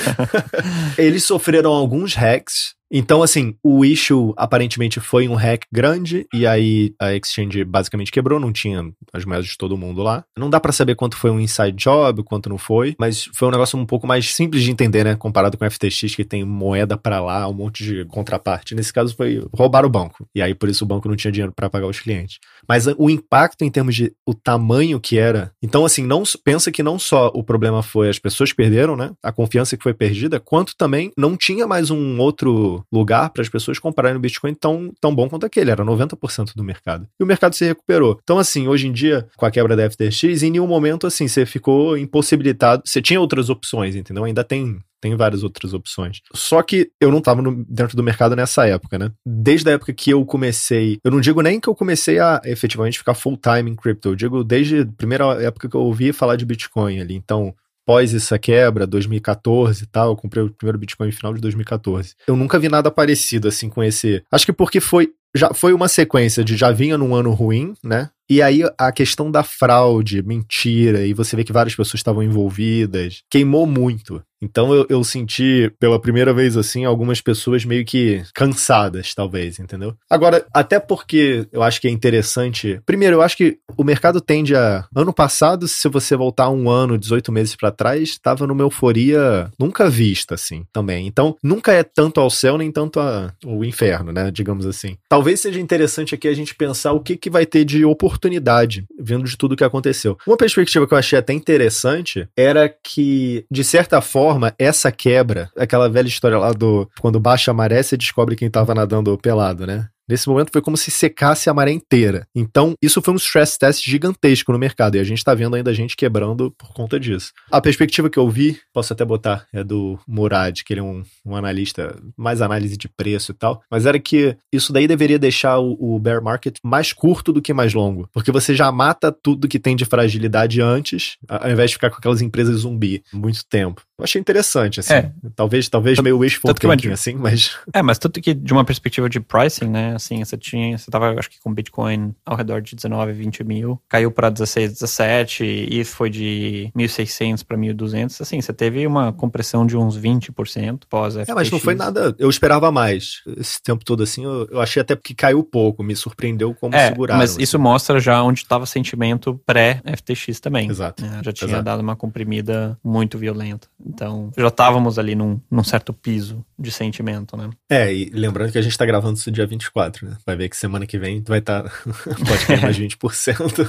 Eles 0.99 1.25
sofreram 1.25 1.73
alguns 1.73 2.15
hacks 2.15 2.75
Então, 2.91 3.23
assim, 3.23 3.55
o 3.63 3.85
issue 3.85 4.35
aparentemente 4.37 4.99
foi 4.99 5.29
um 5.29 5.35
hack 5.35 5.63
grande 5.73 6.27
e 6.35 6.47
aí 6.47 6.93
a 7.01 7.15
exchange 7.15 7.63
basicamente 7.65 8.11
quebrou, 8.11 8.41
não 8.41 8.53
tinha 8.53 8.91
as 9.13 9.25
moedas 9.25 9.47
de 9.47 9.57
todo 9.57 9.77
mundo 9.77 10.03
lá. 10.03 10.25
Não 10.37 10.51
dá 10.51 10.59
para 10.59 10.73
saber 10.73 10.97
quanto 10.97 11.17
foi 11.17 11.31
um 11.31 11.39
inside 11.39 11.73
job, 11.73 12.25
quanto 12.25 12.49
não 12.49 12.59
foi, 12.59 12.97
mas 12.99 13.31
foi 13.35 13.47
um 13.47 13.51
negócio 13.53 13.79
um 13.79 13.87
pouco 13.87 14.07
mais 14.07 14.35
simples 14.35 14.65
de 14.65 14.71
entender, 14.71 15.05
né, 15.05 15.15
comparado 15.15 15.57
com 15.57 15.65
o 15.65 15.71
FTX 15.71 16.15
que 16.17 16.25
tem 16.25 16.45
moeda 16.45 16.97
para 16.97 17.21
lá, 17.21 17.47
um 17.47 17.53
monte 17.53 17.85
de 17.85 18.05
contraparte. 18.07 18.75
Nesse 18.75 18.93
caso 18.93 19.15
foi 19.15 19.47
roubar 19.55 19.85
o 19.85 19.91
banco. 19.91 20.27
E 20.35 20.43
aí 20.43 20.55
por 20.55 20.69
isso 20.69 20.85
o 20.85 20.89
banco 20.89 21.09
não 21.09 21.17
tinha 21.17 21.31
dinheiro 21.31 21.53
para 21.55 21.71
pagar 21.71 21.87
os 21.87 22.01
clientes. 22.01 22.39
Mas 22.69 22.87
o 22.99 23.09
impacto 23.09 23.63
em 23.63 23.71
termos 23.71 23.95
de 23.95 24.13
o 24.27 24.35
tamanho 24.35 25.01
que 25.01 25.19
era. 25.19 25.53
Então, 25.63 25.85
assim, 25.85 26.05
não 26.05 26.23
pensa 26.45 26.73
que 26.73 26.83
não 26.83 26.99
só 26.99 27.31
o 27.35 27.45
problema 27.45 27.83
foi 27.83 28.09
as 28.09 28.19
pessoas 28.19 28.53
perderam, 28.53 28.97
né? 28.97 29.13
A 29.23 29.33
confiança 29.33 29.77
que 29.77 29.83
foi 29.83 29.95
perdida, 29.95 30.41
quanto 30.41 30.75
também 30.77 31.13
não 31.17 31.37
tinha 31.37 31.67
mais 31.67 31.91
um 31.91 32.19
outro 32.19 32.80
lugar 32.93 33.31
para 33.31 33.43
as 33.43 33.49
pessoas 33.49 33.79
comprarem 33.79 34.17
o 34.17 34.21
Bitcoin 34.21 34.55
tão, 34.55 34.93
tão 35.01 35.15
bom 35.15 35.29
quanto 35.29 35.47
aquele. 35.47 35.71
Era 35.71 35.85
90% 35.85 36.55
do 36.55 36.65
mercado. 36.65 37.07
E 37.19 37.23
o 37.23 37.27
mercado 37.27 37.55
se 37.55 37.65
recuperou. 37.65 38.19
Então, 38.23 38.39
assim, 38.39 38.69
hoje 38.69 38.87
em 38.87 38.93
dia, 38.93 39.27
com 39.37 39.47
a 39.47 39.51
quebra 39.51 39.77
da 39.77 39.91
FTX, 39.91 40.43
em 40.43 40.51
nenhum 40.51 40.67
momento, 40.67 41.07
assim, 41.07 41.29
você 41.29 41.47
ficou 41.47 41.97
impossibilitado. 41.97 42.83
Você 42.85 43.01
tinha 43.01 43.21
outras 43.21 43.51
opções, 43.51 43.97
entendeu? 43.97 44.25
Ainda 44.25 44.45
tem 44.45 44.81
tem 45.01 45.17
várias 45.17 45.43
outras 45.43 45.73
opções. 45.73 46.21
Só 46.35 46.63
que 46.63 46.91
eu 47.01 47.11
não 47.11 47.19
estava 47.19 47.43
dentro 47.67 47.97
do 47.97 48.03
mercado 48.03 48.37
nessa 48.37 48.67
época, 48.67 48.99
né? 48.99 49.11
Desde 49.25 49.69
a 49.71 49.73
época 49.73 49.93
que 49.93 50.11
eu 50.11 50.25
comecei, 50.27 50.99
eu 51.03 51.11
não 51.11 51.21
digo 51.21 51.41
nem 51.41 51.59
que 51.59 51.69
eu 51.69 51.75
comecei 51.75 52.19
a 52.19 52.41
efetivamente 52.45 52.99
ficar 52.99 53.15
full 53.15 53.39
time 53.39 53.71
em 53.71 53.75
crypto, 53.75 54.11
eu 54.11 54.15
digo 54.15 54.45
desde 54.45 54.81
a 54.83 54.87
primeira 54.87 55.25
época 55.43 55.69
que 55.69 55.75
eu 55.75 55.81
ouvi 55.81 56.13
falar 56.13 56.37
de 56.37 56.45
Bitcoin 56.45 57.01
ali. 57.01 57.15
Então, 57.15 57.55
pós 57.91 58.15
essa 58.15 58.39
quebra, 58.39 58.87
2014 58.87 59.83
e 59.83 59.87
tal, 59.87 60.11
eu 60.11 60.17
comprei 60.17 60.45
o 60.45 60.51
primeiro 60.51 60.79
Bitcoin 60.79 61.09
no 61.09 61.13
final 61.13 61.35
de 61.35 61.41
2014. 61.41 62.15
Eu 62.25 62.37
nunca 62.37 62.57
vi 62.57 62.69
nada 62.69 62.89
parecido 62.89 63.49
assim 63.49 63.69
com 63.69 63.83
esse. 63.83 64.23
Acho 64.31 64.47
que 64.47 64.53
porque 64.53 64.79
foi 64.79 65.09
já 65.35 65.53
foi 65.53 65.73
uma 65.73 65.89
sequência 65.89 66.45
de 66.45 66.57
já 66.57 66.71
vinha 66.71 66.97
num 66.97 67.17
ano 67.17 67.33
ruim, 67.33 67.75
né? 67.83 68.11
E 68.29 68.41
aí 68.41 68.63
a 68.79 68.93
questão 68.93 69.29
da 69.29 69.43
fraude, 69.43 70.23
mentira, 70.23 71.05
e 71.05 71.13
você 71.13 71.35
vê 71.35 71.43
que 71.43 71.53
várias 71.53 71.75
pessoas 71.75 71.99
estavam 71.99 72.23
envolvidas, 72.23 73.23
queimou 73.29 73.67
muito. 73.67 74.23
Então 74.43 74.73
eu, 74.73 74.87
eu, 74.89 75.05
senti, 75.05 75.71
pela 75.79 76.01
primeira 76.01 76.33
vez 76.33 76.57
assim, 76.57 76.85
algumas 76.85 77.21
pessoas 77.21 77.65
meio 77.65 77.85
que 77.85 78.23
cansadas, 78.35 79.15
talvez, 79.15 79.59
entendeu? 79.59 79.95
Agora, 80.09 80.45
até 80.53 80.81
porque 80.81 81.47
eu 81.53 81.63
acho 81.63 81.81
que 81.81 81.89
é 81.89 81.91
interessante. 81.91 82.81
Primeiro, 82.87 83.17
eu 83.17 83.23
acho 83.23 83.37
que 83.37 83.59
o 83.77 83.85
mercado 83.85 84.21
tende 84.21 84.57
a. 84.57 84.87
Ano 84.95 85.13
passado, 85.13 85.69
se 85.69 85.89
você 85.89 86.17
voltar 86.17 86.49
um 86.51 86.71
ano, 86.71 86.99
18 86.99 87.31
meses 87.31 87.55
para 87.55 87.71
trás, 87.71 88.11
estava 88.11 88.47
numa 88.47 88.63
euforia 88.63 89.51
nunca 89.59 89.91
vista, 89.91 90.35
assim, 90.35 90.65
também. 90.73 91.07
Então, 91.07 91.37
nunca 91.43 91.73
é 91.73 91.83
tanto 91.83 92.21
ao 92.21 92.31
céu, 92.31 92.57
nem 92.57 92.73
tanto 92.73 92.99
ao 92.99 93.65
inferno, 93.65 94.13
né? 94.13 94.31
Digamos 94.31 94.67
assim. 94.67 94.97
Talvez 95.09 95.41
seja 95.41 95.61
interessante 95.61 96.15
aqui 96.15 96.29
a 96.29 96.35
gente 96.35 96.55
pensar 96.55 96.93
o 96.93 97.01
que, 97.01 97.17
que 97.17 97.31
vai 97.31 97.45
ter 97.45 97.65
de 97.65 97.85
oportunidade 97.85 98.85
vendo 98.99 99.25
de 99.25 99.37
tudo 99.37 99.57
que 99.57 99.65
aconteceu. 99.65 100.17
Uma 100.27 100.37
perspectiva 100.37 100.87
que 100.87 100.95
eu 100.95 100.99
achei 100.99 101.19
até 101.19 101.33
interessante 101.33 102.29
era 102.37 102.69
que, 102.69 103.45
de 103.51 103.65
certa 103.65 104.01
forma, 104.01 104.30
essa 104.59 104.91
quebra, 104.93 105.51
aquela 105.57 105.89
velha 105.89 106.09
história 106.09 106.39
lá 106.39 106.53
do 106.53 106.89
quando 107.01 107.21
baixa 107.21 107.51
a 107.51 107.55
maré, 107.55 107.83
você 107.83 107.97
descobre 107.97 108.37
quem 108.37 108.49
estava 108.49 108.75
nadando 108.75 109.17
pelado, 109.19 109.67
né? 109.67 109.89
Nesse 110.11 110.29
momento 110.29 110.51
foi 110.53 110.61
como 110.61 110.77
se 110.77 110.91
secasse 110.91 111.49
a 111.49 111.55
maré 111.55 111.71
inteira. 111.71 112.27
Então, 112.35 112.75
isso 112.83 113.01
foi 113.01 113.15
um 113.15 113.17
stress 113.17 113.57
test 113.57 113.85
gigantesco 113.85 114.51
no 114.51 114.59
mercado 114.59 114.97
e 114.97 114.99
a 114.99 115.05
gente 115.05 115.19
está 115.19 115.33
vendo 115.35 115.55
ainda 115.55 115.73
gente 115.73 115.97
quebrando 115.97 116.51
por 116.59 116.73
conta 116.73 116.99
disso. 116.99 117.31
A 117.49 117.61
perspectiva 117.61 118.11
que 118.11 118.19
eu 118.19 118.29
vi, 118.29 118.59
posso 118.73 118.93
até 118.93 119.05
botar, 119.05 119.47
é 119.53 119.63
do 119.63 120.01
Murad, 120.09 120.65
que 120.65 120.73
ele 120.73 120.81
é 120.81 120.83
um, 120.83 121.05
um 121.25 121.37
analista, 121.37 121.97
mais 122.17 122.43
análise 122.43 122.77
de 122.77 122.89
preço 122.89 123.31
e 123.31 123.35
tal, 123.35 123.63
mas 123.71 123.87
era 123.87 124.01
que 124.01 124.37
isso 124.53 124.73
daí 124.73 124.89
deveria 124.89 125.17
deixar 125.17 125.61
o, 125.61 125.77
o 125.79 125.97
bear 126.01 126.21
market 126.21 126.57
mais 126.65 126.93
curto 126.93 127.33
do 127.33 127.41
que 127.41 127.55
mais 127.55 127.73
longo, 127.73 128.09
porque 128.13 128.33
você 128.33 128.53
já 128.53 128.73
mata 128.73 129.13
tudo 129.13 129.47
que 129.47 129.61
tem 129.61 129.77
de 129.77 129.85
fragilidade 129.85 130.61
antes, 130.61 131.19
ao 131.29 131.53
invés 131.53 131.71
de 131.71 131.77
ficar 131.77 131.89
com 131.89 131.99
aquelas 131.99 132.21
empresas 132.21 132.63
zumbi 132.63 133.05
muito 133.13 133.45
tempo. 133.49 133.83
Eu 134.01 134.05
achei 134.05 134.21
interessante, 134.21 134.81
assim. 134.81 134.95
É. 134.95 135.13
Talvez, 135.37 135.69
talvez 135.69 135.99
meio 136.01 136.19
wishful 136.19 136.53
thinking, 136.55 136.91
assim, 136.91 137.15
mas... 137.15 137.57
É, 137.73 137.83
mas 137.83 137.99
tanto 137.99 138.21
que 138.21 138.35
de 138.35 138.53
uma 138.53 138.65
perspectiva 138.65 139.09
de 139.09 139.21
pricing, 139.21 139.69
né, 139.69 139.95
assim, 139.95 140.25
você 140.25 140.37
tinha, 140.37 140.77
você 140.77 140.91
tava, 140.91 141.15
acho 141.19 141.31
que 141.31 141.39
com 141.41 141.53
Bitcoin 141.53 142.15
ao 142.25 142.37
redor 142.37 142.61
de 142.61 142.75
19, 142.75 143.13
20 143.13 143.45
mil, 143.45 143.81
caiu 143.89 144.11
para 144.11 144.29
16, 144.29 144.73
17, 144.73 145.45
e 145.45 145.85
foi 145.85 146.11
de 146.11 146.73
1.600 146.77 147.45
para 147.45 147.57
1.200, 147.57 148.21
assim, 148.21 148.41
você 148.41 148.53
teve 148.53 148.87
uma 148.87 149.13
compressão 149.13 149.67
de 149.67 149.77
uns 149.77 149.99
20% 149.99 150.83
pós 150.89 151.15
FTX. 151.15 151.29
É, 151.29 151.35
mas 151.35 151.51
não 151.51 151.61
foi 151.61 151.75
nada, 151.75 152.15
eu 152.19 152.29
esperava 152.29 152.73
mais. 152.73 153.23
Esse 153.37 153.63
tempo 153.63 153.85
todo, 153.85 154.03
assim, 154.03 154.25
eu, 154.25 154.49
eu 154.51 154.61
achei 154.61 154.81
até 154.81 154.97
que 154.97 155.15
caiu 155.15 155.43
pouco, 155.45 155.83
me 155.83 155.95
surpreendeu 155.95 156.55
como 156.55 156.75
é, 156.75 156.89
seguraram. 156.89 157.19
mas 157.19 157.33
assim. 157.33 157.43
isso 157.43 157.59
mostra 157.59 158.01
já 158.01 158.23
onde 158.23 158.41
estava 158.41 158.67
sentimento 158.67 159.41
pré-FTX 159.47 160.41
também. 160.41 160.69
Exato. 160.69 161.05
É, 161.05 161.23
já 161.25 161.33
tinha 161.33 161.49
exato. 161.49 161.63
dado 161.63 161.81
uma 161.81 161.97
comprimida 161.97 162.79
muito 162.83 163.19
violenta. 163.19 163.69
Então, 163.95 164.31
já 164.37 164.49
estávamos 164.49 164.99
ali 164.99 165.15
num, 165.15 165.41
num 165.51 165.65
certo 165.65 165.93
piso 165.93 166.45
de 166.59 166.71
sentimento, 166.71 167.37
né? 167.37 167.51
É, 167.69 167.93
e 167.93 168.11
lembrando 168.11 168.53
que 168.53 168.59
a 168.59 168.63
gente 168.63 168.77
tá 168.77 168.87
gravando 168.87 169.19
isso 169.19 169.31
dia 169.31 169.47
24, 169.47 170.07
né? 170.07 170.17
Vai 170.25 170.37
ver 170.37 170.49
que 170.49 170.57
semana 170.57 170.87
que 170.87 170.99
vem 170.99 171.23
vai 171.27 171.39
estar. 171.39 171.63
Tá... 171.65 171.71
pode 172.27 172.47
cair 172.47 172.63
mais 172.63 172.79
20%. 172.79 173.67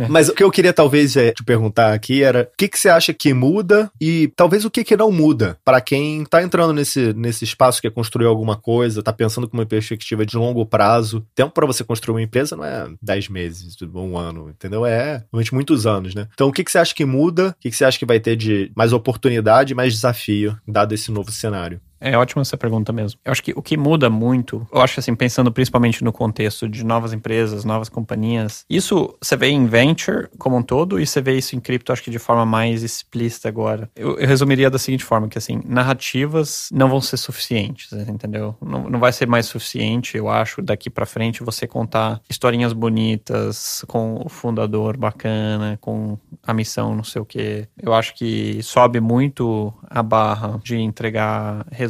Mas 0.08 0.28
o 0.28 0.34
que 0.34 0.42
eu 0.42 0.50
queria 0.50 0.72
talvez 0.72 1.16
é, 1.16 1.32
te 1.32 1.44
perguntar 1.44 1.92
aqui 1.92 2.22
era 2.22 2.48
o 2.52 2.56
que, 2.56 2.68
que 2.68 2.78
você 2.78 2.88
acha 2.88 3.12
que 3.12 3.34
muda 3.34 3.90
e 4.00 4.32
talvez 4.36 4.64
o 4.64 4.70
que, 4.70 4.84
que 4.84 4.96
não 4.96 5.12
muda 5.12 5.58
para 5.64 5.80
quem 5.80 6.24
tá 6.24 6.42
entrando 6.42 6.72
nesse, 6.72 7.12
nesse 7.12 7.44
espaço 7.44 7.80
que 7.80 7.86
é 7.86 7.90
construir 7.90 8.26
alguma 8.26 8.56
coisa, 8.56 9.02
tá 9.02 9.12
pensando 9.12 9.48
com 9.48 9.56
uma 9.56 9.66
perspectiva 9.66 10.24
de 10.24 10.36
longo 10.36 10.64
prazo. 10.64 11.26
Tempo 11.34 11.52
para 11.52 11.66
você 11.66 11.84
construir 11.84 12.14
uma 12.14 12.22
empresa 12.22 12.56
não 12.56 12.64
é 12.64 12.88
10 13.02 13.28
meses, 13.28 13.76
um 13.94 14.16
ano, 14.16 14.50
entendeu? 14.50 14.86
É 14.86 15.24
realmente 15.32 15.54
muitos 15.54 15.86
anos, 15.86 16.14
né? 16.14 16.28
Então 16.32 16.48
o 16.48 16.52
que, 16.52 16.64
que 16.64 16.70
você 16.70 16.78
acha 16.78 16.94
que 16.94 17.04
muda? 17.04 17.48
O 17.48 17.54
que, 17.60 17.70
que 17.70 17.76
você 17.76 17.84
acha 17.84 17.98
que 17.98 18.06
vai 18.06 18.20
ter 18.20 18.36
de 18.36 18.70
mais 18.76 18.92
oportunidade, 18.92 19.25
mais 19.74 19.92
desafio, 19.94 20.58
dado 20.66 20.94
esse 20.94 21.10
novo 21.10 21.30
cenário? 21.32 21.80
É 22.00 22.16
ótima 22.16 22.42
essa 22.42 22.56
pergunta 22.56 22.92
mesmo. 22.92 23.18
Eu 23.24 23.32
acho 23.32 23.42
que 23.42 23.52
o 23.56 23.62
que 23.62 23.76
muda 23.76 24.10
muito, 24.10 24.66
eu 24.72 24.80
acho 24.80 25.00
assim, 25.00 25.14
pensando 25.14 25.50
principalmente 25.50 26.04
no 26.04 26.12
contexto 26.12 26.68
de 26.68 26.84
novas 26.84 27.12
empresas, 27.12 27.64
novas 27.64 27.88
companhias, 27.88 28.64
isso 28.68 29.16
você 29.20 29.36
vê 29.36 29.48
em 29.48 29.66
venture 29.66 30.28
como 30.38 30.56
um 30.56 30.62
todo 30.62 31.00
e 31.00 31.06
você 31.06 31.20
vê 31.20 31.36
isso 31.36 31.56
em 31.56 31.60
cripto, 31.60 31.92
acho 31.92 32.02
que 32.02 32.10
de 32.10 32.18
forma 32.18 32.44
mais 32.44 32.82
explícita 32.82 33.48
agora. 33.48 33.90
Eu, 33.96 34.18
eu 34.18 34.26
resumiria 34.26 34.70
da 34.70 34.78
seguinte 34.78 35.04
forma, 35.04 35.28
que 35.28 35.38
assim, 35.38 35.60
narrativas 35.64 36.68
não 36.72 36.88
vão 36.88 37.00
ser 37.00 37.16
suficientes, 37.16 37.92
entendeu? 37.92 38.54
Não, 38.60 38.88
não 38.88 38.98
vai 38.98 39.12
ser 39.12 39.26
mais 39.26 39.46
suficiente, 39.46 40.16
eu 40.16 40.28
acho, 40.28 40.62
daqui 40.62 40.90
para 40.90 41.06
frente 41.06 41.42
você 41.42 41.66
contar 41.66 42.20
historinhas 42.28 42.72
bonitas 42.72 43.84
com 43.86 44.20
o 44.24 44.28
fundador 44.28 44.96
bacana, 44.96 45.78
com 45.80 46.18
a 46.42 46.52
missão, 46.52 46.94
não 46.94 47.04
sei 47.04 47.22
o 47.22 47.24
que. 47.24 47.66
Eu 47.80 47.94
acho 47.94 48.14
que 48.14 48.62
sobe 48.62 49.00
muito 49.00 49.72
a 49.88 50.02
barra 50.02 50.60
de 50.62 50.76
entregar 50.76 51.66
resultados, 51.70 51.85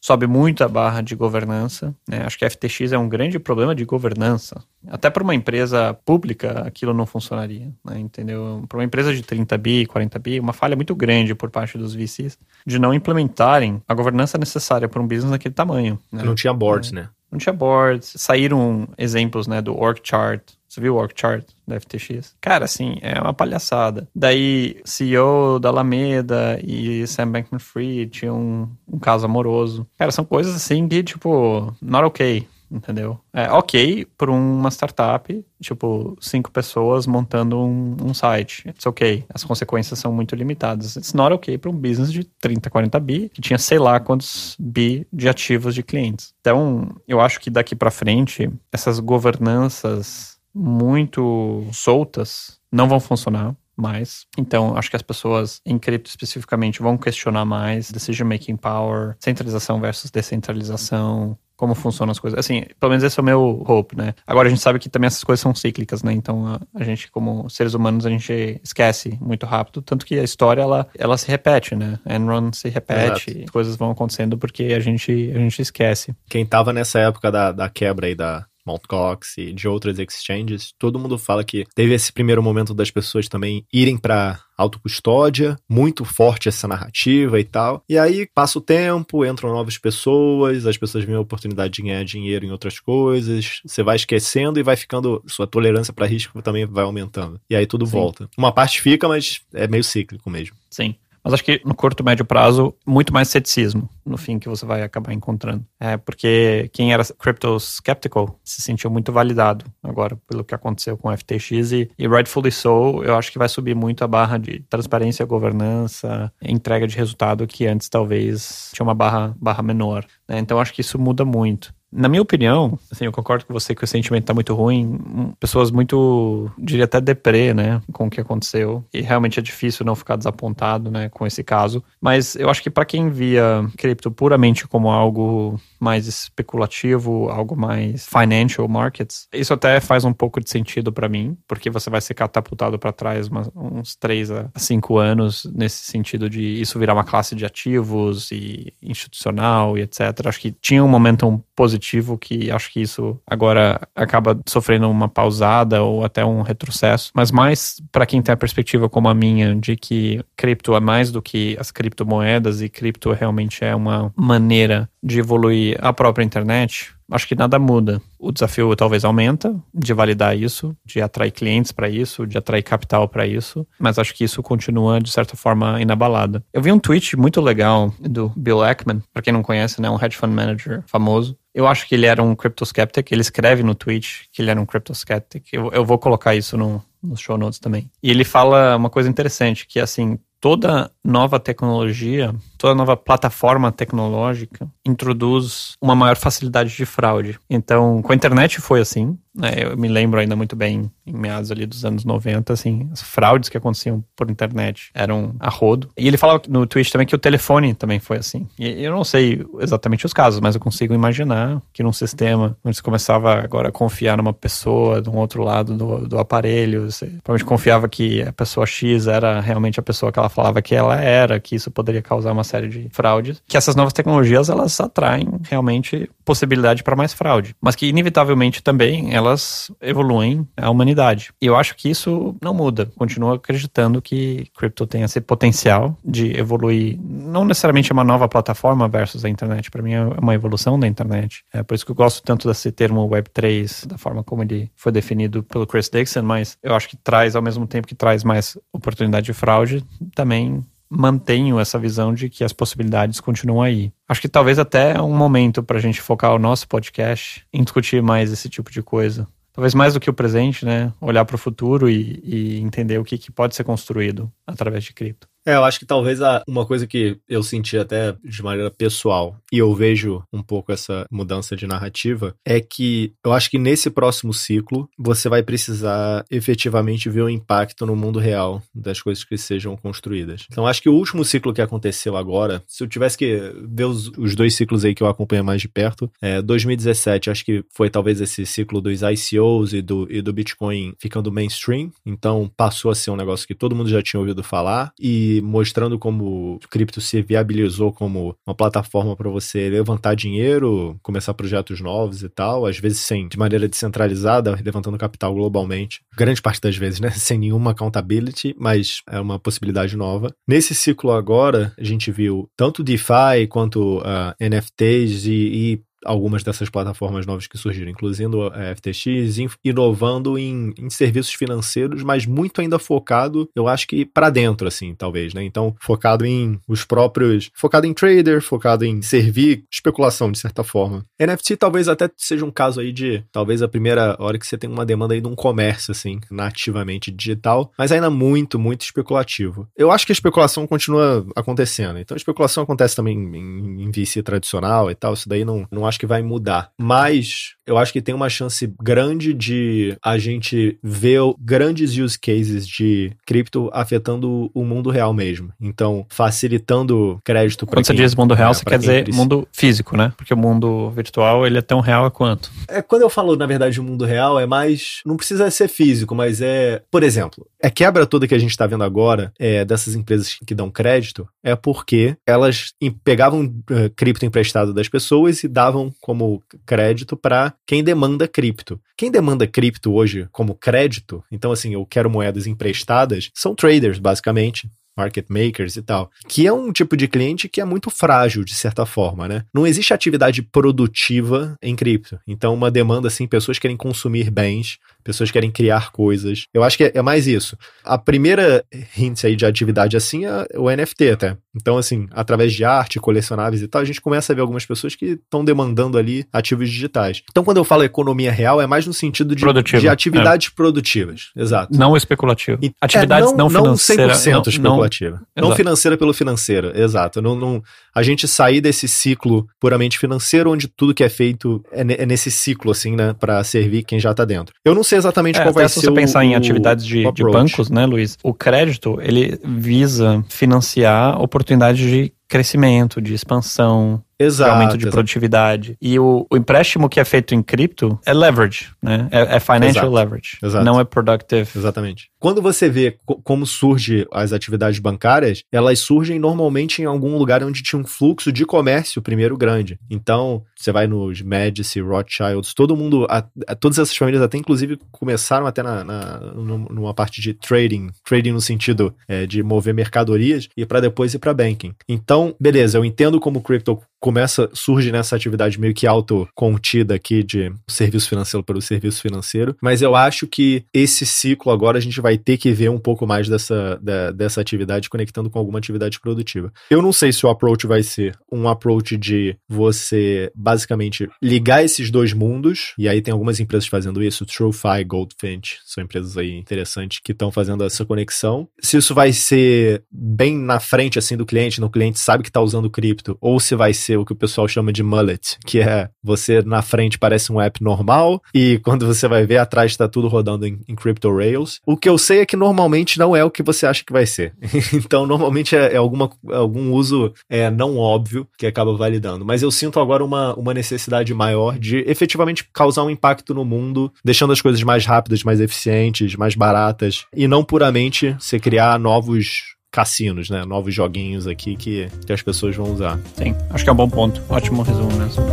sobe 0.00 0.26
muito 0.26 0.64
a 0.64 0.68
barra 0.68 1.00
de 1.00 1.14
governança. 1.14 1.94
Né? 2.08 2.22
Acho 2.24 2.38
que 2.38 2.44
a 2.44 2.50
FTX 2.50 2.92
é 2.92 2.98
um 2.98 3.08
grande 3.08 3.38
problema 3.38 3.74
de 3.74 3.84
governança. 3.84 4.62
Até 4.88 5.10
para 5.10 5.22
uma 5.22 5.34
empresa 5.34 5.94
pública, 6.04 6.62
aquilo 6.66 6.92
não 6.92 7.06
funcionaria, 7.06 7.72
né? 7.84 7.98
entendeu? 7.98 8.64
Para 8.68 8.78
uma 8.78 8.84
empresa 8.84 9.14
de 9.14 9.22
30 9.22 9.56
bi, 9.58 9.86
40 9.86 10.18
bi, 10.18 10.40
uma 10.40 10.52
falha 10.52 10.76
muito 10.76 10.94
grande 10.94 11.34
por 11.34 11.50
parte 11.50 11.78
dos 11.78 11.94
VCs 11.94 12.38
de 12.66 12.78
não 12.78 12.92
implementarem 12.92 13.82
a 13.86 13.94
governança 13.94 14.38
necessária 14.38 14.88
para 14.88 15.00
um 15.00 15.06
business 15.06 15.30
daquele 15.30 15.54
tamanho. 15.54 15.98
Né? 16.10 16.22
Não 16.22 16.34
tinha 16.34 16.52
boards, 16.52 16.92
é. 16.92 16.96
né? 16.96 17.08
Não 17.32 17.38
tinha 17.38 17.52
boards. 17.52 18.12
Saíram 18.16 18.86
exemplos, 18.98 19.48
né, 19.48 19.62
do 19.62 19.76
org 19.76 20.00
chart. 20.04 20.42
Você 20.68 20.80
viu 20.80 20.94
o 20.94 20.98
org 20.98 21.12
chart 21.16 21.44
da 21.66 21.80
FTX? 21.80 22.34
Cara, 22.40 22.66
assim, 22.66 22.98
é 23.00 23.18
uma 23.20 23.34
palhaçada. 23.34 24.08
Daí, 24.14 24.80
CEO 24.84 25.58
da 25.58 25.70
Alameda 25.70 26.60
e 26.62 27.06
Sam 27.06 27.30
Bankman-Fried 27.32 28.10
tinham 28.10 28.38
um, 28.38 28.68
um 28.94 28.98
caso 28.98 29.24
amoroso. 29.24 29.86
Cara, 29.98 30.10
são 30.10 30.24
coisas 30.24 30.54
assim 30.54 30.86
que, 30.86 31.02
tipo, 31.02 31.74
not 31.80 32.04
okay 32.04 32.46
entendeu? 32.72 33.20
É 33.32 33.50
ok 33.50 34.06
por 34.16 34.30
uma 34.30 34.70
startup, 34.70 35.44
tipo, 35.60 36.16
cinco 36.20 36.50
pessoas 36.50 37.06
montando 37.06 37.58
um, 37.58 37.96
um, 38.02 38.14
site. 38.14 38.68
It's 38.68 38.86
ok. 38.86 39.24
As 39.32 39.44
consequências 39.44 39.98
são 39.98 40.12
muito 40.12 40.34
limitadas. 40.34 40.96
It's 40.96 41.12
not 41.12 41.34
ok 41.34 41.58
para 41.58 41.70
um 41.70 41.76
business 41.76 42.12
de 42.12 42.24
30, 42.24 42.70
40 42.70 43.00
bi, 43.00 43.28
que 43.28 43.40
tinha 43.40 43.58
sei 43.58 43.78
lá 43.78 44.00
quantos 44.00 44.56
bi 44.58 45.06
de 45.12 45.28
ativos 45.28 45.74
de 45.74 45.82
clientes. 45.82 46.32
Então, 46.40 46.88
eu 47.06 47.20
acho 47.20 47.38
que 47.38 47.50
daqui 47.50 47.76
para 47.76 47.90
frente, 47.90 48.50
essas 48.72 48.98
governanças 48.98 50.38
muito 50.54 51.66
soltas 51.72 52.60
não 52.70 52.88
vão 52.88 53.00
funcionar 53.00 53.54
mais. 53.76 54.26
Então, 54.36 54.76
acho 54.76 54.90
que 54.90 54.96
as 54.96 55.02
pessoas 55.02 55.60
em 55.64 55.78
cripto 55.78 56.10
especificamente 56.10 56.82
vão 56.82 56.96
questionar 56.98 57.44
mais 57.44 57.90
decision 57.90 58.28
making 58.28 58.56
power, 58.56 59.16
centralização 59.18 59.80
versus 59.80 60.10
descentralização, 60.10 61.36
como 61.62 61.76
funcionam 61.76 62.10
as 62.10 62.18
coisas. 62.18 62.36
Assim, 62.36 62.64
pelo 62.80 62.90
menos 62.90 63.04
esse 63.04 63.20
é 63.20 63.22
o 63.22 63.24
meu 63.24 63.64
hope, 63.64 63.96
né? 63.96 64.14
Agora 64.26 64.48
a 64.48 64.50
gente 64.50 64.60
sabe 64.60 64.80
que 64.80 64.88
também 64.88 65.06
essas 65.06 65.22
coisas 65.22 65.40
são 65.40 65.54
cíclicas, 65.54 66.02
né? 66.02 66.12
Então 66.12 66.44
a, 66.44 66.60
a 66.74 66.82
gente, 66.82 67.08
como 67.08 67.48
seres 67.48 67.72
humanos, 67.72 68.04
a 68.04 68.10
gente 68.10 68.60
esquece 68.64 69.16
muito 69.20 69.46
rápido, 69.46 69.80
tanto 69.80 70.04
que 70.04 70.18
a 70.18 70.24
história 70.24 70.60
ela, 70.60 70.88
ela 70.98 71.16
se 71.16 71.30
repete, 71.30 71.76
né? 71.76 72.00
Enron 72.04 72.52
se 72.52 72.68
repete, 72.68 73.44
as 73.44 73.50
coisas 73.50 73.76
vão 73.76 73.92
acontecendo 73.92 74.36
porque 74.36 74.64
a 74.76 74.80
gente, 74.80 75.12
a 75.32 75.38
gente 75.38 75.62
esquece. 75.62 76.12
Quem 76.28 76.44
tava 76.44 76.72
nessa 76.72 76.98
época 76.98 77.30
da, 77.30 77.52
da 77.52 77.68
quebra 77.68 78.08
aí 78.08 78.16
da, 78.16 78.44
Mt. 78.66 79.38
E 79.38 79.52
de 79.52 79.68
outras 79.68 79.98
exchanges, 79.98 80.72
todo 80.78 80.98
mundo 80.98 81.18
fala 81.18 81.44
que 81.44 81.64
teve 81.74 81.94
esse 81.94 82.12
primeiro 82.12 82.42
momento 82.42 82.74
das 82.74 82.90
pessoas 82.90 83.28
também 83.28 83.64
irem 83.72 83.96
para 83.96 84.40
autocustódia, 84.56 85.58
muito 85.68 86.04
forte 86.04 86.48
essa 86.48 86.68
narrativa 86.68 87.40
e 87.40 87.44
tal. 87.44 87.82
E 87.88 87.98
aí 87.98 88.28
passa 88.32 88.58
o 88.58 88.62
tempo, 88.62 89.24
entram 89.24 89.50
novas 89.50 89.78
pessoas, 89.78 90.66
as 90.66 90.76
pessoas 90.76 91.04
veem 91.04 91.16
a 91.16 91.20
oportunidade 91.20 91.72
de 91.72 91.82
ganhar 91.82 92.04
dinheiro 92.04 92.44
em 92.44 92.50
outras 92.50 92.78
coisas, 92.78 93.60
você 93.64 93.82
vai 93.82 93.96
esquecendo 93.96 94.60
e 94.60 94.62
vai 94.62 94.76
ficando, 94.76 95.22
sua 95.26 95.46
tolerância 95.46 95.92
para 95.92 96.06
risco 96.06 96.40
também 96.42 96.66
vai 96.66 96.84
aumentando. 96.84 97.40
E 97.50 97.56
aí 97.56 97.66
tudo 97.66 97.86
Sim. 97.86 97.92
volta. 97.92 98.28
Uma 98.36 98.52
parte 98.52 98.80
fica, 98.80 99.08
mas 99.08 99.40
é 99.52 99.66
meio 99.66 99.84
cíclico 99.84 100.30
mesmo. 100.30 100.56
Sim. 100.70 100.94
Mas 101.24 101.34
acho 101.34 101.44
que 101.44 101.60
no 101.64 101.74
curto, 101.74 102.02
médio 102.02 102.24
prazo, 102.24 102.74
muito 102.86 103.12
mais 103.12 103.28
ceticismo 103.28 103.88
no 104.04 104.16
fim 104.16 104.38
que 104.38 104.48
você 104.48 104.66
vai 104.66 104.82
acabar 104.82 105.12
encontrando. 105.12 105.64
É 105.78 105.96
porque 105.96 106.68
quem 106.72 106.92
era 106.92 107.04
crypto 107.18 107.58
skeptical 107.60 108.38
se 108.44 108.60
sentiu 108.60 108.90
muito 108.90 109.12
validado 109.12 109.64
agora 109.82 110.18
pelo 110.28 110.44
que 110.44 110.54
aconteceu 110.54 110.96
com 110.96 111.08
o 111.08 111.16
FTX 111.16 111.72
e, 111.72 111.90
e 111.96 112.08
rightfully 112.08 112.50
so, 112.50 113.02
eu 113.04 113.16
acho 113.16 113.30
que 113.30 113.38
vai 113.38 113.48
subir 113.48 113.74
muito 113.74 114.02
a 114.02 114.08
barra 114.08 114.38
de 114.38 114.60
transparência, 114.68 115.24
governança, 115.24 116.32
entrega 116.42 116.86
de 116.86 116.96
resultado 116.96 117.46
que 117.46 117.66
antes 117.66 117.88
talvez 117.88 118.70
tinha 118.72 118.84
uma 118.84 118.94
barra, 118.94 119.34
barra 119.40 119.62
menor. 119.62 120.04
Né? 120.28 120.38
Então 120.38 120.58
acho 120.58 120.72
que 120.72 120.80
isso 120.80 120.98
muda 120.98 121.24
muito. 121.24 121.72
Na 121.92 122.08
minha 122.08 122.22
opinião, 122.22 122.78
assim, 122.90 123.04
eu 123.04 123.12
concordo 123.12 123.44
com 123.44 123.52
você 123.52 123.74
que 123.74 123.84
o 123.84 123.86
sentimento 123.86 124.24
tá 124.24 124.32
muito 124.32 124.54
ruim. 124.54 124.98
Pessoas 125.38 125.70
muito, 125.70 126.50
diria 126.58 126.86
até 126.86 127.00
deprê, 127.00 127.52
né, 127.52 127.82
com 127.92 128.06
o 128.06 128.10
que 128.10 128.20
aconteceu. 128.20 128.82
E 128.94 129.02
realmente 129.02 129.38
é 129.38 129.42
difícil 129.42 129.84
não 129.84 129.94
ficar 129.94 130.16
desapontado, 130.16 130.90
né, 130.90 131.10
com 131.10 131.26
esse 131.26 131.44
caso. 131.44 131.84
Mas 132.00 132.34
eu 132.36 132.48
acho 132.48 132.62
que 132.62 132.70
para 132.70 132.86
quem 132.86 133.10
via 133.10 133.68
cripto 133.76 134.10
puramente 134.10 134.66
como 134.66 134.90
algo 134.90 135.60
mais 135.78 136.06
especulativo, 136.06 137.28
algo 137.28 137.54
mais 137.54 138.06
financial 138.06 138.66
markets, 138.66 139.28
isso 139.32 139.52
até 139.52 139.78
faz 139.78 140.04
um 140.04 140.12
pouco 140.12 140.40
de 140.40 140.48
sentido 140.48 140.92
para 140.92 141.08
mim, 141.08 141.36
porque 141.46 141.68
você 141.68 141.90
vai 141.90 142.00
ser 142.00 142.14
catapultado 142.14 142.78
para 142.78 142.92
trás 142.92 143.28
uns 143.54 143.94
3 143.96 144.30
a 144.30 144.50
5 144.56 144.96
anos 144.96 145.50
nesse 145.54 145.84
sentido 145.84 146.30
de 146.30 146.40
isso 146.40 146.78
virar 146.78 146.94
uma 146.94 147.04
classe 147.04 147.34
de 147.34 147.44
ativos 147.44 148.30
e 148.30 148.72
institucional 148.82 149.76
e 149.76 149.82
etc. 149.82 150.00
Acho 150.26 150.40
que 150.40 150.52
tinha 150.52 150.82
um 150.82 150.88
momento 150.88 151.42
positivo 151.62 152.18
que 152.18 152.50
acho 152.50 152.72
que 152.72 152.80
isso 152.80 153.20
agora 153.24 153.80
acaba 153.94 154.36
sofrendo 154.48 154.90
uma 154.90 155.08
pausada 155.08 155.80
ou 155.80 156.04
até 156.04 156.24
um 156.24 156.42
retrocesso, 156.42 157.12
mas 157.14 157.30
mais 157.30 157.80
para 157.92 158.04
quem 158.04 158.20
tem 158.20 158.32
a 158.32 158.36
perspectiva 158.36 158.88
como 158.88 159.08
a 159.08 159.14
minha 159.14 159.54
de 159.54 159.76
que 159.76 160.20
cripto 160.36 160.74
é 160.74 160.80
mais 160.80 161.12
do 161.12 161.22
que 161.22 161.56
as 161.60 161.70
criptomoedas 161.70 162.60
e 162.60 162.68
cripto 162.68 163.12
realmente 163.12 163.64
é 163.64 163.76
uma 163.76 164.12
maneira 164.16 164.90
de 165.00 165.20
evoluir 165.20 165.78
a 165.80 165.92
própria 165.92 166.24
internet, 166.24 166.92
acho 167.12 167.28
que 167.28 167.34
nada 167.34 167.58
muda. 167.58 168.00
O 168.18 168.32
desafio 168.32 168.74
talvez 168.74 169.04
aumenta 169.04 169.54
de 169.72 169.92
validar 169.92 170.36
isso, 170.36 170.76
de 170.84 171.00
atrair 171.00 171.30
clientes 171.30 171.70
para 171.70 171.88
isso, 171.88 172.26
de 172.26 172.38
atrair 172.38 172.62
capital 172.62 173.08
para 173.08 173.26
isso, 173.26 173.66
mas 173.78 173.98
acho 173.98 174.14
que 174.14 174.24
isso 174.24 174.42
continua 174.42 175.00
de 175.00 175.10
certa 175.10 175.36
forma 175.36 175.80
inabalada. 175.80 176.42
Eu 176.52 176.62
vi 176.62 176.72
um 176.72 176.78
tweet 176.78 177.16
muito 177.16 177.40
legal 177.40 177.94
do 178.00 178.32
Bill 178.36 178.62
Ackman, 178.62 179.02
para 179.12 179.22
quem 179.22 179.32
não 179.32 179.42
conhece, 179.42 179.80
né, 179.80 179.90
um 179.90 180.02
hedge 180.02 180.16
fund 180.16 180.32
manager 180.32 180.82
famoso. 180.86 181.36
Eu 181.54 181.66
acho 181.66 181.86
que 181.86 181.94
ele 181.94 182.06
era 182.06 182.22
um 182.22 182.34
crypto 182.34 182.64
skeptic, 182.64 183.12
ele 183.12 183.20
escreve 183.20 183.62
no 183.62 183.74
tweet 183.74 184.28
que 184.32 184.40
ele 184.40 184.50
era 184.50 184.60
um 184.60 184.64
crypto 184.64 184.92
skeptic. 184.94 185.52
Eu, 185.52 185.70
eu 185.72 185.84
vou 185.84 185.98
colocar 185.98 186.34
isso 186.34 186.56
no, 186.56 186.82
nos 187.02 187.20
show 187.20 187.36
notes 187.36 187.58
também. 187.58 187.90
E 188.02 188.10
ele 188.10 188.24
fala 188.24 188.76
uma 188.76 188.88
coisa 188.88 189.08
interessante, 189.08 189.66
que 189.66 189.78
assim, 189.78 190.18
toda 190.40 190.90
nova 191.04 191.38
tecnologia, 191.38 192.34
toda 192.62 192.76
nova 192.76 192.96
plataforma 192.96 193.72
tecnológica 193.72 194.70
introduz 194.86 195.76
uma 195.82 195.96
maior 195.96 196.14
facilidade 196.14 196.76
de 196.76 196.86
fraude. 196.86 197.36
Então, 197.50 198.00
com 198.00 198.12
a 198.12 198.14
internet 198.14 198.60
foi 198.60 198.80
assim, 198.80 199.18
né? 199.34 199.50
Eu 199.58 199.76
me 199.76 199.88
lembro 199.88 200.20
ainda 200.20 200.36
muito 200.36 200.54
bem, 200.54 200.90
em 201.06 201.12
meados 201.12 201.50
ali 201.50 201.64
dos 201.66 201.84
anos 201.84 202.04
90, 202.04 202.52
assim, 202.52 202.88
as 202.92 203.02
fraudes 203.02 203.48
que 203.48 203.56
aconteciam 203.56 204.04
por 204.14 204.30
internet 204.30 204.90
eram 204.94 205.34
a 205.40 205.48
rodo. 205.48 205.88
E 205.96 206.06
ele 206.06 206.16
falava 206.16 206.42
no 206.48 206.66
Twitch 206.66 206.90
também 206.90 207.06
que 207.06 207.14
o 207.14 207.18
telefone 207.18 207.74
também 207.74 207.98
foi 207.98 208.18
assim. 208.18 208.46
E 208.58 208.84
eu 208.84 208.92
não 208.92 209.04
sei 209.04 209.44
exatamente 209.58 210.04
os 210.04 210.12
casos, 210.12 210.38
mas 210.38 210.54
eu 210.54 210.60
consigo 210.60 210.92
imaginar 210.92 211.62
que 211.72 211.82
num 211.82 211.92
sistema 211.92 212.56
onde 212.64 212.76
você 212.76 212.82
começava 212.82 213.34
agora 213.34 213.70
a 213.70 213.72
confiar 213.72 214.16
numa 214.16 214.32
pessoa 214.32 215.00
de 215.00 215.08
um 215.08 215.16
outro 215.16 215.42
lado 215.42 215.76
do, 215.76 216.06
do 216.06 216.18
aparelho, 216.18 216.90
você 216.90 217.06
provavelmente 217.06 217.44
confiava 217.44 217.88
que 217.88 218.22
a 218.22 218.32
pessoa 218.32 218.66
X 218.66 219.06
era 219.06 219.40
realmente 219.40 219.80
a 219.80 219.82
pessoa 219.82 220.12
que 220.12 220.18
ela 220.18 220.28
falava 220.28 220.60
que 220.60 220.74
ela 220.74 221.00
era, 221.00 221.40
que 221.40 221.56
isso 221.56 221.70
poderia 221.70 222.02
causar 222.02 222.32
uma 222.32 222.44
série 222.52 222.68
de 222.68 222.88
fraudes, 222.90 223.42
que 223.46 223.56
essas 223.56 223.74
novas 223.74 223.92
tecnologias 223.94 224.50
elas 224.50 224.78
atraem 224.78 225.26
realmente 225.48 226.10
possibilidade 226.24 226.82
para 226.82 226.94
mais 226.94 227.12
fraude, 227.12 227.56
mas 227.60 227.74
que 227.74 227.86
inevitavelmente 227.86 228.62
também 228.62 229.14
elas 229.14 229.70
evoluem 229.80 230.46
a 230.56 230.70
humanidade. 230.70 231.32
E 231.40 231.46
eu 231.46 231.56
acho 231.56 231.74
que 231.74 231.88
isso 231.88 232.36
não 232.42 232.52
muda. 232.52 232.90
Continuo 232.96 233.32
acreditando 233.32 234.02
que 234.02 234.46
cripto 234.56 234.86
tem 234.86 235.02
esse 235.02 235.20
potencial 235.20 235.96
de 236.04 236.38
evoluir, 236.38 236.98
não 237.00 237.44
necessariamente 237.44 237.92
uma 237.92 238.04
nova 238.04 238.28
plataforma 238.28 238.86
versus 238.88 239.24
a 239.24 239.28
internet, 239.28 239.70
para 239.70 239.82
mim 239.82 239.92
é 239.92 240.04
uma 240.04 240.34
evolução 240.34 240.78
da 240.78 240.86
internet. 240.86 241.44
É 241.52 241.62
por 241.62 241.74
isso 241.74 241.86
que 241.86 241.92
eu 241.92 241.96
gosto 241.96 242.22
tanto 242.22 242.46
desse 242.48 242.70
termo 242.70 243.08
Web3, 243.08 243.86
da 243.86 243.96
forma 243.96 244.22
como 244.22 244.42
ele 244.42 244.70
foi 244.76 244.92
definido 244.92 245.42
pelo 245.42 245.66
Chris 245.66 245.88
Dixon, 245.88 246.22
mas 246.22 246.58
eu 246.62 246.74
acho 246.74 246.88
que 246.88 246.96
traz, 246.96 247.34
ao 247.34 247.42
mesmo 247.42 247.66
tempo 247.66 247.86
que 247.86 247.94
traz 247.94 248.22
mais 248.22 248.58
oportunidade 248.72 249.26
de 249.26 249.32
fraude, 249.32 249.84
também 250.14 250.64
mantenho 250.94 251.58
essa 251.58 251.78
visão 251.78 252.12
de 252.12 252.28
que 252.28 252.44
as 252.44 252.52
possibilidades 252.52 253.20
continuam 253.20 253.62
aí. 253.62 253.92
Acho 254.08 254.20
que 254.20 254.28
talvez 254.28 254.58
até 254.58 255.00
um 255.00 255.16
momento 255.16 255.62
para 255.62 255.78
a 255.78 255.80
gente 255.80 256.00
focar 256.00 256.34
o 256.34 256.38
nosso 256.38 256.68
podcast 256.68 257.46
em 257.52 257.62
discutir 257.62 258.02
mais 258.02 258.30
esse 258.30 258.48
tipo 258.48 258.70
de 258.70 258.82
coisa. 258.82 259.26
Talvez 259.52 259.74
mais 259.74 259.94
do 259.94 260.00
que 260.00 260.08
o 260.08 260.14
presente, 260.14 260.64
né? 260.64 260.92
Olhar 261.00 261.24
para 261.24 261.36
o 261.36 261.38
futuro 261.38 261.88
e, 261.88 262.20
e, 262.24 262.60
entender 262.60 262.98
o 262.98 263.04
que, 263.04 263.18
que 263.18 263.30
pode 263.30 263.54
ser 263.54 263.64
construído 263.64 264.30
através 264.46 264.84
de 264.84 264.94
cripto. 264.94 265.28
É, 265.44 265.56
eu 265.56 265.64
acho 265.64 265.78
que 265.78 265.86
talvez 265.86 266.20
uma 266.46 266.64
coisa 266.64 266.86
que 266.86 267.18
eu 267.28 267.42
senti 267.42 267.76
até 267.76 268.14
de 268.24 268.42
maneira 268.42 268.70
pessoal, 268.70 269.36
e 269.52 269.58
eu 269.58 269.74
vejo 269.74 270.22
um 270.32 270.42
pouco 270.42 270.72
essa 270.72 271.04
mudança 271.10 271.56
de 271.56 271.66
narrativa, 271.66 272.34
é 272.44 272.60
que 272.60 273.12
eu 273.24 273.32
acho 273.32 273.50
que 273.50 273.58
nesse 273.58 273.90
próximo 273.90 274.32
ciclo 274.32 274.88
você 274.96 275.28
vai 275.28 275.42
precisar 275.42 276.24
efetivamente 276.30 277.10
ver 277.10 277.22
o 277.22 277.28
impacto 277.28 277.84
no 277.84 277.96
mundo 277.96 278.18
real 278.18 278.62
das 278.74 279.02
coisas 279.02 279.24
que 279.24 279.36
sejam 279.36 279.76
construídas. 279.76 280.46
Então 280.50 280.66
acho 280.66 280.80
que 280.80 280.88
o 280.88 280.94
último 280.94 281.24
ciclo 281.24 281.52
que 281.52 281.60
aconteceu 281.60 282.16
agora, 282.16 282.62
se 282.66 282.84
eu 282.84 282.88
tivesse 282.88 283.18
que 283.18 283.52
ver 283.68 283.84
os, 283.84 284.08
os 284.16 284.36
dois 284.36 284.54
ciclos 284.54 284.84
aí 284.84 284.94
que 284.94 285.02
eu 285.02 285.08
acompanho 285.08 285.44
mais 285.44 285.60
de 285.60 285.68
perto, 285.68 286.10
é 286.20 286.40
2017, 286.40 287.30
acho 287.30 287.44
que 287.44 287.64
foi 287.70 287.90
talvez 287.90 288.20
esse 288.20 288.46
ciclo 288.46 288.80
dos 288.80 289.00
ICOs 289.02 289.72
e 289.72 289.82
do, 289.82 290.06
e 290.08 290.22
do 290.22 290.32
Bitcoin 290.32 290.94
ficando 290.98 291.32
mainstream, 291.32 291.90
então 292.06 292.50
passou 292.56 292.90
a 292.90 292.94
ser 292.94 293.10
um 293.10 293.16
negócio 293.16 293.46
que 293.46 293.54
todo 293.54 293.74
mundo 293.74 293.90
já 293.90 294.02
tinha 294.02 294.20
ouvido 294.20 294.42
falar, 294.42 294.92
e 295.00 295.31
mostrando 295.40 295.98
como 295.98 296.54
o 296.54 296.58
cripto 296.68 297.00
se 297.00 297.22
viabilizou 297.22 297.92
como 297.92 298.36
uma 298.46 298.54
plataforma 298.54 299.16
para 299.16 299.30
você 299.30 299.68
levantar 299.68 300.14
dinheiro, 300.14 300.98
começar 301.02 301.34
projetos 301.34 301.80
novos 301.80 302.22
e 302.22 302.28
tal, 302.28 302.66
às 302.66 302.78
vezes 302.78 302.98
sem 302.98 303.28
de 303.28 303.38
maneira 303.38 303.68
descentralizada, 303.68 304.58
levantando 304.64 304.98
capital 304.98 305.34
globalmente. 305.34 306.00
Grande 306.16 306.42
parte 306.42 306.60
das 306.60 306.76
vezes, 306.76 307.00
né, 307.00 307.10
sem 307.16 307.38
nenhuma 307.38 307.70
accountability, 307.70 308.54
mas 308.58 309.02
é 309.08 309.20
uma 309.20 309.38
possibilidade 309.38 309.96
nova. 309.96 310.34
Nesse 310.46 310.74
ciclo 310.74 311.12
agora, 311.12 311.72
a 311.78 311.84
gente 311.84 312.10
viu 312.10 312.48
tanto 312.56 312.82
DeFi 312.82 313.46
quanto 313.48 313.98
uh, 313.98 314.02
ah, 314.04 314.36
NFTs 314.40 315.26
e, 315.26 315.30
e 315.32 315.82
algumas 316.04 316.42
dessas 316.42 316.68
plataformas 316.68 317.26
novas 317.26 317.46
que 317.46 317.58
surgiram, 317.58 317.90
incluindo 317.90 318.42
a 318.42 318.74
FTX, 318.74 319.56
inovando 319.64 320.38
em, 320.38 320.72
em 320.78 320.90
serviços 320.90 321.34
financeiros, 321.34 322.02
mas 322.02 322.26
muito 322.26 322.60
ainda 322.60 322.78
focado, 322.78 323.48
eu 323.54 323.68
acho 323.68 323.86
que 323.86 324.04
para 324.04 324.30
dentro, 324.30 324.66
assim, 324.66 324.94
talvez, 324.94 325.34
né? 325.34 325.42
Então, 325.42 325.74
focado 325.80 326.24
em 326.24 326.58
os 326.68 326.84
próprios, 326.84 327.50
focado 327.54 327.86
em 327.86 327.94
trader, 327.94 328.40
focado 328.42 328.84
em 328.84 329.02
servir 329.02 329.64
especulação, 329.70 330.30
de 330.30 330.38
certa 330.38 330.62
forma. 330.62 331.04
NFT 331.20 331.56
talvez 331.56 331.88
até 331.88 332.10
seja 332.16 332.44
um 332.44 332.50
caso 332.50 332.80
aí 332.80 332.92
de, 332.92 333.24
talvez 333.32 333.62
a 333.62 333.68
primeira 333.68 334.16
hora 334.18 334.38
que 334.38 334.46
você 334.46 334.58
tem 334.58 334.70
uma 334.70 334.86
demanda 334.86 335.14
aí 335.14 335.20
de 335.20 335.28
um 335.28 335.34
comércio, 335.34 335.92
assim, 335.92 336.20
nativamente 336.30 337.10
digital, 337.10 337.72
mas 337.78 337.92
ainda 337.92 338.10
muito, 338.10 338.58
muito 338.58 338.82
especulativo. 338.82 339.68
Eu 339.76 339.90
acho 339.90 340.06
que 340.06 340.12
a 340.12 340.14
especulação 340.14 340.66
continua 340.66 341.26
acontecendo. 341.36 341.98
Então, 341.98 342.14
a 342.14 342.18
especulação 342.18 342.62
acontece 342.62 342.96
também 342.96 343.16
em, 343.16 343.82
em 343.82 343.90
VC 343.90 344.22
tradicional 344.22 344.90
e 344.90 344.94
tal, 344.94 345.14
isso 345.14 345.28
daí 345.28 345.44
não, 345.44 345.66
não 345.70 345.86
que 345.96 346.06
vai 346.06 346.22
mudar. 346.22 346.72
Mas 346.78 347.54
eu 347.66 347.78
acho 347.78 347.92
que 347.92 348.02
tem 348.02 348.14
uma 348.14 348.28
chance 348.28 348.72
grande 348.80 349.32
de 349.32 349.96
a 350.02 350.18
gente 350.18 350.78
ver 350.82 351.20
grandes 351.38 351.96
use 351.96 352.18
cases 352.18 352.66
de 352.66 353.12
cripto 353.26 353.70
afetando 353.72 354.50
o 354.54 354.64
mundo 354.64 354.90
real 354.90 355.12
mesmo. 355.12 355.52
Então, 355.60 356.06
facilitando 356.08 357.20
crédito 357.24 357.66
para 357.66 357.76
Quando 357.76 357.86
quem, 357.86 357.96
você 357.96 358.02
diz 358.02 358.14
mundo 358.14 358.34
real, 358.34 358.50
é, 358.50 358.54
você 358.54 358.64
quer 358.64 358.78
dizer 358.78 359.04
precisa. 359.04 359.22
mundo 359.22 359.48
físico, 359.52 359.96
né? 359.96 360.12
Porque 360.16 360.34
o 360.34 360.36
mundo 360.36 360.90
virtual, 360.90 361.46
ele 361.46 361.58
é 361.58 361.62
tão 361.62 361.80
real 361.80 362.10
quanto? 362.10 362.50
É, 362.68 362.82
quando 362.82 363.02
eu 363.02 363.10
falo, 363.10 363.36
na 363.36 363.46
verdade, 363.46 363.80
o 363.80 363.84
mundo 363.84 364.04
real, 364.04 364.38
é 364.38 364.46
mais. 364.46 365.00
Não 365.06 365.16
precisa 365.16 365.50
ser 365.50 365.68
físico, 365.68 366.14
mas 366.14 366.40
é. 366.40 366.82
Por 366.90 367.02
exemplo, 367.02 367.46
a 367.62 367.70
quebra 367.70 368.06
toda 368.06 368.26
que 368.26 368.34
a 368.34 368.38
gente 368.38 368.50
está 368.50 368.66
vendo 368.66 368.84
agora 368.84 369.32
é, 369.38 369.64
dessas 369.64 369.94
empresas 369.94 370.36
que 370.44 370.54
dão 370.54 370.70
crédito 370.70 371.28
é 371.42 371.54
porque 371.54 372.16
elas 372.26 372.72
pegavam 373.04 373.44
uh, 373.44 373.90
cripto 373.94 374.26
emprestado 374.26 374.74
das 374.74 374.88
pessoas 374.88 375.42
e 375.44 375.48
davam 375.48 375.92
como 376.00 376.42
crédito 376.66 377.16
para 377.16 377.51
quem 377.66 377.82
demanda 377.82 378.28
cripto. 378.28 378.80
Quem 378.96 379.10
demanda 379.10 379.46
cripto 379.46 379.92
hoje 379.92 380.28
como 380.32 380.54
crédito, 380.54 381.22
então 381.30 381.52
assim, 381.52 381.74
eu 381.74 381.84
quero 381.86 382.10
moedas 382.10 382.46
emprestadas, 382.46 383.30
são 383.34 383.54
traders, 383.54 383.98
basicamente 383.98 384.68
market 384.96 385.26
makers 385.28 385.76
e 385.76 385.82
tal, 385.82 386.10
que 386.28 386.46
é 386.46 386.52
um 386.52 386.72
tipo 386.72 386.96
de 386.96 387.08
cliente 387.08 387.48
que 387.48 387.60
é 387.60 387.64
muito 387.64 387.90
frágil 387.90 388.44
de 388.44 388.54
certa 388.54 388.84
forma, 388.84 389.26
né? 389.28 389.44
Não 389.52 389.66
existe 389.66 389.92
atividade 389.92 390.42
produtiva 390.42 391.56
em 391.62 391.74
cripto. 391.74 392.18
Então, 392.26 392.54
uma 392.54 392.70
demanda 392.70 393.08
assim, 393.08 393.26
pessoas 393.26 393.58
querem 393.58 393.76
consumir 393.76 394.30
bens, 394.30 394.78
pessoas 395.02 395.30
querem 395.30 395.50
criar 395.50 395.90
coisas. 395.90 396.46
Eu 396.52 396.62
acho 396.62 396.76
que 396.76 396.84
é, 396.84 396.92
é 396.94 397.02
mais 397.02 397.26
isso. 397.26 397.56
A 397.84 397.98
primeira 397.98 398.64
hint 398.96 399.24
aí 399.24 399.36
de 399.36 399.46
atividade 399.46 399.96
assim 399.96 400.24
é 400.24 400.46
o 400.54 400.70
NFT 400.70 401.10
até. 401.10 401.36
Então, 401.54 401.76
assim, 401.76 402.08
através 402.12 402.52
de 402.52 402.64
arte, 402.64 402.98
colecionáveis 402.98 403.62
e 403.62 403.68
tal, 403.68 403.82
a 403.82 403.84
gente 403.84 404.00
começa 404.00 404.32
a 404.32 404.34
ver 404.34 404.40
algumas 404.40 404.64
pessoas 404.64 404.94
que 404.94 405.06
estão 405.06 405.44
demandando 405.44 405.98
ali 405.98 406.24
ativos 406.32 406.70
digitais. 406.70 407.22
Então, 407.30 407.44
quando 407.44 407.58
eu 407.58 407.64
falo 407.64 407.82
economia 407.82 408.32
real, 408.32 408.60
é 408.60 408.66
mais 408.66 408.86
no 408.86 408.94
sentido 408.94 409.34
de, 409.34 409.44
de 409.80 409.88
atividades 409.88 410.48
é. 410.48 410.54
produtivas. 410.54 411.30
Exato. 411.36 411.76
Não 411.76 411.96
especulativo. 411.96 412.58
Atividades 412.80 413.32
é, 413.32 413.36
não, 413.36 413.48
não 413.48 413.62
financeiras. 413.62 414.26
Não 414.26 414.42
100% 414.42 414.52
especulativa. 414.86 415.22
Não, 415.36 415.48
não 415.48 415.56
financeira 415.56 415.96
pelo 415.96 416.12
financeiro. 416.12 416.72
Exato. 416.74 417.20
Não, 417.22 417.34
não, 417.34 417.62
a 417.94 418.02
gente 418.02 418.26
sair 418.26 418.60
desse 418.60 418.88
ciclo 418.88 419.46
puramente 419.60 419.98
financeiro, 419.98 420.50
onde 420.50 420.68
tudo 420.68 420.94
que 420.94 421.04
é 421.04 421.08
feito 421.08 421.62
é, 421.70 422.02
é 422.02 422.06
nesse 422.06 422.30
ciclo, 422.30 422.70
assim, 422.70 422.96
né, 422.96 423.14
para 423.18 423.42
servir 423.44 423.84
quem 423.84 423.98
já 423.98 424.12
tá 424.14 424.24
dentro. 424.24 424.54
Eu 424.64 424.74
não 424.74 424.82
sei 424.82 424.98
exatamente 424.98 425.38
é, 425.38 425.42
qual 425.42 425.52
vai 425.52 425.68
ser 425.68 425.80
se 425.80 425.86
você 425.86 425.92
pensar 425.92 426.20
o, 426.20 426.22
em 426.22 426.34
atividades 426.34 426.84
de, 426.84 427.10
de 427.12 427.24
bancos, 427.24 427.70
né, 427.70 427.86
Luiz? 427.86 428.18
O 428.22 428.34
crédito, 428.34 428.98
ele 429.00 429.38
visa 429.44 430.24
financiar 430.28 431.20
oportunidades 431.20 431.80
de 431.80 432.12
crescimento, 432.28 433.00
de 433.00 433.12
expansão, 433.12 434.02
Exato, 434.24 434.50
de 434.50 434.54
aumento 434.54 434.78
de 434.78 434.84
exato. 434.84 434.92
produtividade. 434.92 435.76
E 435.80 435.98
o, 435.98 436.26
o, 436.30 436.36
empréstimo 436.36 436.88
que 436.88 437.00
é 437.00 437.04
feito 437.04 437.34
em 437.34 437.42
cripto 437.42 437.98
é 438.04 438.12
leverage, 438.12 438.70
né? 438.82 439.08
É, 439.10 439.36
é 439.36 439.40
financial 439.40 439.68
exato, 439.68 439.90
leverage, 439.90 440.38
não 440.64 440.80
é 440.80 440.84
productive. 440.84 441.48
Exatamente. 441.56 442.10
Quando 442.18 442.40
você 442.40 442.68
vê 442.68 442.96
como 443.24 443.44
surge 443.46 444.06
as 444.12 444.32
atividades 444.32 444.78
bancárias, 444.78 445.42
elas 445.50 445.80
surgem 445.80 446.18
normalmente 446.18 446.80
em 446.80 446.84
algum 446.84 447.18
lugar 447.18 447.42
onde 447.42 447.62
tinha 447.62 447.80
um 447.80 447.84
fluxo 447.84 448.32
de 448.32 448.44
comércio 448.44 449.02
primeiro 449.02 449.36
grande. 449.36 449.78
Então, 449.90 450.42
você 450.56 450.70
vai 450.70 450.86
nos 450.86 451.20
Medici, 451.20 451.80
Rothschilds, 451.80 452.54
todo 452.54 452.76
mundo, 452.76 453.06
a, 453.10 453.24
a, 453.48 453.54
todas 453.54 453.78
essas 453.78 453.96
famílias 453.96 454.22
até 454.22 454.38
inclusive 454.38 454.78
começaram 454.90 455.46
até 455.46 455.62
na, 455.62 455.82
na 455.82 456.20
numa 456.34 456.94
parte 456.94 457.20
de 457.20 457.34
trading, 457.34 457.90
trading 458.04 458.32
no 458.32 458.40
sentido 458.40 458.94
é, 459.08 459.26
de 459.26 459.42
mover 459.42 459.74
mercadorias 459.74 460.48
e 460.56 460.64
para 460.64 460.80
depois 460.80 461.14
ir 461.14 461.18
para 461.18 461.34
banking. 461.34 461.74
Então, 461.88 462.34
beleza, 462.40 462.78
eu 462.78 462.84
entendo 462.84 463.18
como 463.18 463.38
o 463.38 463.42
crypto 463.42 463.80
começa, 464.02 464.50
surge 464.52 464.90
nessa 464.90 465.14
atividade 465.14 465.60
meio 465.60 465.72
que 465.72 465.86
auto-contida 465.86 466.96
aqui 466.96 467.22
de 467.22 467.52
serviço 467.68 468.08
financeiro 468.08 468.44
pelo 468.44 468.60
serviço 468.60 469.00
financeiro, 469.00 469.56
mas 469.62 469.80
eu 469.80 469.94
acho 469.94 470.26
que 470.26 470.64
esse 470.74 471.06
ciclo 471.06 471.52
agora 471.52 471.78
a 471.78 471.80
gente 471.80 472.00
vai 472.00 472.18
ter 472.18 472.36
que 472.36 472.50
ver 472.50 472.68
um 472.68 472.80
pouco 472.80 473.06
mais 473.06 473.28
dessa, 473.28 473.78
da, 473.80 474.10
dessa 474.10 474.40
atividade 474.40 474.90
conectando 474.90 475.30
com 475.30 475.38
alguma 475.38 475.60
atividade 475.60 476.00
produtiva. 476.00 476.52
Eu 476.68 476.82
não 476.82 476.92
sei 476.92 477.12
se 477.12 477.24
o 477.24 477.28
approach 477.28 477.64
vai 477.64 477.84
ser 477.84 478.18
um 478.30 478.48
approach 478.48 478.96
de 478.96 479.36
você 479.48 480.32
basicamente 480.34 481.08
ligar 481.22 481.64
esses 481.64 481.88
dois 481.88 482.12
mundos, 482.12 482.74
e 482.76 482.88
aí 482.88 483.00
tem 483.00 483.12
algumas 483.12 483.38
empresas 483.38 483.68
fazendo 483.68 484.02
isso, 484.02 484.26
TrueFi, 484.26 484.82
Goldfinch, 484.84 485.58
são 485.64 485.84
empresas 485.84 486.18
aí 486.18 486.36
interessantes 486.36 486.98
que 486.98 487.12
estão 487.12 487.30
fazendo 487.30 487.62
essa 487.62 487.84
conexão. 487.84 488.48
Se 488.60 488.78
isso 488.78 488.96
vai 488.96 489.12
ser 489.12 489.84
bem 489.92 490.36
na 490.36 490.58
frente 490.58 490.98
assim 490.98 491.16
do 491.16 491.24
cliente, 491.24 491.60
no 491.60 491.70
cliente 491.70 492.00
sabe 492.00 492.24
que 492.24 492.30
está 492.30 492.40
usando 492.40 492.68
cripto, 492.68 493.16
ou 493.20 493.38
se 493.38 493.54
vai 493.54 493.72
ser 493.72 493.91
ser 493.92 493.96
o 493.98 494.04
que 494.04 494.12
o 494.12 494.16
pessoal 494.16 494.48
chama 494.48 494.72
de 494.72 494.82
mullet, 494.82 495.38
que 495.46 495.60
é 495.60 495.88
você 496.02 496.42
na 496.42 496.62
frente 496.62 496.98
parece 496.98 497.30
um 497.30 497.40
app 497.40 497.62
normal 497.62 498.22
e 498.34 498.58
quando 498.64 498.86
você 498.86 499.06
vai 499.06 499.26
ver 499.26 499.36
atrás 499.36 499.72
está 499.72 499.86
tudo 499.86 500.08
rodando 500.08 500.46
em, 500.46 500.60
em 500.66 500.74
Crypto 500.74 501.14
Rails. 501.14 501.60
O 501.66 501.76
que 501.76 501.88
eu 501.88 501.98
sei 501.98 502.20
é 502.20 502.26
que 502.26 502.36
normalmente 502.36 502.98
não 502.98 503.14
é 503.14 503.24
o 503.24 503.30
que 503.30 503.42
você 503.42 503.66
acha 503.66 503.84
que 503.84 503.92
vai 503.92 504.06
ser. 504.06 504.34
então, 504.72 505.06
normalmente 505.06 505.54
é, 505.54 505.74
é 505.74 505.76
alguma, 505.76 506.10
algum 506.30 506.72
uso 506.72 507.12
é, 507.28 507.50
não 507.50 507.76
óbvio 507.76 508.26
que 508.38 508.46
acaba 508.46 508.74
validando. 508.74 509.24
Mas 509.24 509.42
eu 509.42 509.50
sinto 509.50 509.78
agora 509.78 510.04
uma, 510.04 510.34
uma 510.34 510.54
necessidade 510.54 511.12
maior 511.12 511.58
de 511.58 511.78
efetivamente 511.86 512.48
causar 512.52 512.84
um 512.84 512.90
impacto 512.90 513.34
no 513.34 513.44
mundo, 513.44 513.92
deixando 514.04 514.32
as 514.32 514.40
coisas 514.40 514.62
mais 514.62 514.86
rápidas, 514.86 515.22
mais 515.22 515.40
eficientes, 515.40 516.16
mais 516.16 516.34
baratas, 516.34 517.04
e 517.14 517.28
não 517.28 517.44
puramente 517.44 518.16
você 518.18 518.38
criar 518.38 518.78
novos 518.78 519.51
cassinos, 519.72 520.28
né? 520.28 520.44
Novos 520.44 520.74
joguinhos 520.74 521.26
aqui 521.26 521.56
que, 521.56 521.88
que 522.06 522.12
as 522.12 522.20
pessoas 522.20 522.54
vão 522.54 522.70
usar. 522.70 523.00
Sim, 523.16 523.34
acho 523.48 523.64
que 523.64 523.70
é 523.70 523.72
um 523.72 523.76
bom 523.76 523.88
ponto. 523.88 524.22
Ótimo 524.28 524.62
resumo 524.62 524.92
mesmo. 524.92 525.24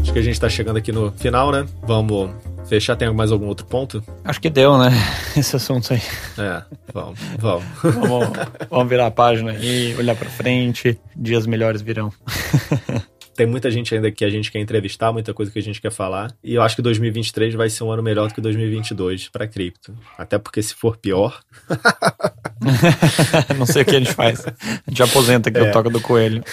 Acho 0.00 0.12
que 0.12 0.18
a 0.18 0.22
gente 0.22 0.32
está 0.32 0.48
chegando 0.48 0.78
aqui 0.78 0.90
no 0.90 1.12
final, 1.12 1.52
né? 1.52 1.66
Vamos 1.82 2.30
fechar. 2.66 2.96
Tem 2.96 3.12
mais 3.12 3.30
algum 3.30 3.46
outro 3.46 3.66
ponto? 3.66 4.02
Acho 4.24 4.40
que 4.40 4.48
deu, 4.48 4.78
né? 4.78 4.90
Esse 5.36 5.56
assunto 5.56 5.92
aí. 5.92 6.00
É, 6.38 6.62
vamos, 6.94 7.18
vamos. 7.38 7.64
vamos, 7.82 8.28
vamos 8.70 8.88
virar 8.88 9.08
a 9.08 9.10
página 9.10 9.52
e 9.54 9.94
olhar 9.96 10.16
para 10.16 10.30
frente. 10.30 10.98
Dias 11.14 11.46
melhores 11.46 11.82
virão. 11.82 12.10
Tem 13.40 13.46
muita 13.46 13.70
gente 13.70 13.94
ainda 13.94 14.10
que 14.10 14.22
a 14.22 14.28
gente 14.28 14.52
quer 14.52 14.58
entrevistar, 14.58 15.10
muita 15.10 15.32
coisa 15.32 15.50
que 15.50 15.58
a 15.58 15.62
gente 15.62 15.80
quer 15.80 15.90
falar. 15.90 16.30
E 16.44 16.56
eu 16.56 16.60
acho 16.60 16.76
que 16.76 16.82
2023 16.82 17.54
vai 17.54 17.70
ser 17.70 17.84
um 17.84 17.90
ano 17.90 18.02
melhor 18.02 18.28
do 18.28 18.34
que 18.34 18.40
2022 18.42 19.30
para 19.30 19.48
cripto. 19.48 19.96
Até 20.18 20.38
porque 20.38 20.62
se 20.62 20.74
for 20.74 20.98
pior. 20.98 21.40
Não 23.58 23.64
sei 23.64 23.80
o 23.80 23.84
que 23.86 23.96
a 23.96 23.98
gente 23.98 24.12
faz. 24.12 24.46
A 24.46 24.90
gente 24.90 25.02
aposenta 25.02 25.48
aqui 25.48 25.58
é. 25.58 25.70
o 25.70 25.72
toca 25.72 25.88
do 25.88 26.02
coelho. 26.02 26.44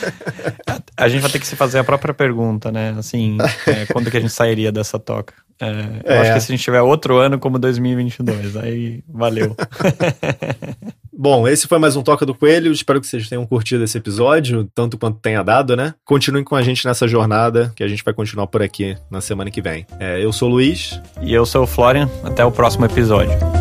a 0.96 1.06
gente 1.06 1.20
vai 1.20 1.30
ter 1.30 1.38
que 1.38 1.46
se 1.46 1.54
fazer 1.54 1.80
a 1.80 1.84
própria 1.84 2.14
pergunta, 2.14 2.72
né? 2.72 2.94
Assim, 2.96 3.36
é, 3.66 3.84
quando 3.92 4.10
que 4.10 4.16
a 4.16 4.20
gente 4.20 4.32
sairia 4.32 4.72
dessa 4.72 4.98
toca? 4.98 5.34
É, 5.60 6.00
eu 6.04 6.14
é. 6.14 6.18
acho 6.20 6.32
que 6.34 6.40
se 6.40 6.52
a 6.52 6.56
gente 6.56 6.64
tiver 6.64 6.80
outro 6.80 7.18
ano 7.18 7.38
como 7.38 7.58
2022, 7.58 8.56
aí 8.56 9.02
valeu. 9.08 9.54
Bom, 11.12 11.46
esse 11.46 11.66
foi 11.68 11.78
mais 11.78 11.96
um 11.96 12.02
Toca 12.02 12.24
do 12.24 12.34
Coelho. 12.34 12.72
Espero 12.72 12.98
que 12.98 13.06
vocês 13.06 13.28
tenham 13.28 13.44
curtido 13.44 13.84
esse 13.84 13.98
episódio, 13.98 14.66
tanto 14.74 14.96
quanto 14.96 15.18
tenha 15.18 15.42
dado, 15.42 15.76
né? 15.76 15.94
Continuem 16.02 16.42
com 16.42 16.56
a 16.56 16.62
gente 16.62 16.86
nessa 16.86 17.06
jornada, 17.06 17.70
que 17.76 17.84
a 17.84 17.88
gente 17.88 18.02
vai 18.02 18.14
continuar 18.14 18.46
por 18.46 18.62
aqui 18.62 18.96
na 19.10 19.20
semana 19.20 19.50
que 19.50 19.60
vem. 19.60 19.86
É, 19.98 20.24
eu 20.24 20.32
sou 20.32 20.48
o 20.48 20.52
Luiz. 20.52 20.98
E 21.20 21.34
eu 21.34 21.44
sou 21.44 21.64
o 21.64 21.66
Florian. 21.66 22.08
Até 22.24 22.42
o 22.42 22.50
próximo 22.50 22.86
episódio. 22.86 23.59